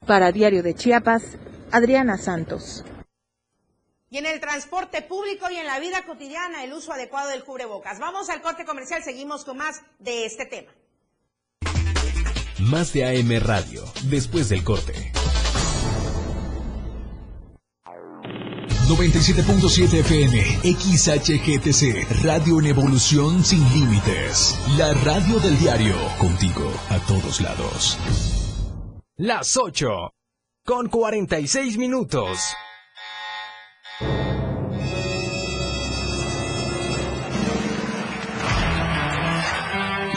Para 0.06 0.32
Diario 0.32 0.64
de 0.64 0.74
Chiapas, 0.74 1.38
Adriana 1.72 2.18
Santos. 2.18 2.84
Y 4.10 4.20
en 4.20 4.26
el 4.26 4.40
transporte 4.40 5.02
público 5.02 5.50
y 5.52 5.58
en 5.58 5.68
la 5.68 5.80
vida 5.80 6.06
cotidiana 6.06 6.64
el 6.64 6.72
uso 6.72 6.94
adecuado 6.94 7.30
del 7.30 7.44
cubrebocas. 7.44 8.00
Vamos 8.00 8.30
al 8.30 8.42
corte 8.42 8.64
comercial, 8.64 9.04
seguimos 9.04 9.44
con 9.44 9.58
más 9.58 9.82
de 10.00 10.26
este 10.26 10.46
tema. 10.46 10.72
Más 12.60 12.94
de 12.94 13.06
AM 13.06 13.46
Radio, 13.46 13.84
después 14.10 14.50
del 14.50 14.64
corte. 14.64 15.12
97.7 18.88 20.00
FM, 20.00 20.38
XHGTC, 20.64 22.24
Radio 22.24 22.60
en 22.62 22.68
Evolución 22.68 23.44
Sin 23.44 23.62
Límites. 23.74 24.58
La 24.78 24.94
radio 24.94 25.40
del 25.40 25.60
diario, 25.60 25.96
contigo 26.18 26.72
a 26.90 26.98
todos 27.00 27.42
lados. 27.42 27.98
Las 29.18 29.58
8, 29.58 30.14
con 30.64 30.88
46 30.88 31.78
minutos. 31.78 32.40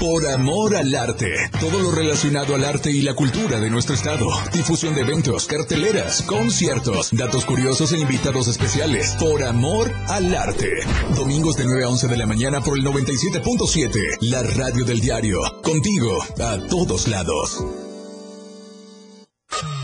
Por 0.00 0.26
amor 0.26 0.74
al 0.76 0.94
arte. 0.94 1.30
Todo 1.60 1.78
lo 1.78 1.90
relacionado 1.92 2.54
al 2.54 2.64
arte 2.64 2.90
y 2.90 3.02
la 3.02 3.12
cultura 3.12 3.60
de 3.60 3.68
nuestro 3.68 3.94
estado. 3.94 4.30
Difusión 4.50 4.94
de 4.94 5.02
eventos, 5.02 5.46
carteleras, 5.46 6.22
conciertos, 6.22 7.10
datos 7.12 7.44
curiosos 7.44 7.92
e 7.92 7.98
invitados 7.98 8.48
especiales. 8.48 9.14
Por 9.20 9.44
amor 9.44 9.92
al 10.08 10.34
arte. 10.34 10.70
Domingos 11.14 11.58
de 11.58 11.66
9 11.66 11.84
a 11.84 11.88
11 11.90 12.08
de 12.08 12.16
la 12.16 12.26
mañana 12.26 12.62
por 12.62 12.78
el 12.78 12.84
97.7. 12.84 14.00
La 14.22 14.42
radio 14.42 14.86
del 14.86 15.00
diario. 15.00 15.38
Contigo 15.62 16.24
a 16.40 16.58
todos 16.68 17.06
lados. 17.06 17.62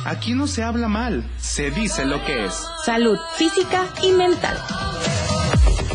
Aquí 0.06 0.32
no 0.32 0.46
se 0.46 0.62
habla 0.62 0.88
mal, 0.88 1.30
se 1.38 1.70
dice 1.70 2.06
lo 2.06 2.24
que 2.24 2.46
es. 2.46 2.54
Salud 2.86 3.18
física 3.36 3.86
y 4.02 4.12
mental 4.12 4.56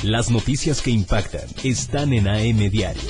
Las 0.00 0.30
noticias 0.30 0.82
que 0.82 0.90
impactan 0.90 1.48
están 1.62 2.12
en 2.12 2.26
AM 2.26 2.70
Diario. 2.70 3.02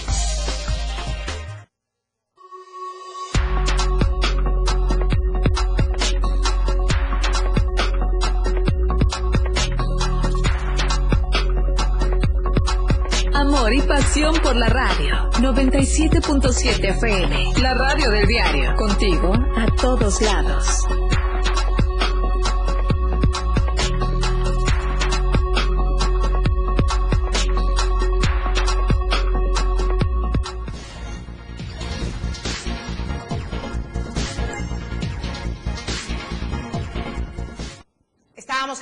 Amor 13.32 13.72
y 13.72 13.80
pasión 13.80 14.34
por 14.42 14.54
la 14.56 14.68
radio. 14.68 15.30
97.7 15.40 16.90
FM. 16.90 17.52
La 17.62 17.72
radio 17.72 18.10
del 18.10 18.26
diario. 18.26 18.74
Contigo 18.76 19.32
a 19.32 19.66
todos 19.80 20.20
lados. 20.20 20.84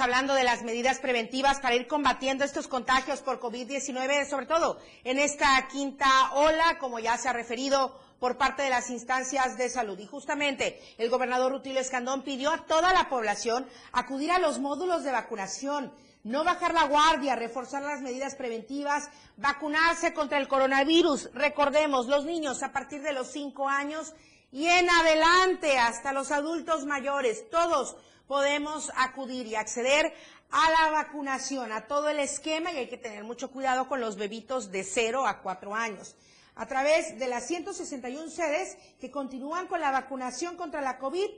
Hablando 0.01 0.34
de 0.34 0.44
las 0.44 0.62
medidas 0.62 0.98
preventivas 0.98 1.61
para 1.61 1.74
ir 1.74 1.86
combatiendo 1.86 2.44
estos 2.44 2.68
contagios 2.68 3.20
por 3.20 3.40
COVID-19, 3.40 4.28
sobre 4.28 4.46
todo 4.46 4.78
en 5.05 5.18
esta 5.18 5.68
quinta 5.68 6.32
ola, 6.34 6.78
como 6.78 6.98
ya 6.98 7.16
se 7.18 7.28
ha 7.28 7.32
referido 7.32 7.98
por 8.18 8.36
parte 8.36 8.62
de 8.62 8.70
las 8.70 8.90
instancias 8.90 9.57
de 9.57 9.68
salud. 9.68 9.98
Y 9.98 10.07
justamente 10.07 10.80
el 10.98 11.11
gobernador 11.11 11.53
Rutilio 11.53 11.80
Escandón 11.80 12.22
pidió 12.22 12.51
a 12.51 12.66
toda 12.66 12.92
la 12.92 13.09
población 13.09 13.66
acudir 13.92 14.30
a 14.30 14.38
los 14.38 14.59
módulos 14.59 15.05
de 15.05 15.12
vacunación, 15.12 15.92
no 16.22 16.44
bajar 16.44 16.74
la 16.74 16.84
guardia, 16.84 17.36
reforzar 17.36 17.82
las 17.82 18.01
medidas 18.01 18.34
preventivas, 18.34 19.09
vacunarse 19.36 20.12
contra 20.12 20.38
el 20.38 20.48
coronavirus. 20.48 21.30
Recordemos, 21.34 22.07
los 22.07 22.24
niños 22.24 22.62
a 22.62 22.72
partir 22.72 23.03
de 23.03 23.12
los 23.12 23.28
cinco 23.28 23.68
años 23.68 24.14
y 24.53 24.66
en 24.66 24.90
adelante 24.90 25.78
hasta 25.78 26.12
los 26.12 26.30
adultos 26.32 26.84
mayores, 26.84 27.48
todos 27.51 27.96
podemos 28.30 28.92
acudir 28.94 29.48
y 29.48 29.56
acceder 29.56 30.14
a 30.52 30.70
la 30.70 30.90
vacunación, 30.92 31.72
a 31.72 31.88
todo 31.88 32.08
el 32.10 32.20
esquema 32.20 32.70
y 32.70 32.76
hay 32.76 32.88
que 32.88 32.96
tener 32.96 33.24
mucho 33.24 33.50
cuidado 33.50 33.88
con 33.88 34.00
los 34.00 34.14
bebitos 34.14 34.70
de 34.70 34.84
0 34.84 35.26
a 35.26 35.40
4 35.42 35.74
años. 35.74 36.14
A 36.54 36.66
través 36.66 37.18
de 37.18 37.26
las 37.26 37.48
161 37.48 38.30
sedes 38.30 38.78
que 39.00 39.10
continúan 39.10 39.66
con 39.66 39.80
la 39.80 39.90
vacunación 39.90 40.56
contra 40.56 40.80
la 40.80 40.98
COVID, 40.98 41.28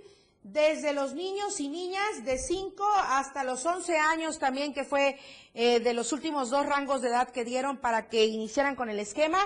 desde 0.42 0.92
los 0.92 1.14
niños 1.14 1.60
y 1.60 1.70
niñas 1.70 2.26
de 2.26 2.36
5 2.36 2.84
hasta 3.06 3.42
los 3.42 3.64
11 3.64 3.96
años 3.96 4.38
también, 4.38 4.74
que 4.74 4.84
fue 4.84 5.18
eh, 5.54 5.80
de 5.80 5.94
los 5.94 6.12
últimos 6.12 6.50
dos 6.50 6.66
rangos 6.66 7.00
de 7.00 7.08
edad 7.08 7.30
que 7.30 7.46
dieron 7.46 7.78
para 7.78 8.10
que 8.10 8.26
iniciaran 8.26 8.76
con 8.76 8.90
el 8.90 9.00
esquema, 9.00 9.38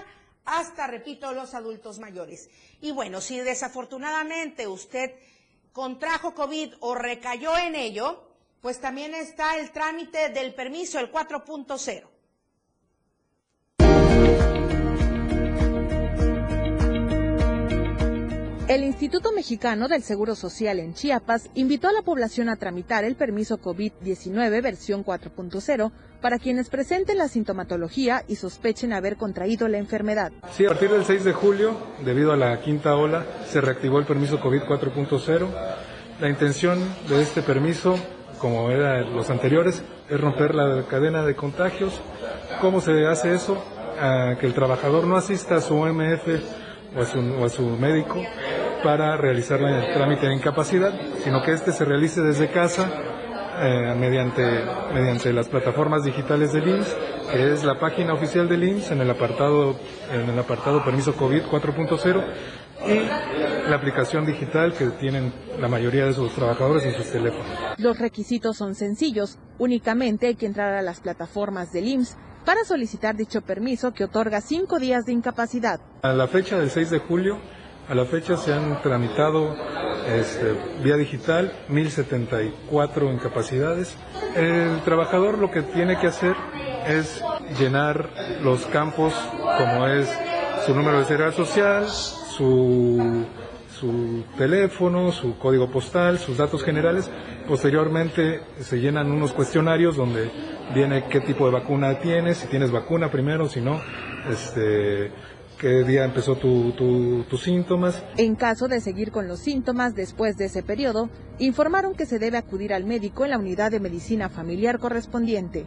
hasta, 0.47 0.89
repito, 0.89 1.31
los 1.33 1.55
adultos 1.55 2.01
mayores. 2.01 2.51
Y 2.81 2.91
bueno, 2.91 3.21
si 3.21 3.39
desafortunadamente 3.39 4.67
usted 4.67 5.15
contrajo 5.77 6.35
COVID 6.35 6.73
o 6.81 6.95
recayó 6.95 7.55
en 7.59 7.75
ello, 7.75 8.31
pues 8.63 8.81
también 8.81 9.15
está 9.15 9.59
el 9.59 9.73
trámite 9.73 10.31
del 10.31 10.55
permiso, 10.55 10.99
el 10.99 11.13
4.0. 11.13 12.09
El 18.69 18.83
Instituto 18.83 19.31
Mexicano 19.31 19.87
del 19.87 20.03
Seguro 20.03 20.35
Social 20.35 20.81
en 20.81 20.93
Chiapas 20.93 21.51
invitó 21.55 21.87
a 21.87 21.93
la 21.93 22.03
población 22.03 22.49
a 22.49 22.57
tramitar 22.57 23.05
el 23.05 23.15
permiso 23.15 23.61
COVID-19 23.61 24.61
versión 24.61 25.05
4.0 25.05 25.93
para 26.21 26.41
quienes 26.41 26.69
presenten 26.69 27.19
la 27.19 27.29
sintomatología 27.29 28.25
y 28.27 28.35
sospechen 28.35 28.93
haber 28.93 29.17
contraído 29.19 29.69
la 29.69 29.79
enfermedad. 29.79 30.33
Sí, 30.51 30.65
a 30.65 30.71
partir 30.71 30.91
del 30.91 31.05
6 31.05 31.23
de 31.23 31.33
julio, 31.33 31.77
debido 32.05 32.33
a 32.33 32.37
la 32.37 32.61
quinta 32.61 32.97
ola, 32.97 33.25
se 33.49 33.61
reactivó 33.61 34.01
el 34.01 34.05
permiso 34.05 34.41
COVID 34.41 34.63
4.0. 34.63 35.49
La 36.19 36.29
intención 36.29 36.81
de 37.09 37.23
este 37.23 37.43
permiso, 37.43 37.95
como 38.41 38.73
eran 38.73 39.15
los 39.15 39.31
anteriores, 39.31 39.85
es 40.11 40.21
romper 40.21 40.57
la 40.57 40.85
cadena 40.89 41.25
de 41.25 41.37
contagios. 41.37 42.01
¿Cómo 42.61 42.81
se 42.81 43.07
hace 43.07 43.33
eso? 43.33 43.63
que 44.39 44.45
el 44.47 44.53
trabajador 44.53 45.07
no 45.07 45.17
asista 45.17 45.55
a 45.55 45.61
su 45.63 45.75
OMF 45.75 46.27
o 46.95 47.03
a 47.03 47.05
su, 47.05 47.19
o 47.19 47.45
a 47.45 47.49
su 47.49 47.63
médico 47.77 48.23
para 48.83 49.17
realizar 49.17 49.61
el 49.61 49.95
trámite 49.95 50.27
de 50.27 50.35
incapacidad, 50.35 50.93
sino 51.25 51.43
que 51.43 51.53
este 51.53 51.73
se 51.73 51.85
realice 51.85 52.21
desde 52.21 52.51
casa 52.51 52.91
eh, 53.59 53.95
mediante, 53.99 54.43
mediante 54.93 55.33
las 55.33 55.49
plataformas 55.49 56.05
digitales 56.05 56.53
del 56.53 56.69
IMSS, 56.69 56.97
que 57.33 57.53
es 57.53 57.65
la 57.65 57.79
página 57.79 58.13
oficial 58.13 58.49
del 58.49 58.65
IMSS 58.65 58.91
en 58.91 59.01
el 59.01 59.11
apartado, 59.11 59.77
en 60.13 60.29
el 60.29 60.39
apartado 60.39 60.85
permiso 60.85 61.15
COVID 61.15 61.43
4.0 61.45 62.25
y 62.87 63.69
la 63.71 63.77
aplicación 63.77 64.27
digital 64.27 64.75
que 64.75 64.87
tienen 65.01 65.33
la 65.59 65.69
mayoría 65.69 66.05
de 66.05 66.13
sus 66.13 66.33
trabajadores 66.35 66.85
en 66.85 66.95
sus 66.95 67.11
teléfonos. 67.11 67.47
Los 67.79 67.99
requisitos 67.99 68.59
son 68.59 68.75
sencillos, 68.75 69.39
únicamente 69.59 70.27
hay 70.27 70.35
que 70.35 70.47
entrar 70.47 70.75
a 70.75 70.83
las 70.83 71.01
plataformas 71.01 71.73
del 71.73 71.89
IMSS 71.89 72.19
para 72.47 72.65
solicitar 72.65 73.17
dicho 73.17 73.43
permiso 73.43 73.93
que 73.93 74.05
otorga 74.05 74.41
cinco 74.41 74.79
días 74.79 75.05
de 75.05 75.13
incapacidad. 75.13 75.81
A 76.03 76.13
la 76.13 76.29
fecha 76.29 76.57
del 76.57 76.71
6 76.71 76.91
de 76.91 76.99
julio, 77.01 77.39
a 77.89 77.95
la 77.95 78.05
fecha 78.05 78.37
se 78.37 78.55
han 78.55 78.81
tramitado 78.83 79.57
este, 80.07 80.55
vía 80.83 80.97
digital 80.97 81.53
1074 81.69 83.13
incapacidades. 83.13 83.97
El 84.37 84.81
trabajador 84.85 85.39
lo 85.39 85.51
que 85.51 85.63
tiene 85.63 85.99
que 85.99 86.07
hacer 86.07 86.37
es 86.87 87.21
llenar 87.59 88.11
los 88.43 88.65
campos 88.67 89.13
como 89.41 89.89
es 89.89 90.09
su 90.65 90.75
número 90.75 91.01
de 91.01 91.05
seguridad 91.05 91.35
social, 91.35 91.89
su, 91.89 93.27
su 93.79 94.25
teléfono, 94.37 95.13
su 95.13 95.39
código 95.39 95.71
postal, 95.71 96.19
sus 96.19 96.39
datos 96.39 96.63
generales. 96.63 97.11
Posteriormente 97.47 98.41
se 98.61 98.81
llenan 98.81 99.11
unos 99.11 99.33
cuestionarios 99.33 99.97
donde 99.97 100.31
viene 100.75 101.05
qué 101.09 101.21
tipo 101.21 101.47
de 101.47 101.53
vacuna 101.53 101.99
tienes, 102.01 102.39
si 102.39 102.49
tienes 102.49 102.71
vacuna 102.71 103.11
primero, 103.11 103.49
si 103.49 103.61
no, 103.61 103.81
este, 104.31 105.13
qué 105.59 105.85
día 105.85 106.05
empezó 106.05 106.37
tus 106.37 107.41
síntomas. 107.43 108.03
En 108.17 108.35
caso 108.35 108.69
de 108.69 108.81
seguir 108.81 109.13
con 109.13 109.29
los 109.29 109.41
síntomas 109.41 109.95
después 109.95 110.37
de 110.37 110.47
ese 110.47 110.63
periodo, 110.63 111.09
informaron 111.39 111.95
que 111.95 112.07
se 112.07 112.19
debe 112.19 112.39
acudir 112.39 112.73
al 112.73 112.85
médico 112.85 113.25
en 113.25 113.31
la 113.31 113.39
unidad 113.39 113.71
de 113.71 113.81
medicina 113.81 114.29
familiar 114.29 114.79
correspondiente. 114.79 115.67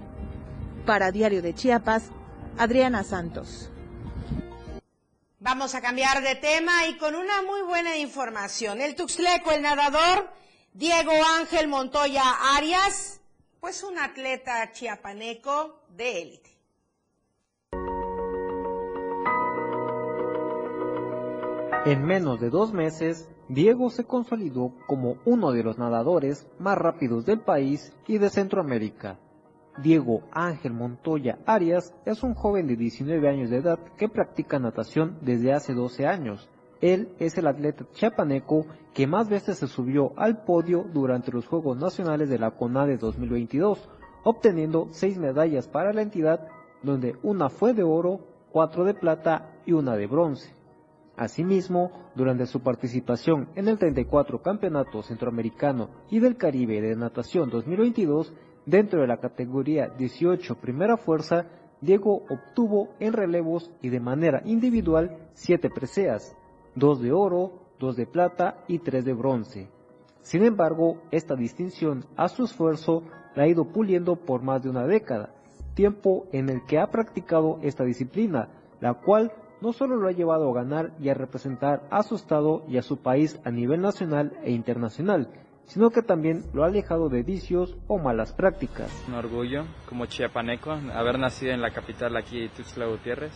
Para 0.86 1.12
Diario 1.12 1.41
de 1.41 1.53
Chiapas, 1.53 2.10
Adriana 2.57 3.03
Santos. 3.03 3.72
Vamos 5.42 5.74
a 5.74 5.80
cambiar 5.80 6.22
de 6.22 6.36
tema 6.36 6.88
y 6.88 6.98
con 6.98 7.16
una 7.16 7.42
muy 7.42 7.62
buena 7.62 7.96
información. 7.96 8.82
El 8.82 8.96
Tuxleco, 8.96 9.52
el 9.52 9.62
nadador, 9.62 10.30
Diego 10.74 11.14
Ángel 11.40 11.70
Montoya 11.70 12.24
Arias, 12.58 13.22
pues 13.62 13.82
un 13.84 13.98
atleta 13.98 14.70
chiapaneco 14.74 15.82
de 15.96 16.22
élite. 16.22 16.50
En 21.86 22.04
menos 22.04 22.42
de 22.42 22.50
dos 22.50 22.74
meses, 22.74 23.30
Diego 23.48 23.90
se 23.92 24.04
consolidó 24.04 24.76
como 24.88 25.20
uno 25.24 25.54
de 25.54 25.64
los 25.64 25.78
nadadores 25.78 26.48
más 26.60 26.78
rápidos 26.78 27.26
del 27.26 27.40
país 27.40 27.94
y 28.08 28.18
de 28.18 28.30
Centroamérica. 28.30 29.18
Diego 29.82 30.23
Ángel 30.32 30.73
Montoya 30.73 31.39
Arias 31.45 31.93
es 32.05 32.23
un 32.23 32.34
joven 32.34 32.67
de 32.67 32.75
19 32.75 33.30
años 33.30 33.49
de 33.49 33.57
edad 33.57 33.80
que 33.97 34.09
practica 34.09 34.59
natación 34.59 35.17
desde 35.21 35.53
hace 35.53 35.73
12 35.73 36.05
años. 36.05 36.49
Él 36.82 37.09
es 37.19 37.38
el 37.38 37.47
atleta 37.47 37.86
chiapaneco 37.93 38.65
que 38.93 39.07
más 39.07 39.30
veces 39.30 39.57
se 39.57 39.67
subió 39.67 40.13
al 40.17 40.43
podio 40.43 40.86
durante 40.93 41.32
los 41.32 41.47
Juegos 41.47 41.77
Nacionales 41.77 42.30
de 42.30 42.39
la 42.39 42.51
CONADE 42.51 42.97
2022, 42.97 43.89
obteniendo 44.23 44.88
seis 44.91 45.17
medallas 45.17 45.67
para 45.67 45.93
la 45.93 46.01
entidad, 46.01 46.47
donde 46.84 47.15
una 47.21 47.49
fue 47.49 47.73
de 47.73 47.84
oro, 47.84 48.19
cuatro 48.51 48.86
de 48.86 48.93
plata 48.93 49.51
y 49.65 49.73
una 49.73 49.95
de 49.95 50.07
bronce. 50.07 50.53
Asimismo, 51.17 51.91
durante 52.15 52.45
su 52.45 52.61
participación 52.61 53.49
en 53.55 53.67
el 53.67 53.77
34 53.77 54.41
Campeonato 54.41 55.03
Centroamericano 55.03 55.89
y 56.09 56.19
del 56.19 56.38
Caribe 56.38 56.80
de 56.80 56.95
Natación 56.95 57.49
2022, 57.49 58.34
dentro 58.70 59.01
de 59.01 59.07
la 59.07 59.17
categoría 59.17 59.89
18 59.89 60.55
Primera 60.55 60.95
Fuerza, 60.95 61.45
Diego 61.82 62.24
obtuvo 62.30 62.89
en 62.99 63.13
relevos 63.13 63.72
y 63.82 63.89
de 63.89 63.99
manera 63.99 64.41
individual 64.45 65.17
siete 65.34 65.70
preseas, 65.70 66.36
dos 66.76 67.01
de 67.01 67.11
oro, 67.11 67.53
dos 67.80 67.95
de 67.95 68.05
plata 68.05 68.63
y 68.67 68.80
tres 68.80 69.05
de 69.05 69.13
bronce. 69.13 69.70
Sin 70.22 70.43
embargo, 70.43 71.01
esta 71.11 71.36
distinción 71.36 72.05
a 72.15 72.28
su 72.28 72.43
esfuerzo 72.43 73.03
la 73.36 73.43
ha 73.43 73.47
ido 73.47 73.72
puliendo 73.72 74.17
por 74.17 74.43
más 74.43 74.61
de 74.61 74.70
una 74.70 74.86
década, 74.86 75.34
tiempo 75.74 76.28
en 76.32 76.49
el 76.49 76.65
que 76.65 76.78
ha 76.78 76.91
practicado 76.91 77.57
esta 77.63 77.86
disciplina, 77.86 78.49
la 78.82 78.93
cual 78.95 79.32
no 79.61 79.74
solo 79.74 79.95
lo 79.95 80.07
ha 80.07 80.11
llevado 80.11 80.49
a 80.49 80.53
ganar 80.53 80.93
y 80.99 81.09
a 81.09 81.13
representar 81.13 81.88
a 81.89 82.03
su 82.03 82.15
estado 82.15 82.63
y 82.67 82.78
a 82.78 82.82
su 82.82 82.97
país 82.97 83.39
a 83.45 83.51
nivel 83.51 83.82
nacional 83.82 84.38
e 84.43 84.51
internacional, 84.51 85.30
sino 85.70 85.91
que 85.91 86.01
también 86.01 86.45
lo 86.51 86.63
ha 86.63 86.67
alejado 86.67 87.09
de 87.09 87.22
vicios 87.22 87.78
o 87.88 87.99
malas 87.99 88.34
prácticas. 88.34 88.91
Un 89.07 89.13
orgullo 89.13 89.65
como 89.88 90.07
chiapaneco 90.07 90.72
haber 90.72 91.20
nacido 91.20 91.53
en 91.53 91.61
la 91.61 91.70
capital 91.70 92.17
aquí, 92.17 92.49
Tuxtla 92.49 92.88
Gutiérrez. 92.88 93.32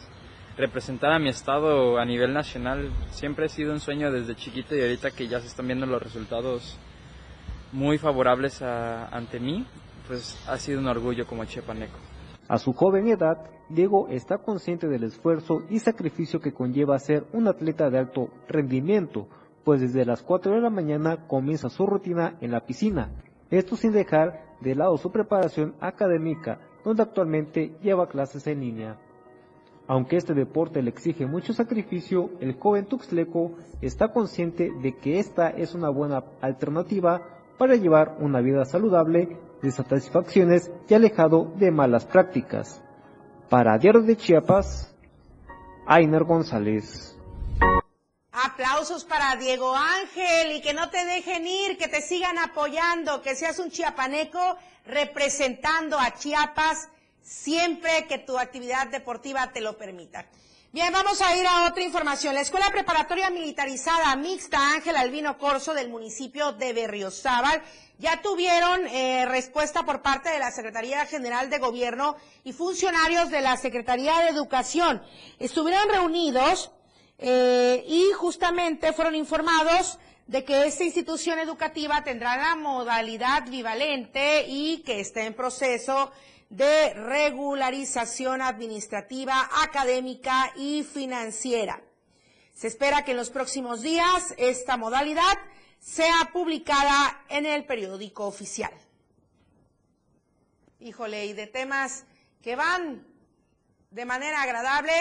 Representar 0.57 1.11
a 1.11 1.19
mi 1.19 1.29
estado 1.29 1.99
a 1.99 2.05
nivel 2.05 2.33
nacional 2.33 2.91
siempre 3.11 3.45
ha 3.45 3.49
sido 3.49 3.71
un 3.71 3.79
sueño 3.79 4.11
desde 4.11 4.35
chiquito 4.35 4.75
y 4.75 4.81
ahorita 4.81 5.11
que 5.11 5.27
ya 5.27 5.39
se 5.39 5.47
están 5.47 5.67
viendo 5.67 5.85
los 5.85 6.01
resultados 6.01 6.79
muy 7.71 7.99
favorables 7.99 8.61
ante 8.61 9.39
mí, 9.39 9.65
pues 10.07 10.37
ha 10.47 10.57
sido 10.57 10.79
un 10.79 10.87
orgullo 10.87 11.27
como 11.27 11.45
chiapaneco. 11.45 11.97
A 12.47 12.57
su 12.57 12.73
joven 12.73 13.07
edad, 13.07 13.37
Diego 13.69 14.07
está 14.09 14.39
consciente 14.39 14.87
del 14.87 15.03
esfuerzo 15.03 15.63
y 15.69 15.79
sacrificio 15.79 16.39
que 16.39 16.51
conlleva 16.51 16.99
ser 16.99 17.25
un 17.31 17.47
atleta 17.47 17.89
de 17.89 17.99
alto 17.99 18.29
rendimiento, 18.47 19.27
pues 19.63 19.81
desde 19.81 20.05
las 20.05 20.21
4 20.21 20.53
de 20.55 20.61
la 20.61 20.69
mañana 20.69 21.27
comienza 21.27 21.69
su 21.69 21.85
rutina 21.85 22.35
en 22.41 22.51
la 22.51 22.65
piscina, 22.65 23.09
esto 23.49 23.75
sin 23.75 23.91
dejar 23.91 24.43
de 24.61 24.75
lado 24.75 24.97
su 24.97 25.11
preparación 25.11 25.75
académica, 25.79 26.59
donde 26.83 27.03
actualmente 27.03 27.75
lleva 27.81 28.07
clases 28.09 28.47
en 28.47 28.61
línea. 28.61 28.97
Aunque 29.87 30.15
este 30.15 30.33
deporte 30.33 30.81
le 30.81 30.89
exige 30.89 31.25
mucho 31.25 31.53
sacrificio, 31.53 32.31
el 32.39 32.57
joven 32.57 32.85
tuxleco 32.85 33.51
está 33.81 34.13
consciente 34.13 34.71
de 34.81 34.95
que 34.95 35.19
esta 35.19 35.49
es 35.49 35.75
una 35.75 35.89
buena 35.89 36.23
alternativa 36.41 37.21
para 37.57 37.75
llevar 37.75 38.17
una 38.19 38.39
vida 38.41 38.65
saludable, 38.65 39.37
de 39.61 39.71
satisfacciones 39.71 40.71
y 40.89 40.93
alejado 40.93 41.53
de 41.57 41.71
malas 41.71 42.05
prácticas. 42.05 42.81
Para 43.49 43.77
Diario 43.77 44.01
de 44.01 44.17
Chiapas, 44.17 44.93
Ainer 45.85 46.23
González. 46.23 47.12
Aplausos 48.53 49.03
para 49.03 49.35
Diego 49.35 49.75
Ángel 49.75 50.51
y 50.51 50.61
que 50.61 50.75
no 50.75 50.91
te 50.91 51.03
dejen 51.05 51.47
ir, 51.47 51.75
que 51.75 51.87
te 51.87 52.03
sigan 52.03 52.37
apoyando, 52.37 53.23
que 53.23 53.35
seas 53.35 53.57
un 53.57 53.71
chiapaneco 53.71 54.59
representando 54.85 55.97
a 55.97 56.13
Chiapas 56.13 56.89
siempre 57.23 58.05
que 58.05 58.19
tu 58.19 58.37
actividad 58.37 58.89
deportiva 58.89 59.51
te 59.51 59.59
lo 59.59 59.75
permita. 59.75 60.27
Bien, 60.71 60.93
vamos 60.93 61.19
a 61.23 61.35
ir 61.35 61.47
a 61.47 61.65
otra 61.65 61.81
información. 61.81 62.35
La 62.35 62.41
Escuela 62.41 62.69
Preparatoria 62.69 63.31
Militarizada 63.31 64.15
Mixta 64.17 64.73
Ángel 64.75 64.97
Albino 64.97 65.39
Corso 65.39 65.73
del 65.73 65.89
municipio 65.89 66.51
de 66.51 66.73
Berriozábal 66.73 67.59
ya 67.97 68.21
tuvieron 68.21 68.85
eh, 68.85 69.25
respuesta 69.25 69.83
por 69.83 70.03
parte 70.03 70.29
de 70.29 70.37
la 70.37 70.51
Secretaría 70.51 71.07
General 71.07 71.49
de 71.49 71.57
Gobierno 71.57 72.17
y 72.43 72.53
funcionarios 72.53 73.31
de 73.31 73.41
la 73.41 73.57
Secretaría 73.57 74.19
de 74.19 74.29
Educación. 74.29 75.01
Estuvieron 75.39 75.89
reunidos 75.89 76.69
eh, 77.25 77.85
y 77.87 78.11
justamente 78.11 78.91
fueron 78.91 79.15
informados 79.15 79.97
de 80.27 80.43
que 80.43 80.65
esta 80.65 80.83
institución 80.83 81.39
educativa 81.39 82.03
tendrá 82.03 82.35
la 82.35 82.55
modalidad 82.57 83.47
bivalente 83.47 84.45
y 84.45 84.79
que 84.79 84.99
está 84.99 85.23
en 85.23 85.33
proceso 85.33 86.11
de 86.49 86.93
regularización 86.93 88.41
administrativa, 88.41 89.49
académica 89.63 90.51
y 90.57 90.83
financiera. 90.83 91.81
Se 92.53 92.67
espera 92.67 93.05
que 93.05 93.11
en 93.11 93.17
los 93.17 93.29
próximos 93.29 93.81
días 93.81 94.33
esta 94.37 94.75
modalidad 94.75 95.37
sea 95.79 96.29
publicada 96.33 97.23
en 97.29 97.45
el 97.45 97.63
periódico 97.63 98.25
oficial. 98.25 98.73
Híjole, 100.81 101.27
y 101.27 101.31
de 101.31 101.47
temas 101.47 102.03
que 102.41 102.57
van 102.57 103.07
de 103.91 104.03
manera 104.03 104.41
agradable, 104.41 104.91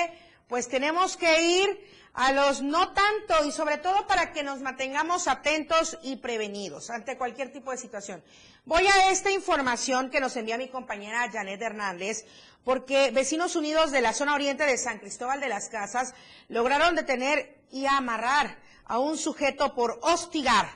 pues 0.46 0.68
tenemos 0.68 1.16
que 1.16 1.42
ir 1.42 2.01
a 2.14 2.32
los 2.32 2.60
no 2.60 2.92
tanto 2.92 3.44
y 3.46 3.52
sobre 3.52 3.78
todo 3.78 4.06
para 4.06 4.32
que 4.32 4.42
nos 4.42 4.60
mantengamos 4.60 5.28
atentos 5.28 5.98
y 6.02 6.16
prevenidos 6.16 6.90
ante 6.90 7.16
cualquier 7.16 7.52
tipo 7.52 7.70
de 7.70 7.78
situación. 7.78 8.22
Voy 8.64 8.86
a 8.86 9.10
esta 9.10 9.30
información 9.30 10.10
que 10.10 10.20
nos 10.20 10.36
envía 10.36 10.58
mi 10.58 10.68
compañera 10.68 11.30
Janet 11.32 11.60
Hernández, 11.60 12.26
porque 12.64 13.10
vecinos 13.10 13.56
unidos 13.56 13.90
de 13.90 14.02
la 14.02 14.12
zona 14.12 14.34
oriente 14.34 14.64
de 14.64 14.76
San 14.76 14.98
Cristóbal 14.98 15.40
de 15.40 15.48
las 15.48 15.68
Casas 15.68 16.14
lograron 16.48 16.94
detener 16.94 17.58
y 17.70 17.86
amarrar 17.86 18.58
a 18.84 18.98
un 18.98 19.16
sujeto 19.16 19.74
por 19.74 19.98
hostigar, 20.02 20.68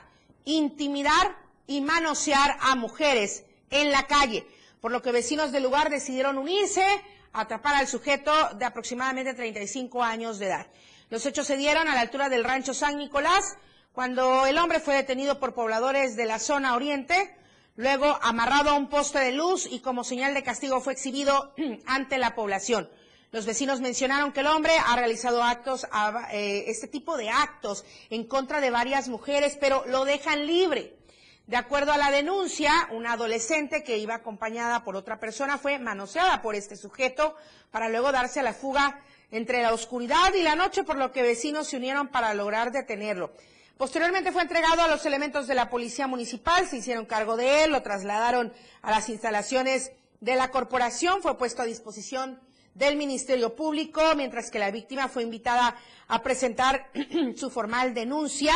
intimidar 0.43 1.37
y 1.67 1.81
manosear 1.81 2.57
a 2.61 2.75
mujeres 2.75 3.43
en 3.69 3.91
la 3.91 4.07
calle, 4.07 4.47
por 4.81 4.91
lo 4.91 5.01
que 5.01 5.11
vecinos 5.11 5.51
del 5.51 5.63
lugar 5.63 5.89
decidieron 5.89 6.37
unirse 6.37 6.83
a 7.31 7.41
atrapar 7.41 7.75
al 7.75 7.87
sujeto 7.87 8.31
de 8.55 8.65
aproximadamente 8.65 9.33
35 9.33 10.03
años 10.03 10.39
de 10.39 10.47
edad. 10.47 10.67
Los 11.09 11.25
hechos 11.25 11.47
se 11.47 11.55
dieron 11.55 11.87
a 11.87 11.95
la 11.95 12.01
altura 12.01 12.27
del 12.27 12.43
rancho 12.43 12.73
San 12.73 12.97
Nicolás, 12.97 13.57
cuando 13.93 14.45
el 14.45 14.57
hombre 14.57 14.81
fue 14.81 14.93
detenido 14.93 15.39
por 15.39 15.53
pobladores 15.53 16.17
de 16.17 16.25
la 16.25 16.37
zona 16.37 16.75
oriente, 16.75 17.33
luego 17.77 18.19
amarrado 18.21 18.71
a 18.71 18.73
un 18.73 18.89
poste 18.89 19.19
de 19.19 19.31
luz 19.31 19.67
y 19.71 19.79
como 19.79 20.03
señal 20.03 20.33
de 20.33 20.43
castigo 20.43 20.81
fue 20.81 20.91
exhibido 20.91 21.53
ante 21.85 22.17
la 22.17 22.35
población. 22.35 22.89
Los 23.31 23.45
vecinos 23.45 23.79
mencionaron 23.79 24.33
que 24.33 24.41
el 24.41 24.47
hombre 24.47 24.73
ha 24.85 24.97
realizado 24.97 25.43
actos, 25.43 25.87
eh, 26.31 26.65
este 26.67 26.87
tipo 26.87 27.15
de 27.15 27.29
actos 27.29 27.85
en 28.09 28.25
contra 28.25 28.59
de 28.59 28.69
varias 28.69 29.07
mujeres, 29.07 29.57
pero 29.59 29.85
lo 29.87 30.03
dejan 30.03 30.45
libre. 30.45 30.97
De 31.45 31.55
acuerdo 31.55 31.93
a 31.93 31.97
la 31.97 32.11
denuncia, 32.11 32.89
una 32.91 33.13
adolescente 33.13 33.81
que 33.85 33.97
iba 33.97 34.15
acompañada 34.15 34.83
por 34.83 34.97
otra 34.97 35.21
persona 35.21 35.57
fue 35.57 35.79
manoseada 35.79 36.41
por 36.41 36.55
este 36.55 36.75
sujeto 36.75 37.37
para 37.71 37.87
luego 37.87 38.11
darse 38.11 38.41
a 38.41 38.43
la 38.43 38.53
fuga 38.53 38.99
entre 39.31 39.61
la 39.61 39.73
oscuridad 39.73 40.33
y 40.33 40.41
la 40.41 40.55
noche, 40.55 40.83
por 40.83 40.97
lo 40.97 41.11
que 41.11 41.21
vecinos 41.21 41.67
se 41.67 41.77
unieron 41.77 42.07
para 42.07 42.33
lograr 42.33 42.71
detenerlo. 42.71 43.31
Posteriormente 43.77 44.31
fue 44.31 44.41
entregado 44.41 44.81
a 44.81 44.87
los 44.87 45.05
elementos 45.05 45.45
de 45.47 45.53
la 45.53 45.69
policía 45.69 46.07
municipal, 46.07 46.67
se 46.67 46.77
hicieron 46.77 47.05
cargo 47.05 47.37
de 47.37 47.63
él, 47.63 47.71
lo 47.71 47.83
trasladaron 47.83 48.51
a 48.81 48.91
las 48.91 49.07
instalaciones 49.09 49.91
de 50.19 50.35
la 50.35 50.49
corporación, 50.49 51.21
fue 51.21 51.37
puesto 51.37 51.61
a 51.61 51.65
disposición 51.65 52.39
del 52.73 52.95
Ministerio 52.95 53.55
Público, 53.55 54.01
mientras 54.15 54.49
que 54.49 54.59
la 54.59 54.71
víctima 54.71 55.07
fue 55.09 55.23
invitada 55.23 55.75
a 56.07 56.23
presentar 56.23 56.89
su 57.35 57.51
formal 57.51 57.93
denuncia, 57.93 58.53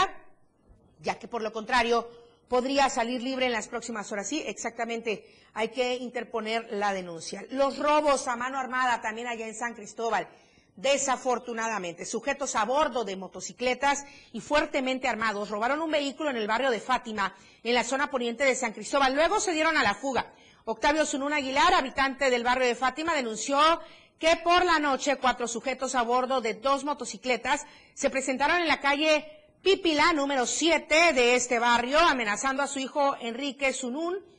ya 1.01 1.19
que 1.19 1.27
por 1.27 1.41
lo 1.43 1.51
contrario 1.51 2.09
podría 2.47 2.89
salir 2.89 3.21
libre 3.21 3.45
en 3.45 3.51
las 3.51 3.67
próximas 3.67 4.11
horas. 4.11 4.27
Sí, 4.27 4.43
exactamente, 4.45 5.25
hay 5.53 5.69
que 5.69 5.95
interponer 5.95 6.67
la 6.71 6.93
denuncia. 6.93 7.45
Los 7.51 7.77
robos 7.77 8.27
a 8.27 8.35
mano 8.35 8.57
armada 8.57 9.01
también 9.01 9.27
allá 9.27 9.47
en 9.47 9.55
San 9.55 9.73
Cristóbal 9.73 10.27
desafortunadamente. 10.81 12.05
Sujetos 12.05 12.55
a 12.55 12.65
bordo 12.65 13.03
de 13.03 13.15
motocicletas 13.15 14.05
y 14.33 14.41
fuertemente 14.41 15.07
armados 15.07 15.49
robaron 15.49 15.81
un 15.81 15.91
vehículo 15.91 16.29
en 16.29 16.37
el 16.37 16.47
barrio 16.47 16.71
de 16.71 16.79
Fátima, 16.79 17.35
en 17.63 17.73
la 17.73 17.83
zona 17.83 18.09
poniente 18.09 18.43
de 18.43 18.55
San 18.55 18.73
Cristóbal. 18.73 19.13
Luego 19.13 19.39
se 19.39 19.53
dieron 19.53 19.77
a 19.77 19.83
la 19.83 19.93
fuga. 19.93 20.33
Octavio 20.65 21.05
Zunún 21.05 21.33
Aguilar, 21.33 21.73
habitante 21.73 22.29
del 22.29 22.43
barrio 22.43 22.67
de 22.67 22.75
Fátima, 22.75 23.13
denunció 23.13 23.59
que 24.19 24.35
por 24.37 24.63
la 24.65 24.79
noche 24.79 25.17
cuatro 25.17 25.47
sujetos 25.47 25.95
a 25.95 26.03
bordo 26.03 26.41
de 26.41 26.53
dos 26.53 26.83
motocicletas 26.83 27.65
se 27.95 28.09
presentaron 28.09 28.61
en 28.61 28.67
la 28.67 28.79
calle 28.79 29.25
Pipila, 29.63 30.13
número 30.13 30.45
7 30.45 31.13
de 31.13 31.35
este 31.35 31.59
barrio, 31.59 31.99
amenazando 31.99 32.63
a 32.63 32.67
su 32.67 32.79
hijo 32.79 33.15
Enrique 33.19 33.73
Zunún 33.73 34.30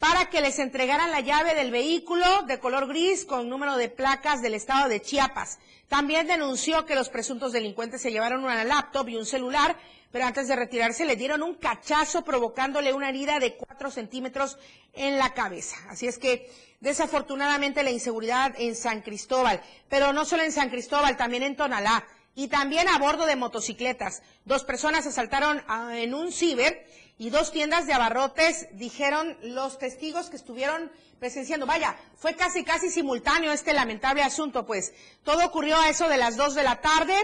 para 0.00 0.30
que 0.30 0.40
les 0.40 0.58
entregaran 0.58 1.10
la 1.10 1.20
llave 1.20 1.54
del 1.54 1.70
vehículo 1.70 2.24
de 2.46 2.58
color 2.58 2.88
gris 2.88 3.26
con 3.26 3.50
número 3.50 3.76
de 3.76 3.90
placas 3.90 4.40
del 4.40 4.54
estado 4.54 4.88
de 4.88 5.02
Chiapas. 5.02 5.58
También 5.88 6.26
denunció 6.26 6.86
que 6.86 6.94
los 6.94 7.10
presuntos 7.10 7.52
delincuentes 7.52 8.00
se 8.00 8.10
llevaron 8.10 8.42
una 8.42 8.64
laptop 8.64 9.10
y 9.10 9.16
un 9.16 9.26
celular, 9.26 9.76
pero 10.10 10.24
antes 10.24 10.48
de 10.48 10.56
retirarse 10.56 11.04
le 11.04 11.16
dieron 11.16 11.42
un 11.42 11.54
cachazo 11.54 12.24
provocándole 12.24 12.94
una 12.94 13.10
herida 13.10 13.38
de 13.38 13.56
cuatro 13.56 13.90
centímetros 13.90 14.58
en 14.94 15.18
la 15.18 15.34
cabeza. 15.34 15.76
Así 15.90 16.06
es 16.06 16.16
que 16.16 16.50
desafortunadamente 16.80 17.82
la 17.82 17.90
inseguridad 17.90 18.54
en 18.56 18.76
San 18.76 19.02
Cristóbal, 19.02 19.60
pero 19.90 20.14
no 20.14 20.24
solo 20.24 20.44
en 20.44 20.52
San 20.52 20.70
Cristóbal, 20.70 21.18
también 21.18 21.42
en 21.42 21.56
Tonalá 21.56 22.06
y 22.34 22.48
también 22.48 22.88
a 22.88 22.98
bordo 22.98 23.26
de 23.26 23.36
motocicletas. 23.36 24.22
Dos 24.46 24.64
personas 24.64 25.06
asaltaron 25.06 25.62
en 25.92 26.14
un 26.14 26.32
ciber 26.32 26.86
y 27.20 27.28
dos 27.28 27.52
tiendas 27.52 27.86
de 27.86 27.92
abarrotes, 27.92 28.66
dijeron 28.78 29.36
los 29.42 29.78
testigos 29.78 30.30
que 30.30 30.36
estuvieron 30.36 30.90
presenciando. 31.18 31.66
Vaya, 31.66 31.94
fue 32.16 32.34
casi, 32.34 32.64
casi 32.64 32.88
simultáneo 32.88 33.52
este 33.52 33.74
lamentable 33.74 34.22
asunto, 34.22 34.64
pues 34.64 34.94
todo 35.22 35.44
ocurrió 35.44 35.78
a 35.78 35.90
eso 35.90 36.08
de 36.08 36.16
las 36.16 36.38
dos 36.38 36.54
de 36.54 36.62
la 36.62 36.80
tarde. 36.80 37.14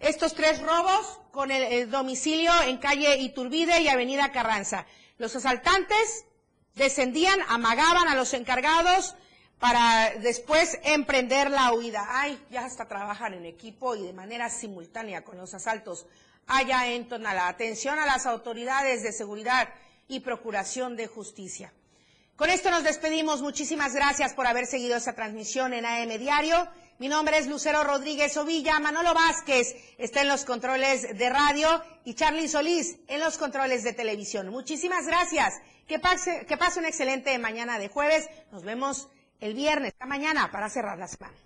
Estos 0.00 0.32
tres 0.32 0.62
robos 0.62 1.20
con 1.32 1.50
el, 1.50 1.90
domicilio 1.90 2.50
en 2.62 2.78
calle 2.78 3.18
Iturbide 3.18 3.82
y 3.82 3.88
avenida 3.88 4.32
Carranza. 4.32 4.86
Los 5.18 5.36
asaltantes 5.36 6.24
descendían, 6.74 7.38
amagaban 7.46 8.08
a 8.08 8.14
los 8.14 8.32
encargados 8.32 9.16
para 9.58 10.14
después 10.22 10.78
emprender 10.82 11.50
la 11.50 11.74
huida. 11.74 12.06
Ay, 12.08 12.42
ya 12.50 12.64
hasta 12.64 12.88
trabajan 12.88 13.34
en 13.34 13.44
equipo 13.44 13.96
y 13.96 14.02
de 14.02 14.14
manera 14.14 14.48
simultánea 14.48 15.24
con 15.24 15.36
los 15.36 15.52
asaltos 15.52 16.06
allá 16.46 16.88
en 16.88 17.08
Tonalá. 17.08 17.48
Atención 17.48 17.98
a 17.98 18.06
las 18.06 18.26
autoridades 18.26 19.02
de 19.02 19.12
seguridad 19.12 19.68
y 20.08 20.20
procuración 20.20 20.96
de 20.96 21.06
justicia. 21.06 21.72
Con 22.36 22.50
esto 22.50 22.70
nos 22.70 22.84
despedimos. 22.84 23.40
Muchísimas 23.40 23.94
gracias 23.94 24.34
por 24.34 24.46
haber 24.46 24.66
seguido 24.66 24.96
esta 24.96 25.14
transmisión 25.14 25.72
en 25.72 25.86
AM 25.86 26.18
Diario. 26.18 26.68
Mi 26.98 27.08
nombre 27.08 27.38
es 27.38 27.46
Lucero 27.46 27.82
Rodríguez 27.82 28.36
Ovilla. 28.36 28.78
Manolo 28.78 29.14
Vázquez 29.14 29.74
está 29.96 30.20
en 30.20 30.28
los 30.28 30.44
controles 30.44 31.16
de 31.16 31.30
radio 31.30 31.82
y 32.04 32.14
Charly 32.14 32.48
Solís 32.48 32.96
en 33.08 33.20
los 33.20 33.38
controles 33.38 33.84
de 33.84 33.94
televisión. 33.94 34.48
Muchísimas 34.50 35.06
gracias. 35.06 35.54
Que 35.88 35.98
pase, 35.98 36.44
que 36.46 36.56
pase 36.56 36.78
una 36.78 36.88
excelente 36.88 37.38
mañana 37.38 37.78
de 37.78 37.88
jueves. 37.88 38.28
Nos 38.52 38.64
vemos 38.64 39.08
el 39.40 39.54
viernes, 39.54 39.92
esta 39.92 40.06
mañana, 40.06 40.50
para 40.50 40.68
cerrar 40.68 40.98
la 40.98 41.08
semana. 41.08 41.45